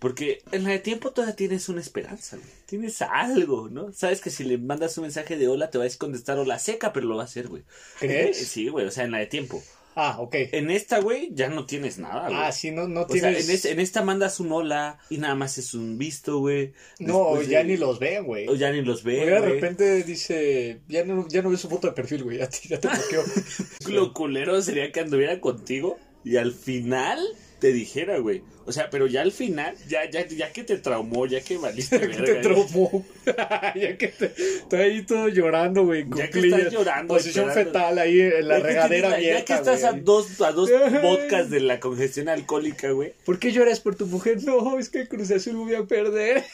Porque 0.00 0.42
en 0.50 0.64
la 0.64 0.70
de 0.70 0.78
tiempo 0.78 1.10
todavía 1.10 1.36
tienes 1.36 1.68
una 1.68 1.82
esperanza, 1.82 2.38
güey. 2.38 2.48
Tienes 2.64 3.02
algo, 3.02 3.68
¿no? 3.68 3.92
Sabes 3.92 4.22
que 4.22 4.30
si 4.30 4.44
le 4.44 4.56
mandas 4.56 4.96
un 4.96 5.02
mensaje 5.02 5.36
de 5.36 5.46
hola 5.46 5.70
te 5.70 5.76
va 5.76 5.84
a 5.84 5.88
contestar 5.98 6.38
hola 6.38 6.58
seca, 6.58 6.94
pero 6.94 7.06
lo 7.06 7.16
va 7.16 7.22
a 7.22 7.26
hacer, 7.26 7.48
güey. 7.48 7.64
¿Crees? 7.98 8.38
Sí, 8.38 8.68
güey, 8.68 8.86
o 8.86 8.90
sea, 8.90 9.04
en 9.04 9.10
la 9.10 9.18
de 9.18 9.26
tiempo. 9.26 9.62
Ah, 10.02 10.16
ok. 10.20 10.34
En 10.52 10.70
esta, 10.70 11.00
güey, 11.00 11.30
ya 11.32 11.48
no 11.48 11.66
tienes 11.66 11.98
nada, 11.98 12.28
güey. 12.28 12.40
Ah, 12.40 12.52
sí, 12.52 12.70
no, 12.70 12.88
no 12.88 13.02
O 13.02 13.08
sea, 13.08 13.20
tienes... 13.30 13.48
en, 13.48 13.54
es- 13.54 13.64
en 13.66 13.80
esta 13.80 14.02
mandas 14.02 14.40
un 14.40 14.50
hola 14.52 14.98
y 15.10 15.18
nada 15.18 15.34
más 15.34 15.58
es 15.58 15.74
un 15.74 15.98
visto, 15.98 16.38
güey. 16.38 16.72
No, 16.98 17.40
ya 17.42 17.58
de- 17.58 17.64
ni 17.64 17.76
los 17.76 17.98
ven, 17.98 18.24
güey. 18.24 18.48
O 18.48 18.54
ya 18.54 18.72
ni 18.72 18.82
los 18.82 19.02
O 19.02 19.04
ve, 19.04 19.16
de 19.26 19.38
güey. 19.40 19.52
repente 19.52 20.02
dice, 20.04 20.80
ya 20.88 21.04
no, 21.04 21.26
ya 21.28 21.42
no 21.42 21.50
ves 21.50 21.60
su 21.60 21.68
foto 21.68 21.86
de 21.88 21.92
perfil, 21.92 22.24
güey, 22.24 22.38
ya 22.40 22.48
te, 22.48 22.58
ya 22.68 22.80
te 22.80 22.88
bloqueó. 22.88 23.22
Lo 23.88 24.12
culero 24.12 24.60
sería 24.62 24.90
que 24.92 25.00
anduviera 25.00 25.40
contigo 25.40 25.98
y 26.24 26.36
al 26.36 26.52
final 26.52 27.18
te 27.60 27.72
dijera, 27.72 28.18
güey. 28.18 28.42
O 28.66 28.72
sea, 28.72 28.88
pero 28.90 29.06
ya 29.06 29.22
al 29.22 29.32
final, 29.32 29.74
ya, 29.88 30.08
ya, 30.10 30.26
ya 30.26 30.52
que 30.52 30.64
te 30.64 30.78
traumó, 30.78 31.26
ya 31.26 31.40
que 31.40 31.56
valiste 31.58 31.98
Ya 32.00 32.08
que 32.08 32.22
te 32.22 32.34
traumó. 32.36 33.04
ya 33.26 33.96
que 33.98 34.08
te, 34.08 34.26
está 34.36 34.78
ahí 34.78 35.02
todo 35.02 35.28
llorando, 35.28 35.84
güey. 35.84 36.06
Ya 36.16 36.28
que 36.30 36.40
estás 36.40 36.72
llorando, 36.72 37.14
Posición 37.14 37.48
esperando. 37.48 37.72
fetal 37.78 37.98
ahí 37.98 38.20
en 38.20 38.48
la 38.48 38.58
ya 38.58 38.64
regadera 38.64 38.88
tienes 38.88 39.12
abierta. 39.12 39.38
Ya 39.40 39.44
que 39.44 39.52
estás 39.54 39.84
a 39.84 39.92
dos, 39.92 40.40
a 40.40 40.52
dos 40.52 40.70
vodkas 41.02 41.50
de 41.50 41.60
la 41.60 41.80
congestión 41.80 42.28
alcohólica, 42.28 42.90
güey. 42.90 43.12
¿Por 43.24 43.38
qué 43.38 43.52
lloras 43.52 43.80
por 43.80 43.94
tu 43.94 44.06
mujer? 44.06 44.42
No, 44.44 44.78
es 44.78 44.88
que 44.88 45.00
el 45.02 45.08
Cruz 45.08 45.30
Azul 45.30 45.56
voy 45.56 45.74
a 45.74 45.84
perder. 45.84 46.44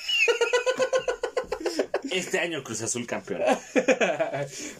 Este 2.10 2.38
año 2.38 2.62
Cruz 2.64 2.80
Azul 2.82 3.06
campeón. 3.06 3.42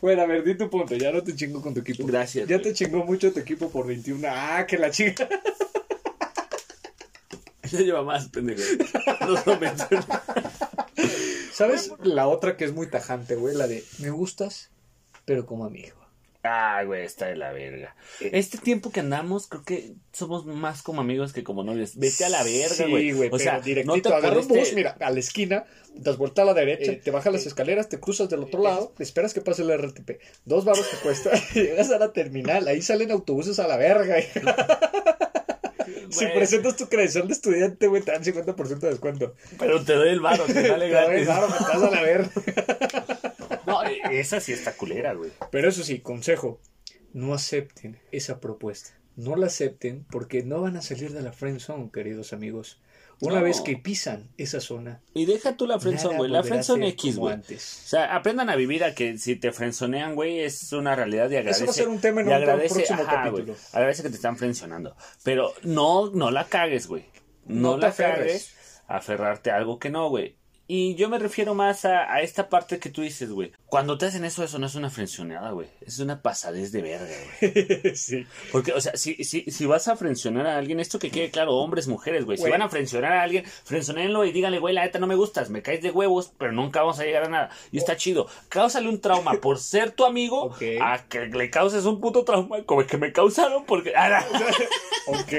bueno, 0.01 0.23
a 0.23 0.27
ver, 0.27 0.43
di 0.43 0.55
tu 0.55 0.71
punto. 0.71 0.95
Ya 0.95 1.13
no 1.13 1.23
te 1.23 1.35
chingo 1.35 1.61
con 1.61 1.75
tu 1.75 1.81
equipo. 1.81 2.07
Gracias, 2.07 2.49
Ya 2.49 2.57
güey. 2.57 2.69
te 2.69 2.73
chingó 2.73 3.05
mucho 3.05 3.31
tu 3.33 3.41
equipo 3.41 3.69
por 3.71 3.87
21. 3.87 4.27
Ah, 4.31 4.65
que 4.67 4.79
la 4.79 4.91
chinga. 4.91 5.29
Ya 7.71 7.81
lleva 7.81 8.03
más, 8.03 8.29
pendejo. 8.29 8.63
No 9.21 9.43
lo 9.45 9.61
menciono. 9.61 10.07
¿Sabes 11.53 11.91
la 12.03 12.29
otra 12.29 12.57
que 12.57 12.65
es 12.65 12.73
muy 12.73 12.89
tajante, 12.89 13.35
güey? 13.35 13.55
La 13.55 13.67
de 13.67 13.83
me 13.99 14.11
gustas, 14.11 14.71
pero 15.25 15.47
como 15.47 15.65
amigo. 15.65 15.97
Ah, 16.49 16.85
güey, 16.85 17.05
está 17.05 17.27
de 17.27 17.35
la 17.35 17.51
verga. 17.51 17.97
Este 18.21 18.57
tiempo 18.59 18.93
que 18.93 19.01
andamos, 19.01 19.49
creo 19.49 19.65
que 19.65 19.95
somos 20.13 20.47
más 20.47 20.81
como 20.83 21.01
amigos 21.01 21.33
que 21.33 21.43
como 21.43 21.65
novios. 21.65 21.97
Vete 21.97 22.25
a 22.25 22.29
la 22.29 22.45
verga, 22.45 22.87
güey. 22.87 23.11
Sí, 23.11 23.13
güey, 23.17 23.31
o 23.33 23.39
sea, 23.39 23.59
directito, 23.61 23.97
no 23.97 24.01
te 24.01 24.09
agarra 24.15 24.39
un 24.39 24.47
pudiste- 24.47 24.59
bus, 24.61 24.73
mira, 24.75 24.97
a 25.01 25.11
la 25.11 25.19
esquina, 25.19 25.65
das 25.97 26.17
vuelta 26.19 26.43
a 26.43 26.45
la 26.45 26.55
derecha, 26.55 27.01
te 27.03 27.11
bajas 27.11 27.33
las 27.33 27.47
escaleras, 27.47 27.89
te 27.89 27.99
cruzas 27.99 28.29
del 28.29 28.45
otro 28.45 28.63
lado, 28.63 28.95
esperas 29.01 29.35
que 29.35 29.41
pase 29.41 29.63
el 29.63 29.73
RTP. 29.77 30.21
Dos 30.45 30.65
baros 30.65 30.89
te 30.89 30.97
cuesta, 30.99 31.33
y 31.55 31.55
llegas 31.63 31.91
a 31.91 31.99
la 31.99 32.13
terminal, 32.13 32.69
ahí 32.69 32.81
salen 32.81 33.11
autobuses 33.11 33.59
a 33.59 33.67
la 33.67 33.77
verga. 33.77 34.15
Si 36.11 36.27
presentas 36.27 36.77
tu 36.77 36.89
credencial 36.89 37.27
de 37.27 37.35
estudiante, 37.35 37.87
güey, 37.87 38.03
te 38.03 38.13
dan 38.13 38.23
50% 38.23 38.79
de 38.79 38.89
descuento. 38.91 39.35
Pero 39.59 39.85
te 39.85 39.95
doy 39.95 40.09
el 40.11 40.21
varo, 40.21 40.45
te 40.45 40.55
doy 40.69 40.89
gratis. 40.91 41.27
varo, 41.27 41.49
me 41.49 41.57
estás 41.57 41.83
a 41.83 41.91
la 41.91 42.03
verga. 42.03 42.31
No, 43.67 43.83
esa 43.83 44.39
sí 44.39 44.53
está 44.53 44.77
culera, 44.77 45.15
güey. 45.15 45.33
Pero 45.51 45.69
eso 45.69 45.83
sí, 45.83 45.99
consejo, 45.99 46.61
no 47.13 47.35
acepten 47.35 47.99
esa 48.13 48.39
propuesta. 48.39 48.91
No 49.17 49.35
la 49.35 49.47
acepten 49.47 50.05
porque 50.09 50.45
no 50.45 50.61
van 50.61 50.77
a 50.77 50.83
salir 50.83 51.13
de 51.13 51.21
la 51.21 51.33
friend 51.33 51.59
zone, 51.59 51.91
queridos 51.93 52.33
amigos. 52.33 52.81
Una 53.21 53.37
No. 53.37 53.45
vez 53.45 53.63
que 53.63 53.77
pisan 53.79 54.29
esa 54.37 54.61
zona, 54.61 55.01
Y 55.15 55.25
deja 55.25 55.57
tú 55.57 55.67
la 55.67 55.81
friendzone, 55.81 56.19
güey. 56.19 56.31
La 56.31 56.43
friendzone 56.43 56.89
X, 56.89 57.17
güey. 57.17 57.37
O 57.37 57.43
sea, 57.59 58.15
aprendan 58.15 58.51
a 58.51 58.57
vivir 58.57 58.85
a 58.85 58.95
que 58.95 59.17
si 59.17 59.37
te 59.37 59.53
frenzonean, 59.53 60.15
güey, 60.15 60.41
es 60.41 60.73
una 60.75 60.95
realidad 60.95 61.31
y 61.31 61.37
agradece. 61.37 61.65
Eso 61.65 61.67
va 61.67 61.71
a 61.71 61.75
ser 61.75 61.89
un 61.89 61.99
tema 62.01 62.21
en 62.21 62.27
un 62.27 62.33
agradece, 62.35 62.75
próximo 62.75 63.03
ajá, 63.03 63.13
capítulo. 63.23 63.45
güey, 63.47 63.59
agradece 63.73 64.03
que 64.03 64.11
te 64.11 64.17
están 64.17 64.37
frencionando. 64.37 64.95
Pero 65.23 65.55
no, 65.63 66.11
no 66.11 66.31
la 66.31 66.45
cagues, 66.45 66.87
güey. 66.89 67.05
No, 67.47 67.79
la 67.79 67.91
cagues 67.93 68.55
aferrarte 68.87 69.51
a 69.51 69.57
algo 69.57 69.79
que 69.79 69.89
no, 69.91 70.09
güey. 70.11 70.37
Y 70.69 70.97
yo 70.97 71.09
me 71.09 71.19
refiero 71.19 71.55
más 71.55 71.85
a, 71.85 72.13
a 72.13 72.23
esta 72.23 72.49
parte 72.49 72.79
que 72.79 72.91
tú 72.91 73.03
dices, 73.03 73.31
güey. 73.31 73.53
Cuando 73.67 73.99
te 73.99 74.07
hacen 74.07 74.25
eso, 74.25 74.43
eso 74.43 74.59
no 74.59 74.67
es 74.67 74.75
una 74.75 74.91
frencionada, 74.91 75.51
güey. 75.53 75.69
Es 75.81 75.99
una 76.01 76.23
pasadez 76.23 76.73
de 76.73 76.83
verga, 76.83 77.07
güey. 77.41 77.95
sí. 77.97 78.27
Porque, 78.51 78.73
o 78.73 78.81
sea, 78.81 78.97
si, 78.97 79.23
si, 79.25 79.43
si 79.43 79.67
vas 79.67 79.87
a 79.89 79.97
frencionar 79.97 80.47
a 80.47 80.57
alguien, 80.59 80.81
esto 80.81 80.99
que 80.99 81.11
quede 81.11 81.31
claro, 81.31 81.55
hombres, 81.57 81.87
mujeres, 81.87 82.25
güey. 82.25 82.37
Si 82.39 82.49
van 82.51 82.63
a 82.63 82.69
frencionar 82.69 83.13
a 83.13 83.23
alguien, 83.23 83.45
frencionenlo 83.45 84.25
y 84.25 84.33
díganle, 84.33 84.59
güey, 84.59 84.75
la 84.75 84.83
neta 84.85 84.99
no 84.99 85.07
me 85.07 85.15
gustas, 85.15 85.51
me 85.51 85.63
caes 85.63 85.83
de 85.83 85.91
huevos, 85.91 86.33
pero 86.39 86.51
nunca 86.53 86.81
vamos 86.81 86.99
a 86.99 87.05
llegar 87.05 87.25
a 87.25 87.29
nada. 87.29 87.51
Y 87.71 87.79
está 87.79 87.97
chido. 87.97 88.27
Cáusale 88.49 88.89
un 88.89 89.01
trauma 89.01 89.35
por 89.41 89.59
ser 89.59 89.93
tu 89.93 90.05
amigo 90.05 90.55
a 90.81 91.05
que 91.09 91.27
le 91.27 91.51
causes 91.51 91.85
un 91.85 92.01
puto 92.01 92.25
trauma 92.25 92.65
como 92.65 92.81
el 92.81 92.87
que 92.87 92.97
me 92.99 93.13
causaron 93.13 93.65
porque... 93.67 93.93
Ah, 93.97 94.25
Ok, 95.09 95.33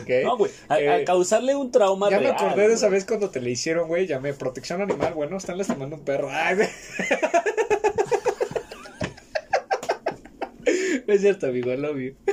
ok. 0.00 0.08
no, 0.24 0.36
güey. 0.38 0.50
A, 0.68 0.74
a 0.74 1.00
Eh, 1.00 1.04
causarle 1.04 1.54
un 1.54 1.70
trauma 1.70 2.08
ya 2.10 2.18
me 2.18 2.28
acordé 2.28 2.68
de 2.68 2.74
esa 2.74 2.88
vez 2.88 3.04
cuando 3.04 3.28
te 3.28 3.40
le 3.42 3.50
hicieron, 3.50 3.86
güey. 3.86 4.06
Llamé 4.06 4.32
protección 4.62 4.82
animal. 4.82 5.14
Bueno, 5.14 5.36
están 5.36 5.58
lastimando 5.58 5.96
un 5.96 6.04
perro. 6.04 6.28
Ay. 6.30 6.58
No 11.04 11.14
es 11.14 11.20
cierto, 11.20 11.48
amigo. 11.48 11.72
I 11.72 11.76
love 11.76 11.98
you. 11.98 12.14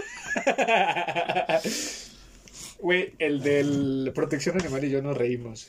Güey, 2.82 3.14
el 3.20 3.42
del 3.42 4.12
protección 4.16 4.58
animal 4.62 4.86
y 4.86 4.90
yo 4.92 5.02
nos 5.02 5.18
reímos. 5.18 5.68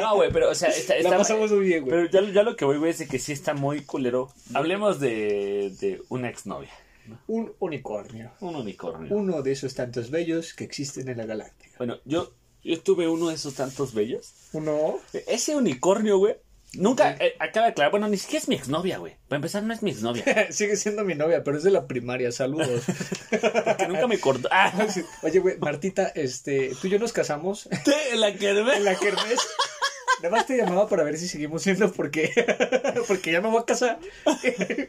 No, 0.00 0.16
güey, 0.16 0.32
pero, 0.32 0.50
o 0.50 0.54
sea, 0.56 0.70
está, 0.70 0.94
La 0.94 1.00
está- 1.00 1.18
pasamos 1.18 1.52
muy 1.52 1.66
bien, 1.66 1.84
güey. 1.84 2.08
Pero 2.08 2.26
ya, 2.26 2.32
ya 2.32 2.42
lo 2.42 2.56
que 2.56 2.64
voy, 2.64 2.78
güey, 2.78 2.90
es 2.90 2.98
de 2.98 3.06
que 3.06 3.18
sí 3.20 3.30
está 3.32 3.54
muy 3.54 3.82
culero. 3.82 4.32
Hablemos 4.54 4.98
de, 4.98 5.72
de 5.78 6.02
una 6.08 6.30
exnovia. 6.30 6.72
Un 7.28 7.52
unicornio. 7.60 8.32
Un 8.40 8.56
unicornio. 8.56 9.14
Uno 9.14 9.42
de 9.42 9.52
esos 9.52 9.72
tantos 9.74 10.10
bellos 10.10 10.52
que 10.54 10.64
existen 10.64 11.08
en 11.08 11.18
la 11.18 11.26
galáctica. 11.26 11.74
Bueno, 11.78 11.98
yo, 12.04 12.32
yo 12.62 12.80
tuve 12.80 13.08
uno 13.08 13.28
de 13.28 13.34
esos 13.34 13.54
tantos 13.54 13.94
bellos. 13.94 14.32
Uno. 14.52 14.98
Ese 15.26 15.56
unicornio, 15.56 16.18
güey. 16.18 16.36
Nunca, 16.74 17.16
eh, 17.18 17.34
acaba 17.40 17.66
de 17.66 17.72
aclarar, 17.72 17.90
bueno, 17.90 18.06
ni 18.06 18.16
siquiera 18.16 18.42
es 18.42 18.48
mi 18.48 18.54
exnovia, 18.54 18.98
güey. 18.98 19.16
Para 19.26 19.38
empezar, 19.38 19.64
no 19.64 19.74
es 19.74 19.82
mi 19.82 19.90
exnovia. 19.90 20.24
Sigue 20.52 20.76
siendo 20.76 21.04
mi 21.04 21.16
novia, 21.16 21.42
pero 21.42 21.56
es 21.56 21.64
de 21.64 21.72
la 21.72 21.86
primaria. 21.88 22.30
Saludos. 22.32 22.82
Que 23.30 23.86
nunca 23.88 24.06
me 24.06 24.18
cortó. 24.20 24.48
Ah, 24.52 24.72
Oye, 25.22 25.38
güey, 25.40 25.58
Martita, 25.58 26.08
este, 26.14 26.72
tú 26.80 26.86
y 26.86 26.90
yo 26.90 26.98
nos 26.98 27.12
casamos 27.12 27.68
te- 27.84 28.16
la 28.16 28.34
que 28.34 28.50
en 28.50 28.84
la 28.84 28.94
kermés. 28.96 29.38
Nada 30.22 30.36
más 30.36 30.46
te 30.46 30.56
llamaba 30.56 30.86
para 30.86 31.02
ver 31.02 31.16
si 31.16 31.26
seguimos 31.28 31.62
siendo 31.62 31.90
porque, 31.92 32.30
porque 33.08 33.32
ya 33.32 33.40
me 33.40 33.48
voy 33.48 33.62
a 33.62 33.64
casar. 33.64 33.98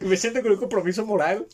me 0.02 0.16
siento 0.18 0.42
con 0.42 0.52
un 0.52 0.58
compromiso 0.58 1.06
moral. 1.06 1.46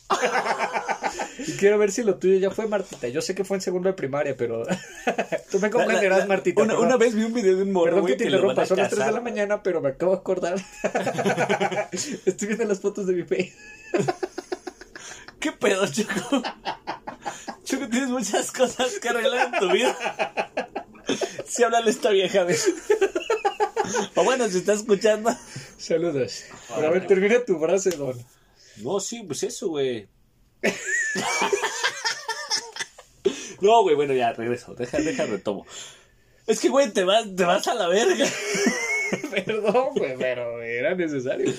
Y 1.47 1.53
quiero 1.53 1.77
ver 1.77 1.91
si 1.91 2.03
lo 2.03 2.15
tuyo 2.15 2.37
ya 2.37 2.51
fue, 2.51 2.67
Martita. 2.67 3.07
Yo 3.07 3.21
sé 3.21 3.33
que 3.33 3.43
fue 3.43 3.57
en 3.57 3.61
segundo 3.61 3.89
de 3.89 3.93
primaria, 3.93 4.35
pero 4.35 4.63
tú 5.51 5.59
me 5.59 5.69
comprenderás, 5.69 6.27
Martita. 6.27 6.61
Una, 6.61 6.77
una 6.77 6.97
vez 6.97 7.15
vi 7.15 7.23
un 7.23 7.33
video 7.33 7.55
de 7.55 7.63
un 7.63 7.71
morro, 7.71 7.85
Perdón 7.91 8.05
que 8.07 8.15
te 8.15 8.25
interrumpa, 8.25 8.65
son 8.65 8.77
las 8.77 8.89
3 8.89 9.05
de 9.05 9.11
la 9.11 9.21
mañana, 9.21 9.63
pero 9.63 9.81
me 9.81 9.89
acabo 9.89 10.11
de 10.11 10.17
acordar. 10.19 10.55
Estoy 11.91 12.47
viendo 12.47 12.65
las 12.65 12.79
fotos 12.79 13.07
de 13.07 13.13
mi 13.13 13.23
face. 13.23 13.53
¿Qué 15.39 15.53
pedo, 15.53 15.87
Choco? 15.87 16.43
Choco, 17.63 17.89
tienes 17.89 18.09
muchas 18.09 18.51
cosas 18.51 18.99
que 18.99 19.09
arreglar 19.09 19.53
en 19.53 19.59
tu 19.59 19.71
vida. 19.71 19.95
Sí, 21.47 21.63
háblale 21.63 21.91
esta 21.91 22.09
vieja, 22.09 22.43
güey. 22.43 22.57
O 24.15 24.23
bueno, 24.23 24.47
si 24.49 24.57
está 24.57 24.73
escuchando. 24.73 25.31
Saludos. 25.77 26.43
Pero 26.75 26.87
a 26.87 26.91
ver, 26.91 27.07
termina 27.07 27.43
tu 27.45 27.57
frase, 27.57 27.91
don. 27.91 28.17
No, 28.83 28.99
sí, 28.99 29.23
pues 29.23 29.43
eso, 29.43 29.69
güey. 29.69 30.07
No, 33.61 33.81
güey, 33.83 33.95
bueno, 33.95 34.13
ya 34.13 34.31
regreso. 34.33 34.73
Deja, 34.73 34.99
deja, 34.99 35.25
retomo. 35.25 35.65
Es 36.47 36.59
que, 36.61 36.69
güey, 36.69 36.91
te 36.91 37.03
vas, 37.03 37.25
te 37.35 37.43
vas 37.43 37.67
a 37.67 37.73
la 37.73 37.87
verga. 37.89 38.25
Perdón, 39.45 39.89
güey, 39.95 40.15
pero 40.17 40.61
era 40.61 40.95
necesario. 40.95 41.51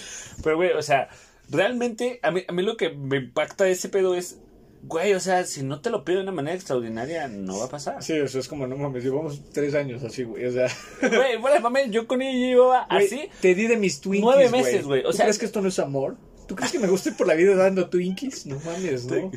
Pero, 0.42 0.56
güey, 0.56 0.70
o 0.72 0.82
sea, 0.82 1.08
realmente, 1.50 2.18
a 2.22 2.30
mí, 2.30 2.42
a 2.48 2.52
mí 2.52 2.62
lo 2.62 2.76
que 2.76 2.88
me 2.90 3.18
impacta 3.18 3.64
de 3.64 3.72
ese 3.72 3.90
pedo 3.90 4.14
es, 4.14 4.38
güey, 4.82 5.12
o 5.12 5.20
sea, 5.20 5.44
si 5.44 5.62
no 5.62 5.80
te 5.82 5.90
lo 5.90 6.02
pido 6.04 6.18
de 6.18 6.22
una 6.24 6.32
manera 6.32 6.56
extraordinaria, 6.56 7.28
no 7.28 7.58
va 7.58 7.66
a 7.66 7.70
pasar. 7.70 8.02
Sí, 8.02 8.18
o 8.18 8.26
sea, 8.28 8.40
es 8.40 8.48
como, 8.48 8.66
no 8.66 8.76
mames, 8.78 9.04
llevamos 9.04 9.42
tres 9.52 9.74
años 9.74 10.02
así, 10.02 10.22
güey, 10.24 10.46
o 10.46 10.52
sea... 10.52 10.68
Güey, 11.02 11.36
bueno, 11.36 11.60
mames, 11.60 11.90
yo 11.90 12.06
con 12.06 12.22
ella 12.22 12.32
llevaba 12.46 12.86
así. 12.88 13.28
Te 13.42 13.54
di 13.54 13.66
de 13.66 13.76
mis 13.76 14.00
Twinkies, 14.00 14.24
Nueve 14.24 14.48
meses, 14.48 14.86
güey, 14.86 15.00
o 15.02 15.10
¿Tú 15.10 15.16
sea- 15.18 15.26
crees 15.26 15.38
que 15.38 15.44
esto 15.46 15.60
no 15.60 15.68
es 15.68 15.78
amor? 15.78 16.16
¿Tú 16.50 16.56
crees 16.56 16.72
que 16.72 16.80
me 16.80 16.88
guste 16.88 17.12
por 17.12 17.28
la 17.28 17.34
vida 17.34 17.54
dando 17.54 17.88
Twinkies? 17.88 18.44
No 18.46 18.58
mames, 18.64 19.06
¿no? 19.06 19.30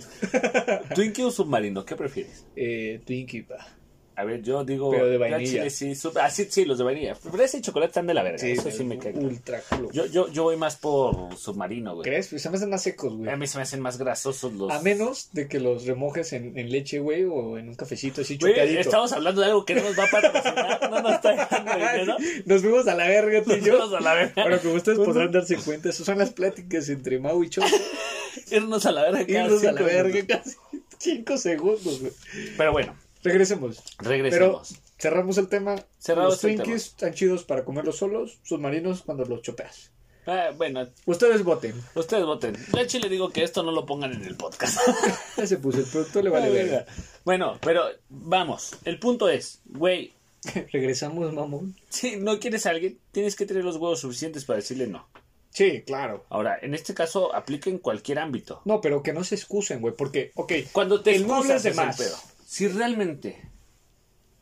Twinkie 0.96 1.24
o 1.24 1.30
submarino, 1.30 1.86
¿qué 1.86 1.96
prefieres? 1.96 2.44
Eh, 2.56 3.04
Twinkie, 3.06 3.44
pa. 3.44 3.68
A 4.16 4.24
ver, 4.26 4.42
yo 4.44 4.64
digo. 4.64 4.92
Pero 4.92 5.08
de 5.08 5.18
vainilla. 5.18 5.44
chile 5.52 5.70
sí, 5.70 5.96
sub- 5.96 6.18
ah, 6.20 6.30
sí, 6.30 6.66
los 6.66 6.78
de 6.78 6.84
vainilla. 6.84 7.16
Pero 7.32 7.44
ese 7.44 7.60
chocolate 7.62 7.90
están 7.90 8.06
de 8.08 8.14
la 8.14 8.22
verga. 8.24 8.46
eso 8.48 8.70
sí 8.70 8.84
me 8.84 8.98
cae. 9.00 9.14
Ultra 9.14 9.60
culo. 9.70 9.92
Yo, 9.92 10.06
yo, 10.06 10.28
yo 10.32 10.44
voy 10.44 10.56
más 10.58 10.76
por 10.76 11.36
submarino, 11.36 11.96
güey. 11.96 12.04
¿Crees? 12.04 12.28
Pues 12.28 12.42
se 12.42 12.50
me 12.50 12.58
hacen 12.58 12.70
más 12.70 12.84
secos, 12.84 13.16
güey. 13.16 13.30
A 13.30 13.36
mí 13.38 13.48
se 13.48 13.58
me 13.58 13.64
hacen 13.64 13.80
más 13.82 13.98
grasosos 13.98 14.54
los. 14.54 14.72
A 14.72 14.82
menos 14.82 15.30
de 15.34 15.48
que 15.48 15.60
los 15.60 15.86
remojes 15.86 16.32
en, 16.34 16.58
en 16.58 16.70
leche, 16.72 17.00
güey, 17.00 17.24
o 17.24 17.58
en 17.58 17.70
un 17.70 17.76
cafecito 17.76 18.22
así 18.22 18.38
Güey, 18.38 18.54
chocadito. 18.54 18.80
estamos 18.82 19.12
hablando 19.14 19.42
de 19.42 19.48
algo 19.48 19.66
que 19.66 19.76
no 19.76 19.82
nos 19.84 19.98
va 19.98 20.04
a 20.04 20.12
patrocinar, 20.12 20.90
no 20.92 21.02
nos 21.02 21.14
está 21.14 21.32
dejando 21.36 21.72
dinero. 21.74 22.16
Nos 22.46 22.62
fuimos 22.62 22.88
a 22.88 22.96
la 22.96 23.08
verga, 23.08 23.38
y 23.40 23.50
Nos 23.50 23.60
fuimos 23.60 23.94
a 23.94 24.00
la 24.00 24.14
verga. 24.14 24.44
Bueno, 24.44 24.60
como 24.62 24.74
ustedes 24.76 25.00
podrán 25.00 25.32
darse 25.32 25.56
cuenta, 25.58 25.90
esas 25.90 26.06
son 26.06 26.20
las 26.20 26.30
pláticas 26.32 26.88
entre 26.90 27.18
Mau 27.20 27.44
y 27.44 27.50
Cho. 27.50 27.62
Irnos 28.52 28.86
a 28.86 28.92
la 28.92 29.10
verga. 29.12 29.44
Irnos 29.44 29.64
a 29.66 29.72
la 29.72 29.82
verga 29.82 30.20
casi 30.28 30.56
cinco 31.00 31.38
segundos, 31.38 32.00
güey. 32.00 32.14
Pero 32.58 32.72
bueno, 32.72 32.96
Regresemos. 33.24 33.82
Pero 33.98 34.10
regresemos. 34.10 34.76
cerramos 35.00 35.38
el 35.38 35.48
tema. 35.48 35.76
Cerramos 36.00 36.34
los 36.34 36.44
el 36.44 36.56
Twinkies 36.58 36.86
están 36.88 37.14
chidos 37.14 37.44
para 37.44 37.64
comerlos 37.64 37.98
solos, 37.98 38.40
submarinos 38.44 39.04
cuando 39.04 39.26
los 39.26 39.42
chopeas. 39.42 39.92
Ah, 40.26 40.52
bueno, 40.56 40.88
Ustedes 41.06 41.44
voten. 41.44 41.74
ustedes 41.96 42.26
voten. 42.26 42.56
A 42.78 42.86
Chile 42.88 43.10
digo 43.10 43.30
que 43.30 43.44
esto 43.44 43.62
no 43.62 43.72
lo 43.72 43.86
pongan 43.86 44.14
en 44.14 44.24
el 44.24 44.36
podcast. 44.36 44.78
Ya 45.38 45.48
se 45.48 45.58
puso, 45.58 45.80
el 45.80 45.86
producto 45.86 46.22
le 46.22 46.30
vale 46.30 46.48
Ay, 46.48 46.54
verga. 46.54 46.86
Bueno, 47.26 47.58
pero 47.62 47.84
vamos. 48.10 48.76
El 48.86 49.00
punto 49.00 49.28
es, 49.28 49.60
güey, 49.66 50.14
Regresamos, 50.72 51.34
mamón. 51.34 51.76
si 51.90 52.18
no 52.18 52.40
quieres 52.40 52.66
a 52.66 52.72
alguien, 52.72 53.00
tienes 53.12 53.36
que 53.36 53.46
tener 53.46 53.64
los 53.64 53.78
huevos 53.78 54.00
suficientes 54.02 54.46
para 54.46 54.58
decirle 54.58 54.88
no. 54.88 55.08
Sí, 55.50 55.84
claro. 55.86 56.26
Ahora, 56.30 56.58
en 56.62 56.74
este 56.74 56.94
caso, 56.94 57.34
aplica 57.36 57.70
en 57.70 57.78
cualquier 57.78 58.20
ámbito. 58.20 58.62
No, 58.66 58.82
pero 58.82 59.04
que 59.04 59.14
no 59.14 59.24
se 59.24 59.36
excusen, 59.36 59.82
güey, 59.82 59.94
porque, 59.96 60.32
ok, 60.36 60.52
Cuando 60.72 61.02
te 61.02 61.16
El 61.16 61.28
no 61.28 61.38
excusas 61.38 61.64
hables 61.64 61.64
de 61.64 61.74
más. 61.74 62.33
Pedo. 62.44 62.50
Si 62.50 62.68
realmente 62.68 63.50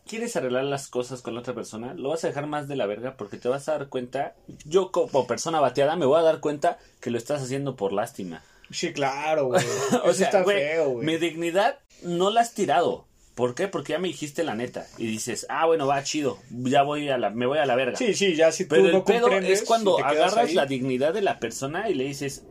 quieres 0.08 0.36
arreglar 0.36 0.66
las 0.66 0.88
cosas 0.88 1.22
con 1.22 1.36
la 1.36 1.40
otra 1.40 1.54
persona, 1.54 1.94
lo 1.94 2.10
vas 2.10 2.24
a 2.24 2.28
dejar 2.28 2.48
más 2.48 2.68
de 2.68 2.76
la 2.76 2.86
verga 2.86 3.16
porque 3.18 3.38
te 3.38 3.48
vas 3.48 3.70
a 3.70 3.74
dar 3.74 3.88
cuenta, 3.88 4.36
yo 4.66 4.92
como 4.92 5.26
persona 5.28 5.60
bateada 5.62 5.96
me 5.96 6.06
voy 6.06 6.20
a 6.20 6.24
dar 6.24 6.40
cuenta 6.42 6.80
que 7.00 7.12
lo 7.12 7.18
estás 7.18 7.42
haciendo 7.42 7.76
por 7.76 7.94
lástima. 7.94 8.44
sí, 8.70 8.94
claro, 8.94 9.46
güey. 9.48 9.64
O 10.04 10.14
sea, 10.14 10.28
está 10.28 10.44
feo, 10.44 10.90
güey. 10.92 11.06
mi 11.06 11.18
dignidad 11.18 11.80
no 12.04 12.30
la 12.30 12.42
has 12.42 12.54
tirado. 12.54 13.06
¿Por 13.36 13.56
qué? 13.56 13.70
Porque 13.70 13.94
ya 13.94 14.00
me 14.00 14.10
dijiste 14.10 14.44
la 14.44 14.56
neta. 14.56 14.86
Y 14.98 15.08
dices, 15.08 15.46
ah, 15.48 15.66
bueno, 15.66 15.88
va 15.88 16.04
chido. 16.04 16.38
Ya 16.50 16.84
voy 16.84 17.08
a 17.08 17.18
la, 17.18 17.30
me 17.30 17.46
voy 17.46 17.60
a 17.60 17.66
la 17.66 17.76
verga. 17.76 17.96
Sí, 17.98 18.14
sí, 18.14 18.36
ya 18.36 18.52
si 18.52 18.66
tú 18.66 18.76
Pero 18.76 18.88
el 18.88 18.92
no 18.92 19.06
pedo 19.06 19.22
comprendes 19.22 19.62
es 19.62 19.66
cuando 19.68 20.04
agarras 20.04 20.50
ahí. 20.50 20.54
la 20.54 20.66
dignidad 20.66 21.14
de 21.14 21.22
la 21.22 21.40
persona 21.40 21.90
y 21.90 21.94
le 21.94 22.04
dices, 22.04 22.44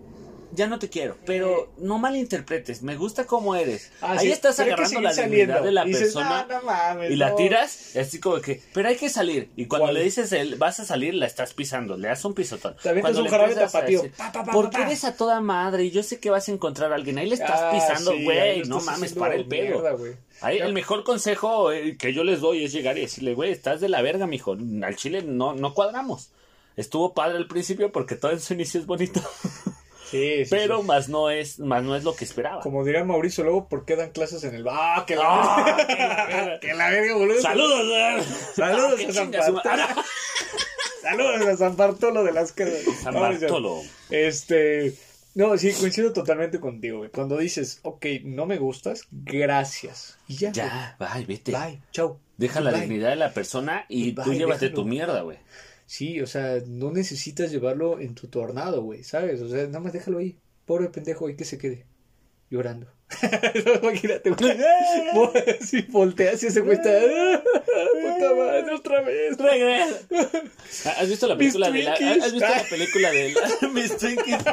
ya 0.53 0.67
no 0.67 0.79
te 0.79 0.89
quiero, 0.89 1.17
pero 1.27 1.73
no 1.79 1.99
malinterpretes, 1.99 2.83
me 2.83 2.97
gusta 2.97 3.27
cómo 3.27 3.55
eres. 3.55 3.91
Ah, 4.01 4.13
Ahí 4.13 4.27
sí, 4.27 4.33
estás 4.33 4.59
agarrando 4.61 5.01
la 5.01 5.13
dignidad 5.13 5.63
de 5.63 5.73
la 5.73 5.85
Y 5.85 5.89
dices, 5.89 6.03
persona 6.15 6.47
"No, 6.49 6.61
no 6.61 6.63
mames, 6.67 7.11
y 7.11 7.17
la 7.17 7.31
no". 7.31 7.37
tiras, 7.37 7.97
así 7.97 8.19
como 8.21 8.41
que, 8.41 8.61
pero 8.75 8.89
hay 8.89 8.97
que 8.97 9.09
salir. 9.09 9.51
Y 9.57 9.67
cuando 9.67 9.87
¿Cuál? 9.87 9.95
le 9.95 10.03
dices, 10.03 10.33
el, 10.33 10.57
vas 10.57 10.81
a 10.81 10.85
salir, 10.85 11.15
la 11.15 11.27
estás 11.27 11.55
pisando, 11.55 11.97
le 11.97 12.09
das 12.09 12.25
un 12.25 12.35
pisotón. 12.35 12.75
Avientas 12.81 13.01
Cuando 13.03 13.19
un 13.21 13.25
le 13.25 13.31
jarabe 13.31 13.55
tapatío. 13.55 14.03
Porque 14.53 14.77
pa, 14.79 14.83
pa". 14.85 14.87
eres 14.87 15.05
a 15.05 15.17
toda 15.17 15.41
madre 15.41 15.85
y 15.85 15.91
yo 15.91 16.03
sé 16.03 16.19
que 16.21 16.31
vas 16.31 16.49
a 16.49 16.53
encontrar 16.53 16.93
a 16.93 16.95
alguien. 16.97 17.19
Ahí 17.19 17.27
le 17.29 17.35
estás 17.35 17.61
Ah, 17.63 17.71
pisando, 17.73 18.13
güey, 18.23 18.63
no 18.65 18.81
mames, 18.81 19.13
para 19.15 19.35
el 19.35 19.47
pedo. 19.47 19.85
Ahí 20.43 20.59
el 20.59 20.73
mejor 20.73 21.05
consejo 21.05 21.71
eh, 21.71 21.97
que 21.99 22.13
yo 22.15 22.25
les 22.25 22.41
doy 22.41 22.65
es 22.65 22.73
llegar 22.73 22.97
y 22.97 23.03
decirle, 23.03 23.35
güey, 23.35 23.53
estás 23.53 23.81
de 23.81 23.89
la 23.89 24.01
verga, 24.03 24.27
mijo. 24.27 24.57
Al 24.83 24.97
chile 24.97 25.23
no, 25.23 25.55
no 25.55 25.75
cuadramos. 25.75 26.31
Estuvo 26.77 27.13
padre 27.13 27.37
al 27.37 27.47
principio 27.47 27.93
porque 27.93 28.15
todo 28.15 28.31
en 28.31 28.41
su 28.41 28.55
inicio 28.55 28.81
es 28.81 28.87
bonito. 28.87 29.21
Sí, 30.11 30.45
sí, 30.45 30.51
pero 30.51 30.81
sí. 30.81 30.87
más 30.87 31.09
no 31.09 31.31
es, 31.31 31.59
más 31.61 31.83
no 31.83 31.95
es 31.97 32.05
lo 32.05 32.15
que 32.17 32.25
esperaba. 32.25 32.61
Como 32.63 32.85
diría 32.85 33.05
Mauricio, 33.05 33.45
luego, 33.45 33.69
¿por 33.69 33.85
qué 33.85 33.97
dan 33.97 34.11
clases 34.11 34.43
en 34.45 34.55
el... 34.55 34.67
¡Ah, 34.69 35.05
que 35.07 35.15
la, 35.17 35.23
Ah, 35.25 35.87
que 35.87 35.97
la 35.97 36.27
verga. 36.27 36.61
que 36.61 36.75
la 36.75 36.91
verga, 36.91 37.15
boludo! 37.17 37.41
Saludos, 37.41 37.87
güey. 37.89 38.25
Saludos 38.57 39.01
Ah, 39.01 39.09
a 39.09 39.13
San 39.13 39.25
chinga 39.27 39.47
su 39.47 39.53
Bartolo. 39.55 39.83
¡Saludos 41.03 41.47
a 41.47 41.57
San 41.57 41.77
Bartolo 41.77 42.25
de 42.25 42.33
las 42.33 42.53
Casas! 42.53 42.83
San. 43.03 43.15
Bartolo. 43.15 43.81
Este... 44.11 44.95
No, 45.33 45.57
sí, 45.57 45.73
coincido 45.73 46.13
totalmente 46.13 46.59
contigo, 46.59 46.99
güey. 46.99 47.11
Cuando 47.11 47.39
dices, 47.39 47.79
ok, 47.83 48.05
no 48.25 48.47
me 48.47 48.59
gustas, 48.59 49.03
gracias. 49.13 50.19
Y 50.27 50.37
ya. 50.37 50.51
Ya, 50.51 50.97
bye, 50.99 51.25
vete. 51.25 51.53
güey. 51.53 51.65
Bye, 51.77 51.81
chau. 51.93 52.19
Deja 52.37 52.61
la 52.61 52.73
Bye. 52.73 52.81
dignidad 52.81 53.11
de 53.11 53.17
la 53.17 53.33
persona 53.33 53.85
y 53.89 54.09
Y 54.09 54.13
tú 54.13 54.23
bye, 54.25 54.37
llévate 54.39 54.67
déjalo. 54.71 54.83
tu 54.83 54.89
mierda, 54.89 55.21
güey. 55.23 55.39
Sí, 55.91 56.21
o 56.21 56.27
sea, 56.29 56.63
no 56.69 56.93
necesitas 56.93 57.51
llevarlo 57.51 57.99
en 57.99 58.15
tu 58.15 58.29
tornado, 58.29 58.81
güey, 58.81 59.03
¿sabes? 59.03 59.41
O 59.41 59.49
sea, 59.49 59.67
nada 59.67 59.81
más 59.81 59.93
déjalo 59.93 60.19
ahí. 60.19 60.39
Pobre 60.65 60.89
pendejo, 60.89 61.29
y 61.29 61.35
que 61.35 61.45
se 61.45 61.59
quede 61.59 61.85
llorando. 62.49 62.87
Imagínate, 63.83 64.31
güey. 64.31 64.57
Si 65.61 65.83
volteas 65.83 66.41
y 66.45 66.47
ese 66.47 66.61
güey 66.61 66.77
está. 66.77 66.93
Puta 66.93 68.35
madre, 68.37 68.73
otra 68.73 69.01
vez. 69.01 69.37
Regresa. 69.37 69.99
¿Has 70.97 71.09
visto 71.09 71.27
la 71.27 71.37
película 71.37 71.73
de 71.73 71.83
la. 71.83 71.95
¿Has 71.95 72.33
visto 72.35 72.49
la 72.49 72.65
película 72.71 73.11
de 73.11 73.35
la, 73.35 73.69
Mis 73.71 73.97
Twinkies? 73.97 74.45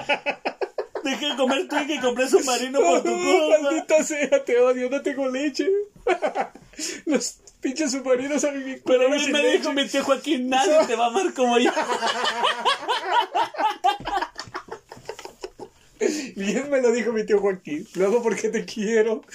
Dejé 1.04 1.26
de 1.28 1.36
comer 1.36 1.68
Twinkie 1.68 1.98
y 1.98 2.00
compré 2.00 2.28
submarino 2.28 2.80
por 2.80 3.04
tu 3.04 3.14
culpa. 3.14 3.62
Maldita 3.62 4.04
sea, 4.04 4.44
te 4.44 4.60
odio, 4.60 4.90
no 4.90 5.04
tengo 5.04 5.30
leche. 5.30 5.70
Los 7.06 7.38
pinches 7.62 7.92
submarinos 7.92 8.44
a 8.44 8.52
mi 8.52 8.76
Pero 8.76 9.10
bien 9.12 9.32
me 9.32 9.52
dijo 9.52 9.74
mi 9.74 9.88
tío 9.88 10.04
Joaquín, 10.04 10.50
nadie 10.50 10.86
te 10.88 10.96
va 10.96 11.06
a 11.06 11.08
amar 11.08 11.34
como 11.34 11.58
yo. 11.58 11.72
Bien 16.36 16.70
me 16.70 16.82
lo 16.82 16.92
dijo 16.92 17.12
mi 17.12 17.26
tío 17.26 17.40
Joaquín. 17.40 17.88
Luego, 17.96 18.22
porque 18.22 18.50
te 18.50 18.66
quiero? 18.66 19.24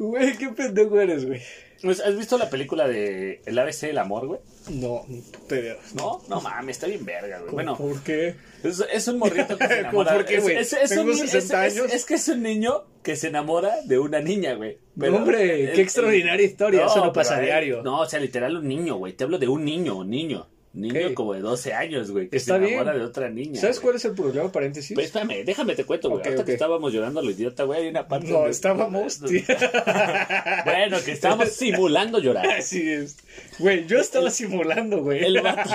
Güey, 0.00 0.34
qué 0.38 0.48
pendejo 0.48 0.98
eres, 0.98 1.26
güey. 1.26 1.42
Pues, 1.82 2.00
¿Has 2.00 2.16
visto 2.16 2.36
la 2.36 2.50
película 2.50 2.86
de 2.86 3.40
El 3.46 3.58
ABC 3.58 3.86
del 3.86 3.98
amor, 3.98 4.26
güey? 4.26 4.40
No, 4.70 5.06
pero. 5.48 5.76
No, 5.94 6.22
no 6.28 6.40
mames, 6.40 6.76
está 6.76 6.86
bien 6.86 7.04
verga, 7.04 7.38
güey. 7.40 7.52
Bueno, 7.52 7.76
¿Por 7.76 8.02
qué? 8.02 8.34
es, 8.62 8.84
es 8.92 9.08
un 9.08 9.18
morrito 9.18 9.56
que 9.56 9.66
se 9.66 9.74
¿Cómo 9.90 10.02
enamora. 10.02 10.14
por 10.14 10.24
qué, 10.26 10.40
güey? 10.40 10.56
es- 10.58 10.70
Tengo 10.88 11.04
ni- 11.04 11.16
60 11.16 11.66
es- 11.66 11.72
es- 11.74 11.80
años. 11.80 11.92
es 11.94 12.04
que 12.04 12.14
es 12.14 12.28
un 12.28 12.42
niño 12.42 12.84
que 13.02 13.16
se 13.16 13.28
enamora 13.28 13.76
de 13.84 13.98
una 13.98 14.20
niña, 14.20 14.54
güey. 14.54 14.76
Pero 14.98 15.16
Hombre, 15.16 15.64
el- 15.70 15.72
qué 15.72 15.80
extraordinaria 15.82 16.44
historia, 16.46 16.84
eso 16.86 17.02
no 17.04 17.12
pasa 17.12 17.36
a 17.36 17.38
él- 17.40 17.46
diario. 17.46 17.82
No, 17.82 18.00
o 18.00 18.06
sea, 18.06 18.20
literal 18.20 18.56
un 18.56 18.68
niño, 18.68 18.96
güey. 18.96 19.14
Te 19.14 19.24
hablo 19.24 19.38
de 19.38 19.48
un 19.48 19.64
niño, 19.64 19.96
un 19.96 20.10
niño. 20.10 20.46
Niño 20.72 21.14
como 21.14 21.34
de 21.34 21.40
12 21.40 21.74
años, 21.74 22.12
güey, 22.12 22.28
que 22.28 22.36
Está 22.36 22.56
se 22.58 22.64
enamora 22.64 22.92
bien. 22.92 23.02
de 23.02 23.08
otra 23.10 23.28
niña. 23.28 23.60
¿Sabes 23.60 23.78
güey. 23.78 23.84
cuál 23.86 23.96
es 23.96 24.04
el 24.04 24.12
problema, 24.14 24.52
paréntesis? 24.52 24.94
Pues 24.94 25.06
espérame, 25.06 25.44
déjame 25.44 25.74
te 25.74 25.84
cuento, 25.84 26.08
güey. 26.10 26.20
Ok. 26.34 26.44
que 26.44 26.52
estábamos 26.52 26.92
llorando 26.92 27.18
a 27.18 27.22
lo 27.24 27.30
idiota, 27.30 27.64
güey, 27.64 27.82
hay 27.82 27.88
una 27.88 28.06
parte 28.06 28.28
no, 28.28 28.34
donde- 28.34 28.50
estábamos. 28.52 29.18
tío. 29.20 29.42
Bueno, 30.64 30.98
que 31.04 31.10
estábamos 31.12 31.48
simulando 31.50 32.20
llorar. 32.20 32.46
Así 32.58 32.88
es. 32.88 33.16
Güey, 33.58 33.86
yo 33.86 33.98
estaba 33.98 34.30
simulando, 34.30 35.02
güey. 35.02 35.24
El 35.24 35.40
vato. 35.40 35.70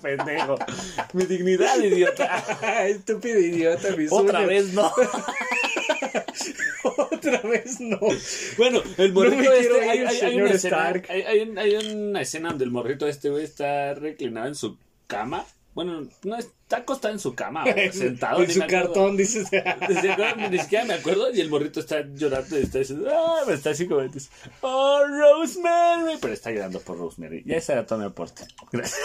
Pendejo. 0.00 0.56
Mi 1.12 1.24
dignidad, 1.26 1.78
idiota. 1.82 2.86
Estúpido 2.86 3.38
idiota, 3.40 3.94
mi 3.96 4.06
Otra 4.10 4.46
vez 4.46 4.72
no. 4.72 4.90
Otra 6.84 7.40
vez 7.42 7.80
no. 7.80 7.98
Bueno, 8.56 8.80
el 8.96 9.12
morrito 9.12 9.42
No 9.42 9.52
este, 9.52 9.80
hay, 9.90 9.98
ir, 9.98 10.06
hay- 10.06 10.20
hay 10.20 10.40
una 10.40 10.50
escena, 10.52 10.92
hay 11.08 11.74
una 11.96 12.20
escena 12.20 12.48
donde 12.50 12.64
el 12.64 12.70
morrito 12.70 13.06
este, 13.08 13.17
güey, 13.24 13.44
está 13.44 13.94
reclinado 13.94 14.48
en 14.48 14.54
su 14.54 14.76
cama. 15.06 15.44
Bueno, 15.74 16.08
no 16.24 16.36
está 16.36 16.78
acostado 16.78 17.14
en 17.14 17.20
su 17.20 17.34
cama, 17.34 17.64
sentado. 17.92 18.42
en 18.42 18.50
su 18.50 18.60
cartón, 18.66 19.16
dices. 19.16 19.48
Ni 20.50 20.58
siquiera 20.58 20.84
me 20.84 20.94
acuerdo 20.94 21.32
y 21.32 21.40
el 21.40 21.48
morrito 21.48 21.80
está 21.80 22.04
llorando 22.14 22.58
y 22.58 22.62
está 22.62 22.78
diciendo, 22.78 23.08
ah, 23.12 23.42
me 23.46 23.54
está 23.54 23.70
así 23.70 23.86
como 23.86 24.02
dices, 24.02 24.30
oh, 24.60 25.02
Rosemary, 25.06 26.18
pero 26.20 26.34
está 26.34 26.50
llorando 26.50 26.80
por 26.80 26.98
Rosemary. 26.98 27.42
Ya 27.46 27.56
ese 27.56 27.72
era 27.72 27.86
todo 27.86 27.98
mi 27.98 28.06
aporte. 28.06 28.44
Gracias. 28.72 29.00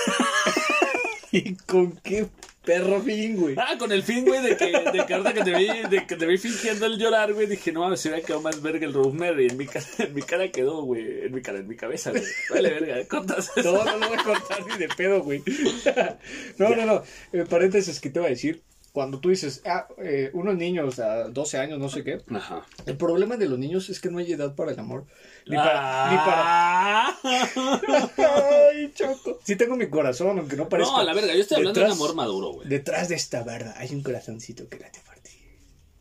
¿Y 1.31 1.55
con 1.55 1.91
qué 1.97 2.27
Perro 2.63 3.01
fin, 3.01 3.35
güey. 3.35 3.55
Ah, 3.57 3.75
con 3.77 3.91
el 3.91 4.03
fin, 4.03 4.23
güey, 4.25 4.41
de 4.41 4.55
que, 4.55 4.65
de 4.67 5.05
que 5.05 5.13
ahorita 5.13 5.33
que 5.33 5.43
te 5.43 5.53
vi, 5.53 5.67
de 5.89 6.07
que 6.07 6.15
te 6.15 6.25
vi 6.25 6.37
fingiendo 6.37 6.85
el 6.85 6.97
llorar, 6.97 7.33
güey, 7.33 7.45
dije, 7.45 7.73
no 7.73 7.81
mames, 7.81 7.99
se 7.99 8.07
hubiera 8.09 8.25
quedado 8.25 8.41
más 8.41 8.61
verga 8.61 8.85
el 8.85 8.93
Rosemary. 8.93 9.47
Y 9.47 9.49
en 9.49 9.57
mi 9.57 9.65
cara, 9.65 9.85
en 9.99 10.13
mi 10.13 10.21
cara 10.21 10.49
quedó, 10.49 10.81
güey, 10.83 11.25
en 11.25 11.33
mi 11.33 11.41
cara, 11.41 11.59
en 11.59 11.67
mi 11.67 11.75
cabeza, 11.75 12.11
güey. 12.11 12.23
Vale, 12.49 12.69
verga, 12.69 13.07
cortas 13.07 13.51
eso. 13.55 13.73
No, 13.73 13.83
no 13.83 13.97
lo 13.97 14.07
voy 14.07 14.17
a 14.17 14.23
cortar 14.23 14.65
ni 14.65 14.77
de 14.77 14.87
pedo, 14.87 15.21
güey. 15.23 15.43
No, 16.57 16.69
no, 16.75 16.85
no. 16.85 17.03
Eh, 17.33 17.45
paréntesis 17.49 17.99
que 17.99 18.09
te 18.09 18.19
iba 18.19 18.27
a 18.27 18.31
decir. 18.31 18.61
Cuando 18.93 19.19
tú 19.19 19.29
dices, 19.29 19.63
ah, 19.65 19.87
eh, 19.97 20.29
unos 20.33 20.55
niños 20.55 20.99
a 20.99 21.27
12 21.27 21.57
años, 21.57 21.79
no 21.79 21.89
sé 21.89 22.03
qué. 22.03 22.21
Ajá. 22.29 22.63
El 22.85 22.95
problema 22.95 23.37
de 23.37 23.49
los 23.49 23.57
niños 23.57 23.89
es 23.89 23.99
que 23.99 24.11
no 24.11 24.19
hay 24.19 24.31
edad 24.31 24.53
para 24.53 24.71
el 24.71 24.79
amor. 24.79 25.05
Ni 25.47 25.55
para. 25.55 26.11
Ni 26.11 26.17
para... 26.17 26.43
Ah. 26.45 27.19
Ay, 28.71 28.91
choco. 28.93 29.39
Sí 29.43 29.55
tengo 29.55 29.75
mi 29.75 29.89
corazón, 29.89 30.37
aunque 30.37 30.55
no 30.55 30.69
parezca. 30.69 30.91
No, 30.93 30.99
a 30.99 31.03
la 31.03 31.15
verga, 31.15 31.33
yo 31.33 31.41
estoy 31.41 31.57
hablando 31.57 31.79
de 31.79 31.87
Detrás- 31.87 31.97
un 31.97 32.03
amor 32.03 32.15
maduro, 32.15 32.51
güey. 32.51 32.69
Detrás 32.69 33.09
de 33.09 33.15
esta 33.15 33.43
barda 33.43 33.73
hay 33.79 33.95
un 33.95 34.03
corazoncito 34.03 34.69
que 34.69 34.77
late 34.77 34.99
por 35.03 35.15
ti. 35.15 35.31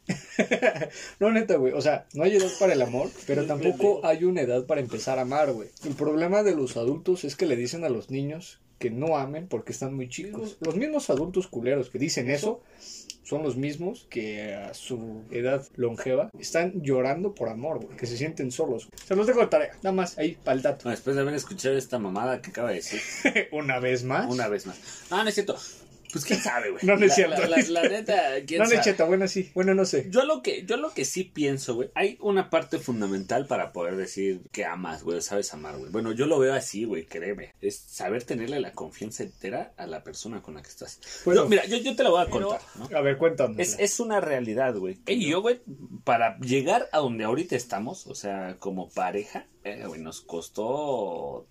no, 1.18 1.30
neta, 1.32 1.56
güey. 1.56 1.72
O 1.72 1.80
sea, 1.80 2.06
no 2.12 2.24
hay 2.24 2.36
edad 2.36 2.50
para 2.60 2.74
el 2.74 2.82
amor, 2.82 3.08
pero 3.26 3.46
tampoco 3.46 4.04
hay 4.04 4.24
una 4.24 4.42
edad 4.42 4.66
para 4.66 4.82
empezar 4.82 5.18
a 5.18 5.22
amar, 5.22 5.50
güey. 5.52 5.70
El 5.86 5.94
problema 5.94 6.42
de 6.42 6.54
los 6.54 6.76
adultos 6.76 7.24
es 7.24 7.36
que 7.36 7.46
le 7.46 7.56
dicen 7.56 7.84
a 7.84 7.88
los 7.88 8.10
niños 8.10 8.60
que 8.82 8.90
no 8.90 9.16
amen 9.16 9.46
porque 9.46 9.70
están 9.70 9.94
muy 9.94 10.08
chicos. 10.08 10.56
Los 10.58 10.74
mismos 10.74 11.08
adultos 11.08 11.46
culeros 11.46 11.88
que 11.88 12.00
dicen 12.00 12.28
eso 12.28 12.62
son 13.22 13.44
los 13.44 13.54
mismos 13.56 14.08
que 14.10 14.54
a 14.54 14.74
su 14.74 15.22
edad 15.30 15.64
longeva 15.76 16.32
están 16.36 16.82
llorando 16.82 17.32
por 17.32 17.48
amor, 17.48 17.78
güey. 17.78 17.96
Que 17.96 18.06
se 18.08 18.16
sienten 18.16 18.50
solos. 18.50 18.88
Se 19.04 19.14
los 19.14 19.28
dejo 19.28 19.38
de 19.38 19.46
tarea. 19.46 19.70
Nada 19.84 19.92
más 19.92 20.18
ahí 20.18 20.36
para 20.42 20.56
el 20.56 20.62
dato. 20.62 20.86
No, 20.86 20.90
después 20.90 21.14
de 21.14 21.22
haber 21.22 21.34
escuchado 21.34 21.76
esta 21.76 22.00
mamada 22.00 22.42
que 22.42 22.50
acaba 22.50 22.70
de 22.70 22.74
decir, 22.74 23.00
una 23.52 23.78
vez 23.78 24.02
más. 24.02 24.28
una 24.28 24.48
vez 24.48 24.66
más. 24.66 24.76
No, 25.12 25.22
no 25.22 25.28
es 25.28 25.34
cierto. 25.36 25.56
Pues 26.12 26.24
quién 26.26 26.40
sabe, 26.40 26.70
güey. 26.70 26.84
No, 26.84 26.96
no 26.96 27.02
es 27.06 27.08
La- 27.08 27.14
cierto. 27.14 27.40
La, 27.42 27.48
la- 27.48 27.62
la 27.82 27.88
neta, 27.88 28.22
quién 28.46 28.58
No, 28.60 28.66
sabe. 28.66 28.76
Necheta, 28.76 29.04
bueno, 29.04 29.26
sí. 29.26 29.50
Bueno, 29.54 29.74
no 29.74 29.84
sé. 29.86 30.06
Yo 30.10 30.24
lo 30.24 30.42
que, 30.42 30.64
yo 30.66 30.76
lo 30.76 30.90
que 30.92 31.04
sí 31.06 31.24
pienso, 31.24 31.74
güey, 31.74 31.90
hay 31.94 32.18
una 32.20 32.50
parte 32.50 32.78
fundamental 32.78 33.46
para 33.46 33.72
poder 33.72 33.96
decir 33.96 34.42
que 34.52 34.64
amas, 34.66 35.02
güey, 35.02 35.20
sabes 35.22 35.52
amar, 35.54 35.78
güey. 35.78 35.90
Bueno, 35.90 36.12
yo 36.12 36.26
lo 36.26 36.38
veo 36.38 36.52
así, 36.54 36.84
güey, 36.84 37.06
créeme. 37.06 37.54
Es 37.62 37.76
saber 37.78 38.24
tenerle 38.24 38.60
la 38.60 38.72
confianza 38.72 39.22
entera 39.22 39.72
a 39.76 39.86
la 39.86 40.04
persona 40.04 40.42
con 40.42 40.54
la 40.54 40.62
que 40.62 40.68
estás. 40.68 41.00
Bueno, 41.24 41.44
Yo- 41.44 41.48
mira, 41.48 41.64
yo, 41.64 41.78
yo 41.78 41.96
te 41.96 42.02
lo 42.02 42.10
voy 42.10 42.22
a 42.26 42.28
contar, 42.30 42.60
¿no? 42.76 42.96
A 42.96 43.00
ver, 43.00 43.16
cuéntanos. 43.16 43.58
Es, 43.58 43.76
es 43.78 43.98
una 43.98 44.20
realidad, 44.20 44.74
güey. 44.76 44.98
Y 45.06 45.28
yo, 45.30 45.40
güey, 45.40 45.60
para 46.04 46.38
llegar 46.40 46.88
a 46.92 46.98
donde 46.98 47.24
ahorita 47.24 47.56
estamos, 47.56 48.06
o 48.06 48.14
sea, 48.14 48.56
como 48.58 48.90
pareja, 48.90 49.46
eh, 49.64 49.84
güey, 49.86 50.00
nos 50.02 50.20
costó 50.20 51.46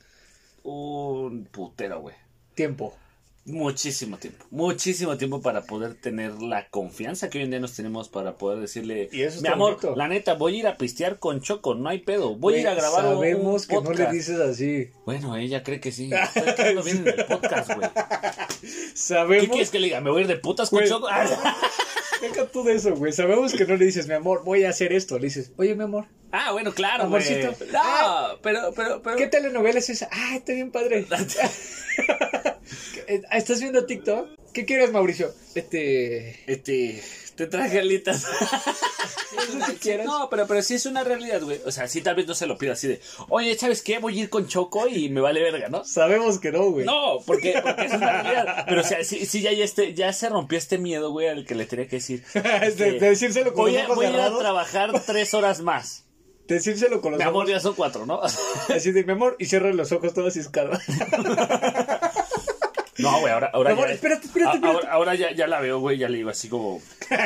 un 0.63 1.45
putero, 1.45 2.01
güey. 2.01 2.15
Tiempo. 2.53 2.95
Muchísimo 3.43 4.17
tiempo, 4.17 4.45
muchísimo 4.51 5.17
tiempo 5.17 5.41
para 5.41 5.63
poder 5.63 5.95
tener 5.95 6.31
la 6.43 6.67
confianza 6.69 7.27
que 7.29 7.39
hoy 7.39 7.45
en 7.45 7.49
día 7.49 7.59
nos 7.59 7.73
tenemos 7.75 8.07
para 8.07 8.37
poder 8.37 8.59
decirle, 8.59 9.09
Y 9.11 9.23
eso 9.23 9.41
mi 9.41 9.47
amor, 9.47 9.77
bonito. 9.77 9.95
la 9.95 10.07
neta, 10.07 10.35
voy 10.35 10.55
a 10.55 10.59
ir 10.59 10.67
a 10.67 10.77
pistear 10.77 11.17
con 11.17 11.41
Choco, 11.41 11.73
no 11.73 11.89
hay 11.89 11.99
pedo, 11.99 12.35
voy 12.35 12.53
a 12.53 12.59
ir 12.59 12.67
a 12.67 12.75
grabar 12.75 13.01
Sabemos 13.03 13.63
un 13.63 13.67
que 13.67 13.73
no 13.75 13.81
le 13.81 13.87
podcast". 13.87 14.11
dices 14.13 14.39
así. 14.39 14.89
Bueno, 15.07 15.35
ella 15.37 15.63
cree 15.63 15.79
que 15.79 15.91
sí, 15.91 16.11
bien 16.85 16.99
en 16.99 17.19
el 17.19 17.25
podcast, 17.25 17.73
güey. 17.73 17.89
¿Qué 18.61 18.67
Sabemos. 18.95 19.47
quieres 19.49 19.71
que 19.71 19.79
le 19.79 19.87
diga? 19.87 20.01
¿Me 20.01 20.11
voy 20.11 20.19
a 20.19 20.21
ir 20.21 20.27
de 20.27 20.37
putas 20.37 20.69
con. 20.69 20.85
Choco? 20.85 21.07
Ah, 21.09 21.25
Deja 22.21 22.45
tú 22.45 22.63
de 22.63 22.75
eso, 22.75 22.93
güey. 22.95 23.11
Sabemos 23.11 23.53
que 23.53 23.65
no 23.65 23.75
le 23.75 23.85
dices, 23.85 24.07
mi 24.07 24.13
amor, 24.13 24.43
voy 24.43 24.65
a 24.65 24.69
hacer 24.69 24.93
esto. 24.93 25.17
Le 25.17 25.25
dices, 25.25 25.51
oye, 25.57 25.73
mi 25.73 25.83
amor, 25.83 26.05
Ah, 26.31 26.51
bueno, 26.51 26.71
claro. 26.73 27.05
Amorcito. 27.05 27.53
No, 27.73 28.37
pero, 28.43 28.71
pero, 28.75 29.01
pero... 29.01 29.17
¿qué 29.17 29.25
telenovela 29.27 29.79
es 29.79 29.89
esa? 29.89 30.07
Ah, 30.11 30.35
está 30.35 30.53
bien 30.53 30.71
padre. 30.71 31.05
Eh, 33.11 33.21
¿Estás 33.33 33.59
viendo 33.59 33.85
TikTok? 33.85 34.29
¿Qué 34.53 34.65
quieres, 34.65 34.89
Mauricio? 34.93 35.33
Este. 35.53 36.39
Este, 36.49 37.03
te 37.35 37.45
traje 37.45 37.79
alitas. 37.79 38.25
No, 40.05 40.29
pero, 40.29 40.47
pero 40.47 40.61
sí 40.61 40.75
es 40.75 40.85
una 40.85 41.03
realidad, 41.03 41.41
güey. 41.41 41.59
O 41.65 41.71
sea, 41.71 41.89
sí 41.89 42.01
tal 42.01 42.15
vez 42.15 42.25
no 42.25 42.35
se 42.35 42.47
lo 42.47 42.57
pido 42.57 42.71
así 42.71 42.87
de, 42.87 43.01
oye, 43.27 43.57
¿sabes 43.57 43.81
qué? 43.81 43.99
Voy 43.99 44.17
a 44.17 44.23
ir 44.23 44.29
con 44.29 44.47
Choco 44.47 44.87
y 44.87 45.09
me 45.09 45.19
vale 45.19 45.41
verga, 45.41 45.67
¿no? 45.67 45.83
Sabemos 45.83 46.39
que 46.39 46.53
no, 46.53 46.71
güey. 46.71 46.85
No, 46.85 47.19
porque, 47.25 47.59
porque 47.61 47.85
es 47.85 47.93
una 47.93 48.21
realidad. 48.21 48.65
Pero 48.67 48.81
o 48.81 48.83
sea, 48.83 49.03
sí, 49.03 49.25
sí 49.25 49.41
ya, 49.41 49.51
ya, 49.51 49.65
este, 49.65 49.93
ya 49.93 50.13
se 50.13 50.29
rompió 50.29 50.57
este 50.57 50.77
miedo, 50.77 51.11
güey, 51.11 51.27
al 51.27 51.45
que 51.45 51.55
le 51.55 51.65
tenía 51.65 51.87
que 51.87 51.97
decir. 51.97 52.23
de, 52.33 52.41
que 52.41 52.91
de 52.91 53.09
decírselo 53.09 53.53
con 53.53 53.63
voy 53.63 53.73
los 53.73 53.83
a, 53.83 53.87
voy 53.93 54.05
a 54.05 54.09
ir 54.09 54.19
a 54.19 54.37
trabajar 54.37 54.91
tres 55.05 55.33
horas 55.33 55.59
más. 55.61 56.05
Decírselo 56.47 57.01
con 57.01 57.11
los 57.11 57.19
Mi 57.19 57.23
amor, 57.23 57.43
ojos. 57.43 57.49
ya 57.49 57.59
son 57.59 57.75
cuatro, 57.75 58.05
¿no? 58.05 58.21
Así 58.21 58.91
de, 58.91 59.03
mi 59.05 59.13
amor, 59.13 59.37
y 59.39 59.45
cierra 59.45 59.71
los 59.73 59.91
ojos 59.91 60.13
todos 60.13 60.35
y 60.35 60.39
escarba. 60.39 60.79
No, 63.01 63.19
güey, 63.19 63.33
ahora, 63.33 63.49
ahora 63.53 63.75
ya. 63.75 63.85
espérate, 63.93 64.27
espérate. 64.27 64.59
Ahora, 64.65 64.91
ahora 64.91 65.15
ya, 65.15 65.31
ya 65.31 65.47
la 65.47 65.59
veo, 65.59 65.79
güey, 65.79 65.97
ya 65.97 66.09
le 66.09 66.17
digo 66.17 66.29
así 66.29 66.47
como. 66.49 66.81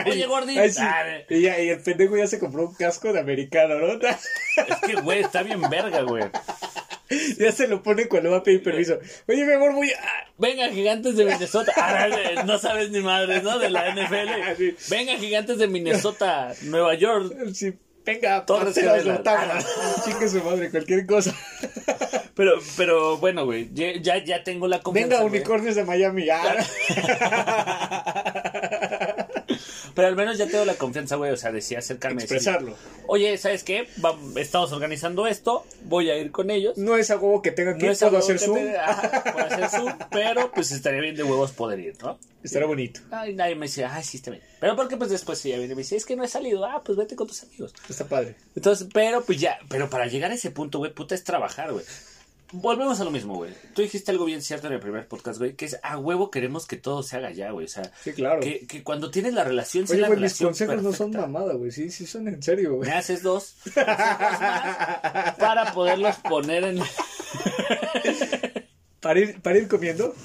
Oye, 0.05 0.25
Gordi. 0.25 0.57
Ay, 0.57 0.71
sí. 0.71 0.79
ah, 0.81 1.03
y, 1.29 1.41
ya- 1.41 1.59
y 1.61 1.69
el 1.69 1.81
pendejo 1.81 2.17
ya 2.17 2.27
se 2.27 2.39
compró 2.39 2.67
un 2.67 2.73
casco 2.75 3.11
de 3.13 3.19
americano, 3.19 3.75
¿no? 3.79 3.93
es 4.07 4.75
que, 4.85 4.95
güey, 5.01 5.21
está 5.21 5.43
bien 5.43 5.61
verga, 5.69 6.01
güey. 6.01 6.23
ya 7.37 7.51
se 7.51 7.67
lo 7.67 7.83
pone 7.83 8.07
cuando 8.07 8.31
va 8.31 8.37
a 8.37 8.43
pedir 8.43 8.63
permiso. 8.63 8.97
Oye, 9.27 9.45
mi 9.45 9.53
amor, 9.53 9.73
voy 9.73 9.91
a... 9.91 9.95
ah, 10.01 10.27
Venga, 10.37 10.69
gigantes 10.69 11.15
de 11.15 11.25
Minnesota. 11.25 11.71
Ah, 11.77 12.43
no 12.45 12.57
sabes 12.57 12.89
ni 12.89 13.01
madre, 13.01 13.41
¿no? 13.41 13.59
De 13.59 13.69
la 13.69 13.93
NFL. 13.93 14.75
Venga, 14.89 15.15
gigantes 15.17 15.57
de 15.59 15.67
Minnesota, 15.67 16.53
Nueva 16.63 16.95
York. 16.95 17.31
Sí, 17.53 17.73
venga, 18.05 18.45
Torres 18.45 18.73
parcelas 18.75 18.99
Gemelas. 18.99 19.17
Lotana. 19.17 19.59
Chingue 20.03 20.27
su 20.29 20.43
madre, 20.43 20.69
cualquier 20.69 21.05
cosa. 21.05 21.35
Pero, 22.35 22.59
pero 22.75 23.17
bueno, 23.17 23.45
güey, 23.45 23.69
ya, 23.73 24.17
ya, 24.23 24.43
tengo 24.43 24.67
la 24.67 24.81
confianza. 24.81 25.15
Venga, 25.17 25.25
unicornios 25.25 25.75
de 25.75 25.85
Miami. 25.85 26.27
Ah. 26.29 26.55
Pero 29.95 30.07
al 30.09 30.15
menos 30.15 30.37
ya 30.37 30.45
tengo 30.47 30.65
la 30.65 30.75
confianza, 30.75 31.15
güey. 31.15 31.31
O 31.31 31.37
sea, 31.37 31.51
decía 31.51 31.79
acercarme. 31.79 32.21
decir, 32.21 32.35
Expresarlo. 32.37 32.75
Oye, 33.07 33.37
¿sabes 33.37 33.63
qué? 33.63 33.87
Va- 34.03 34.17
estamos 34.35 34.71
organizando 34.73 35.25
esto. 35.25 35.65
Voy 35.85 36.09
a 36.09 36.17
ir 36.17 36.31
con 36.31 36.51
ellos. 36.51 36.77
No 36.77 36.97
es 36.97 37.09
a 37.11 37.17
huevo 37.17 37.41
que 37.41 37.51
tenga 37.51 37.73
que 37.73 37.79
No 37.79 37.85
ir, 37.85 37.91
es 37.93 37.99
puedo 37.99 38.09
algo 38.17 38.19
hacer 38.19 38.39
zoom. 38.39 38.57
ajá, 38.77 39.23
puedo 39.31 39.45
hacer 39.45 39.69
zoom, 39.69 39.93
pero 40.11 40.51
pues 40.51 40.71
estaría 40.71 40.99
bien 40.99 41.15
de 41.15 41.23
huevos 41.23 41.51
poder 41.53 41.79
ir, 41.79 41.95
¿no? 42.03 42.19
Estará 42.43 42.65
bonito. 42.67 42.99
Ay, 43.09 43.33
nadie 43.33 43.55
me 43.55 43.65
dice, 43.65 43.85
ay, 43.85 44.03
sí, 44.03 44.17
está 44.17 44.29
bien. 44.31 44.43
Pero 44.59 44.75
porque 44.75 44.97
pues 44.97 45.09
después 45.09 45.43
ella 45.45 45.57
viene 45.57 45.73
y 45.73 45.75
me 45.75 45.81
dice, 45.81 45.95
es 45.95 46.05
que 46.05 46.15
no 46.15 46.23
he 46.23 46.27
salido. 46.27 46.63
Ah, 46.65 46.81
pues 46.85 46.97
vete 46.97 47.15
con 47.15 47.27
tus 47.27 47.41
amigos. 47.43 47.73
Está 47.89 48.05
padre. 48.05 48.35
Entonces, 48.55 48.87
pero 48.93 49.23
pues 49.23 49.39
ya, 49.39 49.57
pero 49.69 49.89
para 49.89 50.05
llegar 50.07 50.29
a 50.29 50.35
ese 50.35 50.51
punto, 50.51 50.77
güey, 50.79 50.93
puta 50.93 51.15
es 51.15 51.23
trabajar, 51.23 51.71
güey. 51.73 51.85
Volvemos 52.61 52.99
a 52.99 53.03
lo 53.03 53.11
mismo, 53.11 53.35
güey. 53.35 53.51
Tú 53.73 53.81
dijiste 53.81 54.11
algo 54.11 54.25
bien 54.25 54.41
cierto 54.41 54.67
en 54.67 54.73
el 54.73 54.79
primer 54.79 55.07
podcast, 55.07 55.39
güey, 55.39 55.55
que 55.55 55.65
es 55.65 55.79
a 55.83 55.97
huevo 55.97 56.31
queremos 56.31 56.65
que 56.67 56.77
todo 56.77 57.03
se 57.03 57.17
haga 57.17 57.31
ya, 57.31 57.51
güey. 57.51 57.65
O 57.65 57.69
sea, 57.69 57.91
Sí, 58.03 58.13
claro. 58.13 58.39
que, 58.39 58.65
que 58.65 58.83
cuando 58.83 59.11
tienes 59.11 59.33
la 59.33 59.43
relación, 59.43 59.87
sea 59.87 59.95
Oye, 59.95 60.01
la 60.01 60.07
güey, 60.07 60.19
mis 60.21 60.31
relación 60.39 60.49
consejos 60.49 60.83
no 60.83 60.93
son 60.93 61.11
mamada, 61.11 61.53
güey. 61.55 61.71
Sí, 61.71 61.89
sí 61.91 62.05
son 62.05 62.27
en 62.27 62.41
serio, 62.41 62.75
güey. 62.75 62.89
Me 62.89 62.95
haces 62.95 63.21
dos, 63.23 63.55
me 63.75 63.81
haces 63.81 64.39
dos 64.39 64.39
más 64.39 65.35
para 65.35 65.73
poderlos 65.73 66.15
poner 66.17 66.63
en... 66.63 66.79
Para 69.01 69.19
ir, 69.19 69.39
para 69.39 69.57
ir 69.59 69.67
comiendo. 69.67 70.15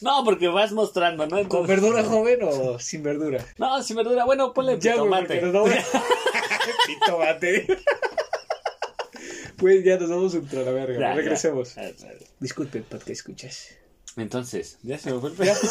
No, 0.00 0.24
porque 0.24 0.48
vas 0.48 0.72
mostrando, 0.72 1.26
¿no? 1.26 1.48
¿Con 1.48 1.66
verdura 1.66 2.02
joven 2.02 2.40
o 2.42 2.78
sin 2.80 3.02
verdura? 3.04 3.44
No, 3.58 3.80
sin 3.82 3.96
verdura. 3.96 4.24
Bueno, 4.24 4.52
ponle 4.52 4.78
Ya. 4.80 4.94
Pitomate. 6.86 7.66
Pues 9.58 9.84
ya 9.84 9.98
nos 9.98 10.08
vamos 10.10 10.34
ultra 10.34 10.62
la 10.62 10.70
verga. 10.70 10.94
Ya, 11.00 11.08
ya. 11.10 11.14
Regresemos. 11.14 11.76
Ah, 11.76 11.82
ah. 12.02 12.06
Disculpe, 12.40 12.80
podcast, 12.82 13.10
escuchas. 13.10 13.68
Entonces, 14.16 14.78
ya 14.82 14.98
se 14.98 15.12
me 15.12 15.20
fue 15.20 15.30
el 15.30 15.36
Ya, 15.44 15.54
pedo. 15.54 15.70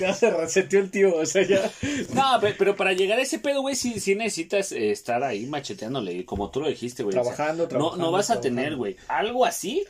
ya 0.00 0.14
se 0.14 0.30
reseteó 0.30 0.80
el 0.80 0.90
tío, 0.90 1.14
o 1.16 1.26
sea, 1.26 1.42
ya. 1.42 1.70
No, 2.14 2.40
pe- 2.40 2.54
pero 2.58 2.76
para 2.76 2.92
llegar 2.92 3.18
a 3.18 3.22
ese 3.22 3.38
pedo, 3.38 3.62
güey, 3.62 3.74
sí, 3.74 3.98
sí 4.00 4.14
necesitas 4.14 4.72
eh, 4.72 4.90
estar 4.92 5.22
ahí 5.24 5.46
macheteándole, 5.46 6.24
como 6.24 6.50
tú 6.50 6.60
lo 6.60 6.68
dijiste, 6.68 7.02
güey. 7.02 7.12
Trabajando, 7.14 7.64
no, 7.64 7.68
trabajando, 7.68 8.04
no 8.04 8.12
vas 8.12 8.30
a 8.30 8.34
trabajando. 8.40 8.56
tener, 8.62 8.76
güey, 8.76 8.96
algo 9.08 9.44
así 9.44 9.84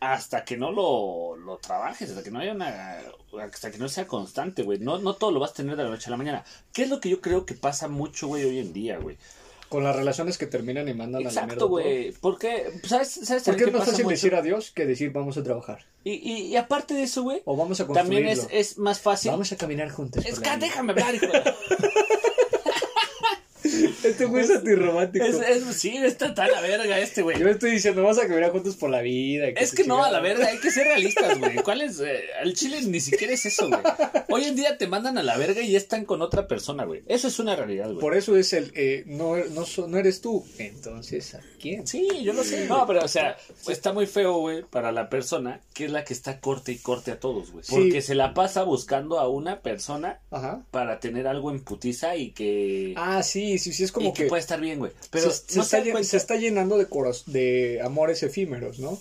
hasta 0.00 0.44
que 0.44 0.58
no 0.58 0.70
lo, 0.72 1.36
lo 1.36 1.56
trabajes, 1.56 2.10
hasta 2.10 2.22
que 2.22 2.30
no 2.30 2.38
haya 2.40 2.52
una... 2.52 3.00
Hasta 3.42 3.70
que 3.70 3.78
no 3.78 3.88
sea 3.88 4.06
constante, 4.06 4.62
güey. 4.62 4.78
No, 4.78 4.98
no 4.98 5.14
todo 5.14 5.30
lo 5.30 5.40
vas 5.40 5.50
a 5.52 5.54
tener 5.54 5.76
de 5.76 5.84
la 5.84 5.88
noche 5.90 6.08
a 6.08 6.10
la 6.10 6.16
mañana. 6.18 6.44
¿Qué 6.72 6.82
es 6.82 6.90
lo 6.90 7.00
que 7.00 7.08
yo 7.08 7.20
creo 7.22 7.46
que 7.46 7.54
pasa 7.54 7.88
mucho, 7.88 8.28
güey, 8.28 8.44
hoy 8.44 8.58
en 8.58 8.72
día, 8.74 8.98
güey? 8.98 9.16
Con 9.68 9.82
las 9.84 9.96
relaciones 9.96 10.38
que 10.38 10.46
terminan 10.46 10.88
y 10.88 10.94
mandan 10.94 11.22
a 11.22 11.24
la. 11.24 11.28
Exacto, 11.30 11.68
güey. 11.68 12.12
Porque, 12.20 12.70
¿sabes? 12.84 13.08
¿Sabes 13.10 13.42
Porque 13.44 13.64
es 13.64 13.66
qué 13.66 13.72
más 13.76 13.84
fácil 13.88 14.04
mucho? 14.04 14.14
decir 14.14 14.34
adiós 14.34 14.70
que 14.70 14.86
decir 14.86 15.10
vamos 15.12 15.36
a 15.36 15.42
trabajar. 15.42 15.84
Y, 16.04 16.12
y, 16.12 16.42
y 16.46 16.56
aparte 16.56 16.94
de 16.94 17.02
eso, 17.02 17.22
güey, 17.24 17.42
O 17.44 17.56
vamos 17.56 17.80
a 17.80 17.86
construirlo. 17.86 18.16
también 18.16 18.28
es, 18.28 18.46
es 18.52 18.78
más 18.78 19.00
fácil... 19.00 19.32
Vamos 19.32 19.50
a 19.50 19.56
caminar 19.56 19.90
juntos. 19.90 20.24
Es 20.24 20.36
por 20.36 20.44
que 20.44 20.56
déjame 20.58 20.92
hablar, 20.92 21.14
hijo 21.16 21.26
Este 24.06 24.24
güey 24.24 24.44
es 24.44 24.50
antirromántico. 24.50 25.24
Es, 25.24 25.36
es, 25.36 25.76
sí, 25.76 25.96
está 25.96 26.34
tan 26.34 26.50
la 26.50 26.60
verga 26.60 26.98
este, 26.98 27.22
güey. 27.22 27.38
Yo 27.38 27.48
estoy 27.48 27.72
diciendo, 27.72 28.02
vamos 28.02 28.18
a 28.18 28.26
caminar 28.26 28.50
juntos 28.50 28.76
por 28.76 28.90
la 28.90 29.00
vida. 29.00 29.48
Es 29.48 29.74
que 29.74 29.84
no, 29.84 30.04
a 30.04 30.10
la 30.10 30.20
verga, 30.20 30.46
hay 30.46 30.58
que 30.58 30.70
ser 30.70 30.86
realistas, 30.86 31.38
güey. 31.38 31.56
¿Cuál 31.56 31.82
es? 31.82 32.00
Eh, 32.00 32.20
al 32.40 32.54
chile 32.54 32.80
ni 32.82 33.00
siquiera 33.00 33.32
es 33.32 33.46
eso, 33.46 33.68
güey. 33.68 33.80
Hoy 34.28 34.44
en 34.44 34.56
día 34.56 34.78
te 34.78 34.86
mandan 34.86 35.18
a 35.18 35.22
la 35.22 35.36
verga 35.36 35.60
y 35.62 35.76
están 35.76 36.04
con 36.04 36.22
otra 36.22 36.46
persona, 36.46 36.84
güey. 36.84 37.02
Eso 37.06 37.28
es 37.28 37.38
una 37.38 37.56
realidad, 37.56 37.86
güey. 37.86 37.98
Por 37.98 38.16
eso 38.16 38.36
es 38.36 38.52
el, 38.52 38.72
eh, 38.74 39.04
no, 39.06 39.36
no, 39.36 39.64
no 39.88 39.98
eres 39.98 40.20
tú. 40.20 40.44
Entonces, 40.58 41.34
¿a 41.34 41.40
quién? 41.60 41.86
Sí, 41.86 42.08
yo 42.22 42.32
lo 42.32 42.44
sé. 42.44 42.66
No, 42.66 42.86
pero, 42.86 43.04
o 43.04 43.08
sea, 43.08 43.36
está 43.68 43.92
muy 43.92 44.06
feo, 44.06 44.38
güey, 44.38 44.62
para 44.62 44.92
la 44.92 45.08
persona 45.08 45.60
que 45.74 45.86
es 45.86 45.90
la 45.90 46.04
que 46.04 46.14
está 46.14 46.40
corte 46.40 46.72
y 46.72 46.78
corte 46.78 47.10
a 47.10 47.20
todos, 47.20 47.52
güey. 47.52 47.64
Porque 47.68 48.02
se 48.02 48.14
la 48.14 48.34
pasa 48.34 48.62
buscando 48.62 49.18
a 49.18 49.28
una 49.28 49.60
persona 49.60 50.20
para 50.70 51.00
tener 51.00 51.26
algo 51.26 51.50
en 51.50 51.60
putiza 51.60 52.16
y 52.16 52.30
que... 52.30 52.94
Ah, 52.96 53.22
sí, 53.22 53.58
sí, 53.58 53.72
sí, 53.72 53.84
es 53.84 53.92
como 53.96 54.14
que... 54.14 54.26
puede 54.26 54.40
estar 54.40 54.60
bien, 54.60 54.78
güey. 54.78 54.92
Pero 55.10 55.30
se, 55.30 55.60
está, 55.60 56.36
llenando 56.36 56.78
de, 56.78 56.86
de 57.26 57.80
amores 57.82 58.22
efímeros, 58.22 58.78
¿no? 58.78 58.98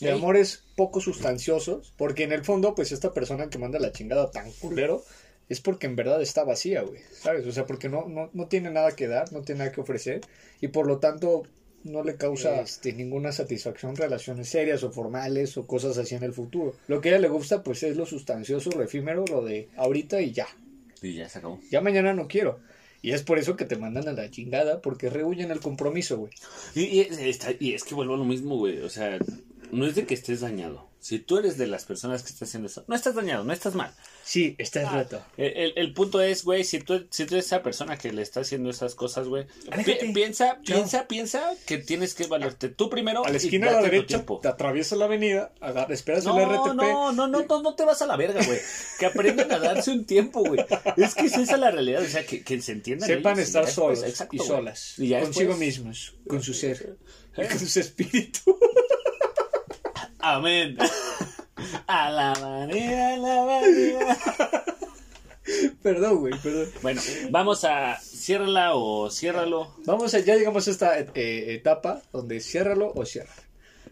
De 0.00 0.10
amores 0.10 0.62
poco 0.76 1.00
sustanciosos, 1.00 1.92
porque 1.96 2.24
en 2.24 2.32
el 2.32 2.44
fondo, 2.44 2.74
pues 2.74 2.92
esta 2.92 3.12
persona 3.14 3.48
que 3.48 3.58
manda 3.58 3.78
la 3.78 3.92
chingada 3.92 4.30
tan 4.30 4.52
culero 4.52 5.04
es 5.48 5.60
porque 5.60 5.86
en 5.86 5.96
verdad 5.96 6.20
está 6.20 6.44
vacía, 6.44 6.82
güey, 6.82 7.00
¿sabes? 7.20 7.46
O 7.46 7.52
sea, 7.52 7.66
porque 7.66 7.88
no, 7.88 8.06
no, 8.06 8.30
no 8.32 8.46
tiene 8.46 8.70
nada 8.70 8.92
que 8.92 9.08
dar, 9.08 9.32
no 9.32 9.42
tiene 9.42 9.60
nada 9.60 9.72
que 9.72 9.80
ofrecer, 9.80 10.20
y 10.60 10.68
por 10.68 10.86
lo 10.86 10.98
tanto 10.98 11.44
no 11.84 12.02
le 12.02 12.16
causa 12.16 12.60
este, 12.60 12.92
ninguna 12.92 13.32
satisfacción 13.32 13.96
relaciones 13.96 14.48
serias 14.48 14.82
o 14.82 14.90
formales 14.90 15.56
o 15.56 15.66
cosas 15.66 15.96
así 15.98 16.14
en 16.14 16.24
el 16.24 16.32
futuro. 16.32 16.74
Lo 16.88 17.00
que 17.00 17.08
a 17.08 17.12
ella 17.12 17.22
le 17.22 17.28
gusta 17.28 17.62
pues 17.62 17.82
es 17.82 17.96
lo 17.96 18.06
sustancioso, 18.06 18.70
lo 18.70 18.82
efímero, 18.82 19.24
lo 19.30 19.44
de 19.44 19.68
ahorita 19.76 20.20
y 20.20 20.32
ya. 20.32 20.48
Y 21.00 21.14
ya 21.14 21.28
se 21.28 21.38
acabó. 21.38 21.60
Ya 21.70 21.80
mañana 21.80 22.12
no 22.12 22.28
quiero. 22.28 22.58
Y 23.02 23.12
es 23.12 23.22
por 23.22 23.38
eso 23.38 23.56
que 23.56 23.64
te 23.64 23.76
mandan 23.76 24.08
a 24.08 24.12
la 24.12 24.30
chingada, 24.30 24.80
porque 24.80 25.10
rehuyen 25.10 25.50
el 25.50 25.60
compromiso, 25.60 26.18
güey. 26.18 26.32
Y, 26.74 27.02
y, 27.60 27.74
es 27.74 27.84
que 27.84 27.94
vuelvo 27.94 28.14
a 28.14 28.18
lo 28.18 28.24
mismo, 28.24 28.56
güey. 28.56 28.80
O 28.80 28.90
sea, 28.90 29.18
no 29.70 29.86
es 29.86 29.94
de 29.94 30.06
que 30.06 30.14
estés 30.14 30.40
dañado. 30.40 30.85
Si 31.06 31.20
tú 31.20 31.38
eres 31.38 31.56
de 31.56 31.68
las 31.68 31.84
personas 31.84 32.24
que 32.24 32.30
estás 32.30 32.48
haciendo 32.48 32.66
eso, 32.66 32.84
no 32.88 32.96
estás 32.96 33.14
dañado, 33.14 33.44
no 33.44 33.52
estás 33.52 33.76
mal. 33.76 33.94
Sí, 34.24 34.56
estás 34.58 34.86
ah, 34.88 35.04
roto. 35.04 35.22
El, 35.36 35.72
el, 35.76 35.94
punto 35.94 36.20
es, 36.20 36.42
güey, 36.42 36.64
si 36.64 36.80
tú, 36.80 37.06
si 37.10 37.26
tú 37.26 37.36
eres 37.36 37.46
esa 37.46 37.62
persona 37.62 37.96
que 37.96 38.12
le 38.12 38.22
está 38.22 38.40
haciendo 38.40 38.70
esas 38.70 38.96
cosas, 38.96 39.28
güey, 39.28 39.46
piensa, 40.12 40.58
piensa, 40.66 41.06
piensa 41.06 41.52
que 41.64 41.78
tienes 41.78 42.16
que 42.16 42.26
valerte 42.26 42.70
tú 42.70 42.90
primero. 42.90 43.24
A 43.24 43.30
la 43.30 43.36
esquina 43.36 43.68
a 43.68 43.74
la 43.74 43.82
derecha, 43.82 44.24
te 44.42 44.48
atraviesas 44.48 44.98
la 44.98 45.04
avenida, 45.04 45.52
esperas 45.90 46.24
no, 46.24 46.36
el 46.40 46.48
RTP. 46.48 46.74
No, 46.74 47.12
no, 47.12 47.28
no, 47.28 47.44
no, 47.44 47.62
no 47.62 47.74
te 47.76 47.84
vas 47.84 48.02
a 48.02 48.06
la 48.06 48.16
verga, 48.16 48.44
güey. 48.44 48.58
Que 48.98 49.06
aprendan 49.06 49.52
a 49.52 49.60
darse 49.60 49.92
un 49.92 50.06
tiempo, 50.06 50.42
güey. 50.42 50.58
Es 50.96 51.14
que 51.14 51.26
esa 51.26 51.40
es 51.40 51.56
la 51.56 51.70
realidad, 51.70 52.02
o 52.02 52.08
sea, 52.08 52.26
que, 52.26 52.42
que 52.42 52.60
se 52.60 52.72
entiendan. 52.72 53.06
Sepan 53.06 53.38
estar 53.38 53.68
solos 53.68 54.02
y 54.32 54.38
solas. 54.38 54.98
Y 54.98 55.14
consigo 55.20 55.56
mismos, 55.56 56.16
con 56.26 56.42
su 56.42 56.52
ser, 56.52 56.96
con 57.32 57.60
su 57.60 57.78
espíritu. 57.78 58.58
Amén. 60.34 60.76
A 61.86 62.10
la 62.10 62.34
manera, 62.40 63.14
a 63.14 63.16
la 63.16 63.44
manera. 63.44 64.18
Perdón, 65.82 66.18
güey, 66.18 66.34
perdón. 66.42 66.68
Bueno, 66.82 67.00
vamos 67.30 67.64
a 67.64 67.98
ciérrala 68.00 68.74
o 68.74 69.08
ciérralo. 69.08 69.72
Vamos 69.84 70.12
a, 70.14 70.18
ya 70.18 70.34
llegamos 70.34 70.66
a 70.66 70.70
esta 70.72 70.98
eh, 70.98 71.54
etapa 71.54 72.02
donde 72.12 72.40
ciérralo 72.40 72.92
o 72.94 73.06
cierra. 73.06 73.32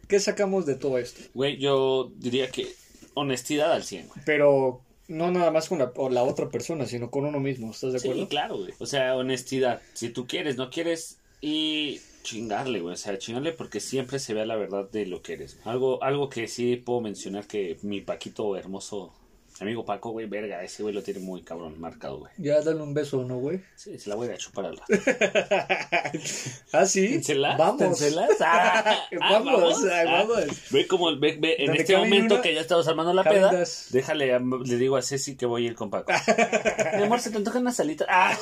¿Qué 0.09 0.19
sacamos 0.19 0.67
de 0.67 0.75
todo 0.75 0.99
esto? 0.99 1.23
Güey, 1.35 1.59
yo 1.59 2.13
diría 2.17 2.51
que 2.51 2.67
honestidad 3.15 3.73
al 3.73 3.85
100, 3.85 4.09
güey. 4.09 4.21
Pero 4.27 4.83
no 5.07 5.31
nada 5.31 5.53
más 5.53 5.69
con 5.69 5.79
la, 5.79 5.93
la, 6.11 6.23
otra 6.25 6.49
persona, 6.49 6.87
sino 6.87 7.11
con 7.11 7.25
uno 7.25 7.39
mismo, 7.39 7.71
¿estás 7.71 7.93
de 7.93 7.99
acuerdo? 7.99 8.23
Sí, 8.23 8.27
claro, 8.27 8.59
güey. 8.59 8.75
O 8.79 8.87
sea, 8.87 9.15
honestidad. 9.17 9.81
Si 9.93 10.09
tú 10.09 10.27
quieres, 10.27 10.57
no 10.57 10.69
quieres 10.69 11.19
y 11.41 12.01
chingarle, 12.25 12.81
güey. 12.81 12.95
O 12.95 12.97
sea, 12.97 13.17
chingarle 13.17 13.53
porque 13.53 13.79
siempre 13.79 14.19
se 14.19 14.35
vea 14.35 14.47
la 14.47 14.57
verdad 14.57 14.91
de 14.91 15.07
lo 15.07 15.23
que 15.23 15.35
eres. 15.35 15.59
Algo, 15.65 16.03
algo 16.03 16.29
que 16.29 16.49
sí 16.49 16.75
puedo 16.75 17.01
mencionar 17.01 17.47
que 17.47 17.79
mi 17.83 18.01
Paquito 18.01 18.57
hermoso, 18.57 19.13
amigo 19.61 19.85
Paco, 19.85 20.11
güey, 20.11 20.27
verga, 20.27 20.65
ese 20.65 20.83
güey 20.83 20.95
lo 20.95 21.03
tiene 21.03 21.21
muy 21.21 21.43
cabrón 21.43 21.81
marcado, 21.81 22.21
güey. 22.21 22.33
Ya 22.39 22.61
dale 22.61 22.83
un 22.83 22.95
beso, 22.95 23.23
¿no, 23.23 23.39
güey? 23.39 23.61
Sí, 23.77 23.99
se 23.99 24.09
la 24.09 24.17
voy 24.17 24.29
a 24.29 24.37
chupar 24.37 24.67
al 24.67 24.81
¿Ah, 26.73 26.87
sí? 26.87 27.21
Vamos. 27.59 28.03
Ah, 28.41 28.99
vamos, 29.13 29.85
ah, 29.85 30.05
vamos. 30.05 30.47
Ve 30.71 30.87
como, 30.89 31.17
ve, 31.19 31.37
ve, 31.39 31.57
en 31.59 31.77
este 31.77 31.97
momento 31.97 32.41
que 32.41 32.55
ya 32.55 32.63
estamos 32.63 32.89
armando 32.89 33.13
la 33.13 33.23
peda, 33.23 33.65
déjale, 33.91 34.39
le 34.39 34.77
digo 34.77 34.97
a 34.97 35.03
Ceci 35.03 35.37
que 35.37 35.47
voy 35.47 35.65
a 35.65 35.67
ir 35.69 35.75
con 35.75 35.91
Paco. 35.91 36.11
Mi 36.97 37.03
amor, 37.05 37.21
se 37.21 37.31
te 37.31 37.37
antoja 37.37 37.61
una 37.61 37.73
salita. 37.73 38.07
Ah. 38.09 38.37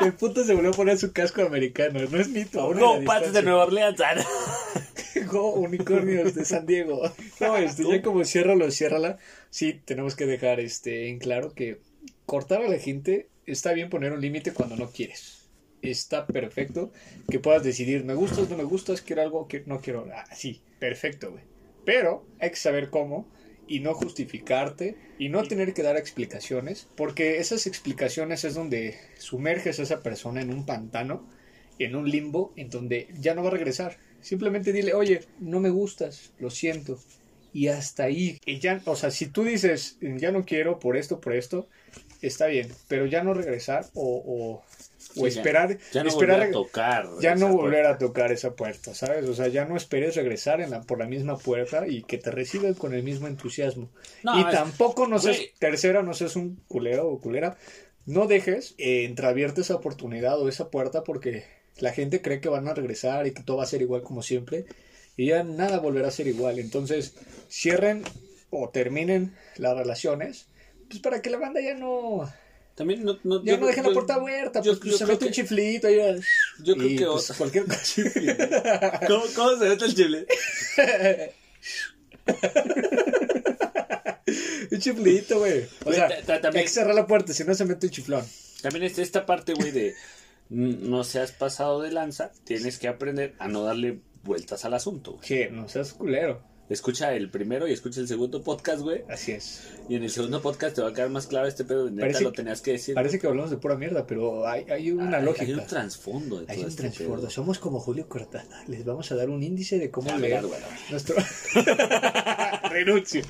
El 0.02 0.14
puto 0.14 0.44
se 0.44 0.54
volvió 0.54 0.70
a 0.70 0.74
poner 0.74 0.98
su 0.98 1.12
casco 1.12 1.42
americano. 1.42 2.00
No 2.10 2.18
es 2.18 2.28
mito. 2.28 2.74
No, 2.74 3.02
patas 3.04 3.32
de 3.32 3.42
Nueva 3.42 3.64
Orleans. 3.64 4.00
Go, 5.30 5.54
unicornios 5.54 6.34
de 6.34 6.44
San 6.44 6.66
Diego. 6.66 7.02
No, 7.40 7.56
este, 7.56 7.84
ya 7.84 8.02
como 8.02 8.24
ciérralo, 8.24 8.70
ciérrala. 8.70 9.18
Sí, 9.50 9.80
tenemos 9.84 10.14
que 10.14 10.26
dejar 10.26 10.60
este 10.60 11.08
en 11.08 11.18
claro 11.18 11.52
que 11.54 11.80
cortar 12.26 12.62
a 12.62 12.68
la 12.68 12.78
gente 12.78 13.28
está 13.46 13.72
bien 13.72 13.88
poner 13.88 14.12
un 14.12 14.20
límite 14.20 14.52
cuando 14.52 14.76
no 14.76 14.90
quieres. 14.90 15.48
Está 15.82 16.26
perfecto 16.26 16.92
que 17.30 17.38
puedas 17.38 17.62
decidir, 17.62 18.04
me 18.04 18.14
gustas, 18.14 18.48
no 18.50 18.56
me 18.56 18.64
gustas, 18.64 19.00
quiero 19.02 19.22
algo, 19.22 19.48
que 19.48 19.62
no 19.66 19.80
quiero. 19.80 20.06
Ah, 20.12 20.24
sí, 20.34 20.60
perfecto, 20.78 21.30
güey. 21.30 21.44
Pero 21.84 22.26
hay 22.40 22.50
que 22.50 22.56
saber 22.56 22.90
cómo 22.90 23.26
y 23.68 23.80
no 23.80 23.94
justificarte 23.94 24.96
y 25.18 25.28
no 25.28 25.42
tener 25.42 25.74
que 25.74 25.82
dar 25.82 25.96
explicaciones, 25.96 26.88
porque 26.96 27.38
esas 27.38 27.66
explicaciones 27.66 28.44
es 28.44 28.54
donde 28.54 28.98
sumerges 29.18 29.78
a 29.78 29.82
esa 29.82 30.02
persona 30.02 30.40
en 30.40 30.52
un 30.52 30.66
pantano, 30.66 31.26
en 31.78 31.96
un 31.96 32.08
limbo, 32.08 32.52
en 32.56 32.70
donde 32.70 33.08
ya 33.18 33.34
no 33.34 33.42
va 33.42 33.48
a 33.48 33.52
regresar. 33.52 33.98
Simplemente 34.20 34.72
dile, 34.72 34.94
oye, 34.94 35.20
no 35.40 35.60
me 35.60 35.70
gustas, 35.70 36.32
lo 36.38 36.50
siento. 36.50 36.98
Y 37.52 37.68
hasta 37.68 38.04
ahí. 38.04 38.38
Y 38.44 38.58
ya, 38.58 38.82
o 38.84 38.96
sea, 38.96 39.10
si 39.10 39.26
tú 39.26 39.44
dices, 39.44 39.98
ya 40.00 40.30
no 40.30 40.44
quiero 40.44 40.78
por 40.78 40.96
esto, 40.96 41.20
por 41.20 41.34
esto, 41.34 41.68
está 42.20 42.46
bien, 42.46 42.68
pero 42.88 43.06
ya 43.06 43.22
no 43.22 43.34
regresar 43.34 43.86
o, 43.94 44.22
o 44.26 44.62
esperar 45.24 45.78
ya, 45.92 46.02
no 46.02 46.08
esperar 46.08 46.38
volver 46.38 46.48
a 46.48 46.52
tocar 46.52 47.08
ya 47.20 47.34
no 47.34 47.48
volver 47.48 47.86
a 47.86 47.98
tocar 47.98 48.32
esa 48.32 48.54
puerta 48.54 48.94
sabes 48.94 49.26
o 49.28 49.34
sea 49.34 49.48
ya 49.48 49.64
no 49.64 49.76
esperes 49.76 50.16
regresar 50.16 50.60
en 50.60 50.70
la, 50.70 50.82
por 50.82 50.98
la 50.98 51.06
misma 51.06 51.38
puerta 51.38 51.86
y 51.86 52.02
que 52.02 52.18
te 52.18 52.30
reciban 52.30 52.74
con 52.74 52.94
el 52.94 53.02
mismo 53.02 53.26
entusiasmo. 53.26 53.88
Y 54.22 54.44
tampoco 54.50 55.06
no 55.06 55.18
seas 55.18 55.40
tercera 55.58 56.02
no 56.02 56.14
seas 56.14 56.36
un 56.36 56.60
culero 56.68 57.08
o 57.08 57.20
culera 57.20 57.56
no 58.04 58.26
dejes 58.26 58.74
eh, 58.78 59.04
entreabierta 59.04 59.60
esa 59.60 59.76
oportunidad 59.76 60.40
o 60.40 60.48
esa 60.48 60.70
puerta 60.70 61.04
porque 61.04 61.44
la 61.78 61.92
gente 61.92 62.22
cree 62.22 62.40
que 62.40 62.48
van 62.48 62.68
a 62.68 62.74
regresar 62.74 63.26
y 63.26 63.32
que 63.32 63.42
todo 63.42 63.58
va 63.58 63.64
a 63.64 63.68
ser 63.68 63.82
igual 63.82 64.02
como 64.02 64.22
siempre 64.22 64.66
y 65.16 65.26
ya 65.26 65.42
nada 65.44 65.78
volverá 65.78 66.08
a 66.08 66.12
ser 66.12 66.26
igual. 66.26 66.58
Entonces 66.58 67.14
cierren 67.48 68.02
o 68.50 68.68
terminen 68.68 69.34
las 69.56 69.76
relaciones 69.76 70.48
pues 70.88 71.00
para 71.00 71.20
que 71.20 71.30
la 71.30 71.38
banda 71.38 71.60
ya 71.60 71.74
no 71.74 72.30
también 72.76 73.04
no, 73.04 73.18
no, 73.24 73.42
ya 73.42 73.56
no 73.56 73.66
dejen 73.66 73.84
la 73.84 73.92
puerta 73.92 74.14
abierta, 74.16 74.62
pues 74.62 74.78
se 74.98 75.06
mete 75.06 75.24
un 75.24 75.32
chiflito. 75.32 75.88
Ya. 75.88 76.14
Yo 76.62 76.76
creo 76.76 76.88
que 76.98 77.06
pues, 77.06 77.32
cualquier 77.38 77.64
cosa. 77.64 78.02
¿Cómo, 79.08 79.24
¿Cómo 79.34 79.56
se 79.56 79.68
mete 79.70 79.86
el 79.86 79.94
chiflito? 79.94 80.34
un 84.72 84.78
chiflito, 84.78 85.38
güey. 85.38 85.66
O 85.86 85.92
sea, 85.92 86.08
hay 86.08 86.52
que 86.52 86.68
cerrar 86.68 86.94
la 86.94 87.06
puerta, 87.06 87.32
si 87.32 87.44
no 87.44 87.54
se 87.54 87.64
mete 87.64 87.86
un 87.86 87.92
chiflón. 87.92 88.26
También 88.60 88.84
está 88.84 89.00
esta 89.00 89.24
parte, 89.24 89.54
güey, 89.54 89.70
de 89.70 89.94
no 90.50 91.02
seas 91.02 91.32
pasado 91.32 91.80
de 91.80 91.92
lanza, 91.92 92.30
tienes 92.44 92.78
que 92.78 92.88
aprender 92.88 93.34
a 93.38 93.48
no 93.48 93.62
darle 93.62 94.00
vueltas 94.22 94.66
al 94.66 94.74
asunto. 94.74 95.18
Que 95.26 95.48
no 95.48 95.66
seas 95.70 95.94
culero 95.94 96.42
escucha 96.68 97.14
el 97.14 97.30
primero 97.30 97.66
y 97.68 97.72
escucha 97.72 98.00
el 98.00 98.08
segundo 98.08 98.42
podcast, 98.42 98.82
güey. 98.82 99.04
Así 99.08 99.32
es. 99.32 99.62
Y 99.88 99.96
en 99.96 100.02
el 100.02 100.10
segundo 100.10 100.42
podcast 100.42 100.76
te 100.76 100.82
va 100.82 100.88
a 100.88 100.92
quedar 100.92 101.10
más 101.10 101.26
claro 101.26 101.46
este 101.46 101.64
pedo 101.64 101.86
de 101.86 101.92
neta, 101.92 102.20
lo 102.20 102.32
tenías 102.32 102.60
que 102.60 102.72
decir. 102.72 102.94
Parece 102.94 103.18
que 103.18 103.26
hablamos 103.26 103.50
de 103.50 103.56
pura 103.56 103.76
mierda, 103.76 104.06
pero 104.06 104.46
hay, 104.46 104.64
hay 104.70 104.90
una 104.90 105.20
lógica. 105.20 105.44
Hay 105.44 105.52
un 105.52 105.66
trasfondo 105.66 106.44
Hay 106.48 106.60
un 106.60 106.68
este 106.68 106.90
trasfondo. 106.90 107.30
Somos 107.30 107.58
como 107.58 107.80
Julio 107.80 108.08
Cortana. 108.08 108.64
Les 108.66 108.84
vamos 108.84 109.10
a 109.12 109.16
dar 109.16 109.30
un 109.30 109.42
índice 109.42 109.78
de 109.78 109.90
cómo 109.90 110.16
leer 110.18 110.44
nuestro... 110.90 111.16
Renuncio. 112.84 113.22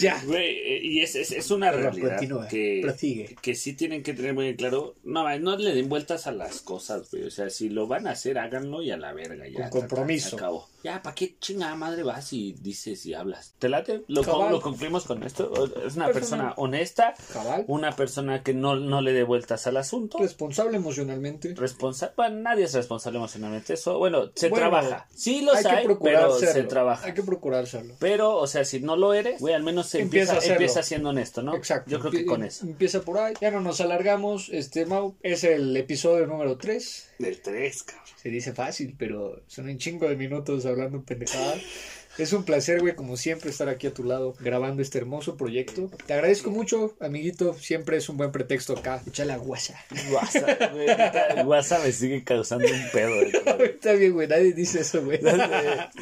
Ya. 0.00 0.20
Güey, 0.24 0.46
eh, 0.58 0.80
y 0.82 1.00
es, 1.00 1.14
es, 1.14 1.30
es 1.32 1.50
una 1.50 1.70
realidad 1.70 2.18
que, 2.48 3.34
que 3.40 3.54
sí 3.54 3.72
tienen 3.74 4.02
que 4.02 4.14
tener 4.14 4.34
muy 4.34 4.54
claro. 4.56 4.96
No, 5.04 5.38
no 5.38 5.56
le 5.56 5.74
den 5.74 5.88
vueltas 5.88 6.26
a 6.26 6.32
las 6.32 6.60
cosas, 6.60 7.10
güey. 7.10 7.24
O 7.24 7.30
sea, 7.30 7.50
si 7.50 7.68
lo 7.68 7.86
van 7.86 8.06
a 8.06 8.12
hacer, 8.12 8.38
háganlo 8.38 8.82
y 8.82 8.90
a 8.90 8.96
la 8.96 9.12
verga. 9.12 9.46
Ya, 9.48 9.70
Con 9.70 9.80
compromiso. 9.82 10.36
acabó. 10.36 10.68
Ya, 10.82 11.02
¿para 11.02 11.14
qué 11.14 11.36
chingada 11.38 11.74
madre 11.74 12.02
vas 12.02 12.32
y 12.32 12.54
dices 12.60 13.04
y 13.04 13.12
hablas? 13.12 13.54
¿Te 13.58 13.68
late? 13.68 14.02
¿Lo, 14.08 14.22
Cabal. 14.22 14.50
lo 14.52 14.60
concluimos 14.62 15.04
con 15.04 15.22
esto? 15.22 15.52
Es 15.86 15.94
una 15.96 16.06
Persona- 16.06 16.12
persona 16.12 16.54
honesta, 16.56 17.14
Cabal. 17.34 17.64
una 17.68 17.94
persona 17.94 18.42
que 18.42 18.54
no, 18.54 18.76
no 18.76 19.02
le 19.02 19.12
dé 19.12 19.22
vueltas 19.22 19.66
al 19.66 19.76
asunto. 19.76 20.16
Responsable 20.18 20.78
emocionalmente. 20.78 21.54
Responsable, 21.54 22.14
bueno, 22.16 22.36
nadie 22.40 22.64
es 22.64 22.72
responsable 22.72 23.18
emocionalmente. 23.18 23.74
Eso, 23.74 23.98
bueno, 23.98 24.30
se 24.34 24.48
Bueno, 24.48 24.70
trabaja. 24.70 25.06
Sí 25.14 25.42
los 25.42 25.56
hay 25.56 25.64
hay, 25.66 25.76
que 25.82 25.84
procurar 25.84 26.14
pero 26.14 26.38
se 26.38 26.62
trabaja. 26.64 27.06
Hay 27.06 27.12
que 27.14 27.22
procurar 27.22 27.66
serlo. 27.66 27.94
Pero, 27.98 28.36
o 28.38 28.46
sea, 28.46 28.64
si 28.64 28.79
no 28.80 28.96
lo 28.96 29.14
eres, 29.14 29.40
güey, 29.40 29.54
al 29.54 29.62
menos 29.62 29.88
se 29.88 30.00
Empieza 30.00 30.34
empieza, 30.34 30.52
empieza 30.52 30.82
siendo 30.82 31.10
honesto, 31.10 31.42
¿no? 31.42 31.54
Exacto. 31.56 31.90
Yo 31.90 32.00
creo 32.00 32.12
que 32.12 32.26
con 32.26 32.44
eso. 32.44 32.66
Empieza 32.66 33.02
por 33.02 33.18
ahí. 33.18 33.34
Ya 33.40 33.50
no 33.50 33.60
nos 33.60 33.80
alargamos. 33.80 34.48
Este, 34.50 34.86
Mau, 34.86 35.16
es 35.22 35.44
el 35.44 35.76
episodio 35.76 36.26
número 36.26 36.56
3. 36.56 37.08
Del 37.18 37.40
3, 37.40 37.82
cabrón. 37.82 38.06
Se 38.16 38.28
dice 38.28 38.52
fácil, 38.52 38.94
pero 38.98 39.42
son 39.46 39.68
un 39.68 39.78
chingo 39.78 40.08
de 40.08 40.16
minutos 40.16 40.66
hablando 40.66 41.02
pendejada. 41.02 41.54
Es 42.20 42.34
un 42.34 42.44
placer, 42.44 42.80
güey, 42.80 42.94
como 42.94 43.16
siempre, 43.16 43.48
estar 43.48 43.70
aquí 43.70 43.86
a 43.86 43.94
tu 43.94 44.04
lado 44.04 44.34
grabando 44.40 44.82
este 44.82 44.98
hermoso 44.98 45.38
proyecto. 45.38 45.90
Te 46.06 46.12
agradezco 46.12 46.50
mucho, 46.50 46.94
amiguito. 47.00 47.54
Siempre 47.54 47.96
es 47.96 48.10
un 48.10 48.18
buen 48.18 48.30
pretexto 48.30 48.76
acá. 48.76 49.02
Echa 49.06 49.24
la 49.24 49.38
guasa. 49.38 49.82
WhatsApp, 50.12 50.72
güey, 50.74 50.90
ahorita 50.90 51.26
el 51.28 51.46
WhatsApp 51.46 51.84
me 51.84 51.92
sigue 51.92 52.22
causando 52.22 52.66
un 52.66 52.90
pedo. 52.92 53.14
güey. 53.56 53.70
Está 53.70 53.94
bien, 53.94 54.12
güey. 54.12 54.28
Nadie 54.28 54.52
dice 54.52 54.80
eso, 54.80 55.02
güey. 55.02 55.18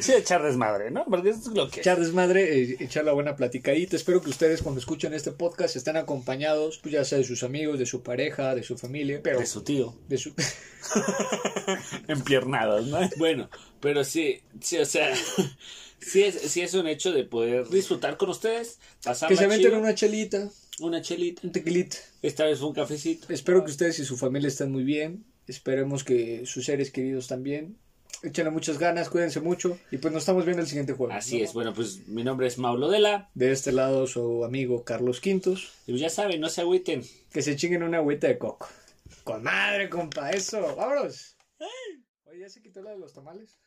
Sí, 0.01 0.11
echar 0.11 0.43
desmadre, 0.43 0.91
¿no? 0.91 1.05
Porque 1.05 1.29
eso 1.29 1.39
es 1.39 1.55
lo 1.55 1.69
que... 1.69 1.79
Echar 1.79 1.97
desmadre, 1.97 2.63
eh, 2.63 2.77
echar 2.81 3.05
la 3.05 3.13
buena 3.13 3.37
platicadita. 3.37 3.95
Espero 3.95 4.21
que 4.21 4.29
ustedes 4.29 4.61
cuando 4.61 4.81
escuchen 4.81 5.13
este 5.13 5.31
podcast 5.31 5.77
estén 5.77 5.95
acompañados, 5.95 6.79
pues 6.79 6.91
ya 6.91 7.05
sea 7.05 7.19
de 7.19 7.23
sus 7.23 7.43
amigos, 7.43 7.79
de 7.79 7.85
su 7.85 8.03
pareja, 8.03 8.55
de 8.55 8.63
su 8.63 8.77
familia, 8.77 9.21
pero 9.23 9.39
De 9.39 9.45
su 9.45 9.61
tío. 9.63 9.95
de 10.09 10.17
su... 10.17 10.33
Empiernados, 12.09 12.87
¿no? 12.87 12.99
Bueno, 13.15 13.49
pero 13.79 14.03
sí, 14.03 14.41
sí, 14.59 14.79
o 14.79 14.85
sea... 14.85 15.13
Sí 16.01 16.23
es, 16.23 16.35
sí 16.35 16.61
es 16.61 16.73
un 16.73 16.87
hecho 16.87 17.11
de 17.11 17.23
poder 17.23 17.67
disfrutar 17.69 18.17
con 18.17 18.29
ustedes, 18.29 18.79
pasar 19.03 19.29
que 19.29 19.35
se 19.35 19.45
aventen 19.45 19.75
una 19.75 19.93
chelita, 19.95 20.49
una 20.79 21.01
chelita, 21.01 21.41
un 21.43 21.51
tequilita. 21.51 21.97
esta 22.21 22.45
vez 22.45 22.61
un 22.61 22.73
cafecito. 22.73 23.31
Espero 23.31 23.63
que 23.63 23.71
ustedes 23.71 23.99
y 23.99 24.05
su 24.05 24.17
familia 24.17 24.47
estén 24.47 24.71
muy 24.71 24.83
bien. 24.83 25.25
Esperemos 25.47 26.03
que 26.03 26.45
sus 26.45 26.65
seres 26.65 26.91
queridos 26.91 27.27
también. 27.27 27.77
Échenle 28.21 28.51
muchas 28.51 28.77
ganas, 28.77 29.09
cuídense 29.09 29.39
mucho. 29.39 29.79
Y 29.91 29.97
pues 29.97 30.13
nos 30.13 30.23
estamos 30.23 30.45
viendo 30.45 30.61
el 30.61 30.67
siguiente 30.67 30.93
jueves. 30.93 31.17
Así 31.17 31.37
¿no? 31.37 31.45
es, 31.45 31.53
bueno, 31.53 31.73
pues 31.73 32.07
mi 32.07 32.23
nombre 32.23 32.47
es 32.47 32.57
Maulo 32.57 32.89
Dela. 32.89 33.29
De 33.33 33.51
este 33.51 33.71
lado 33.71 34.07
su 34.07 34.43
amigo 34.43 34.83
Carlos 34.83 35.21
Quintos. 35.21 35.71
Y 35.87 35.91
pues 35.91 36.01
ya 36.01 36.09
saben, 36.09 36.41
no 36.41 36.49
se 36.49 36.61
agüiten. 36.61 37.03
Que 37.31 37.41
se 37.41 37.55
chinguen 37.55 37.83
una 37.83 37.97
agüita 37.97 38.27
de 38.27 38.37
coco. 38.37 38.67
Con 39.23 39.43
madre, 39.43 39.89
compa, 39.89 40.31
eso. 40.31 40.75
Vámonos. 40.75 41.37
Oye, 42.25 42.41
¿ya 42.41 42.49
se 42.49 42.61
quitó 42.61 42.81
la 42.81 42.91
de 42.91 42.99
los 42.99 43.13
tamales? 43.13 43.57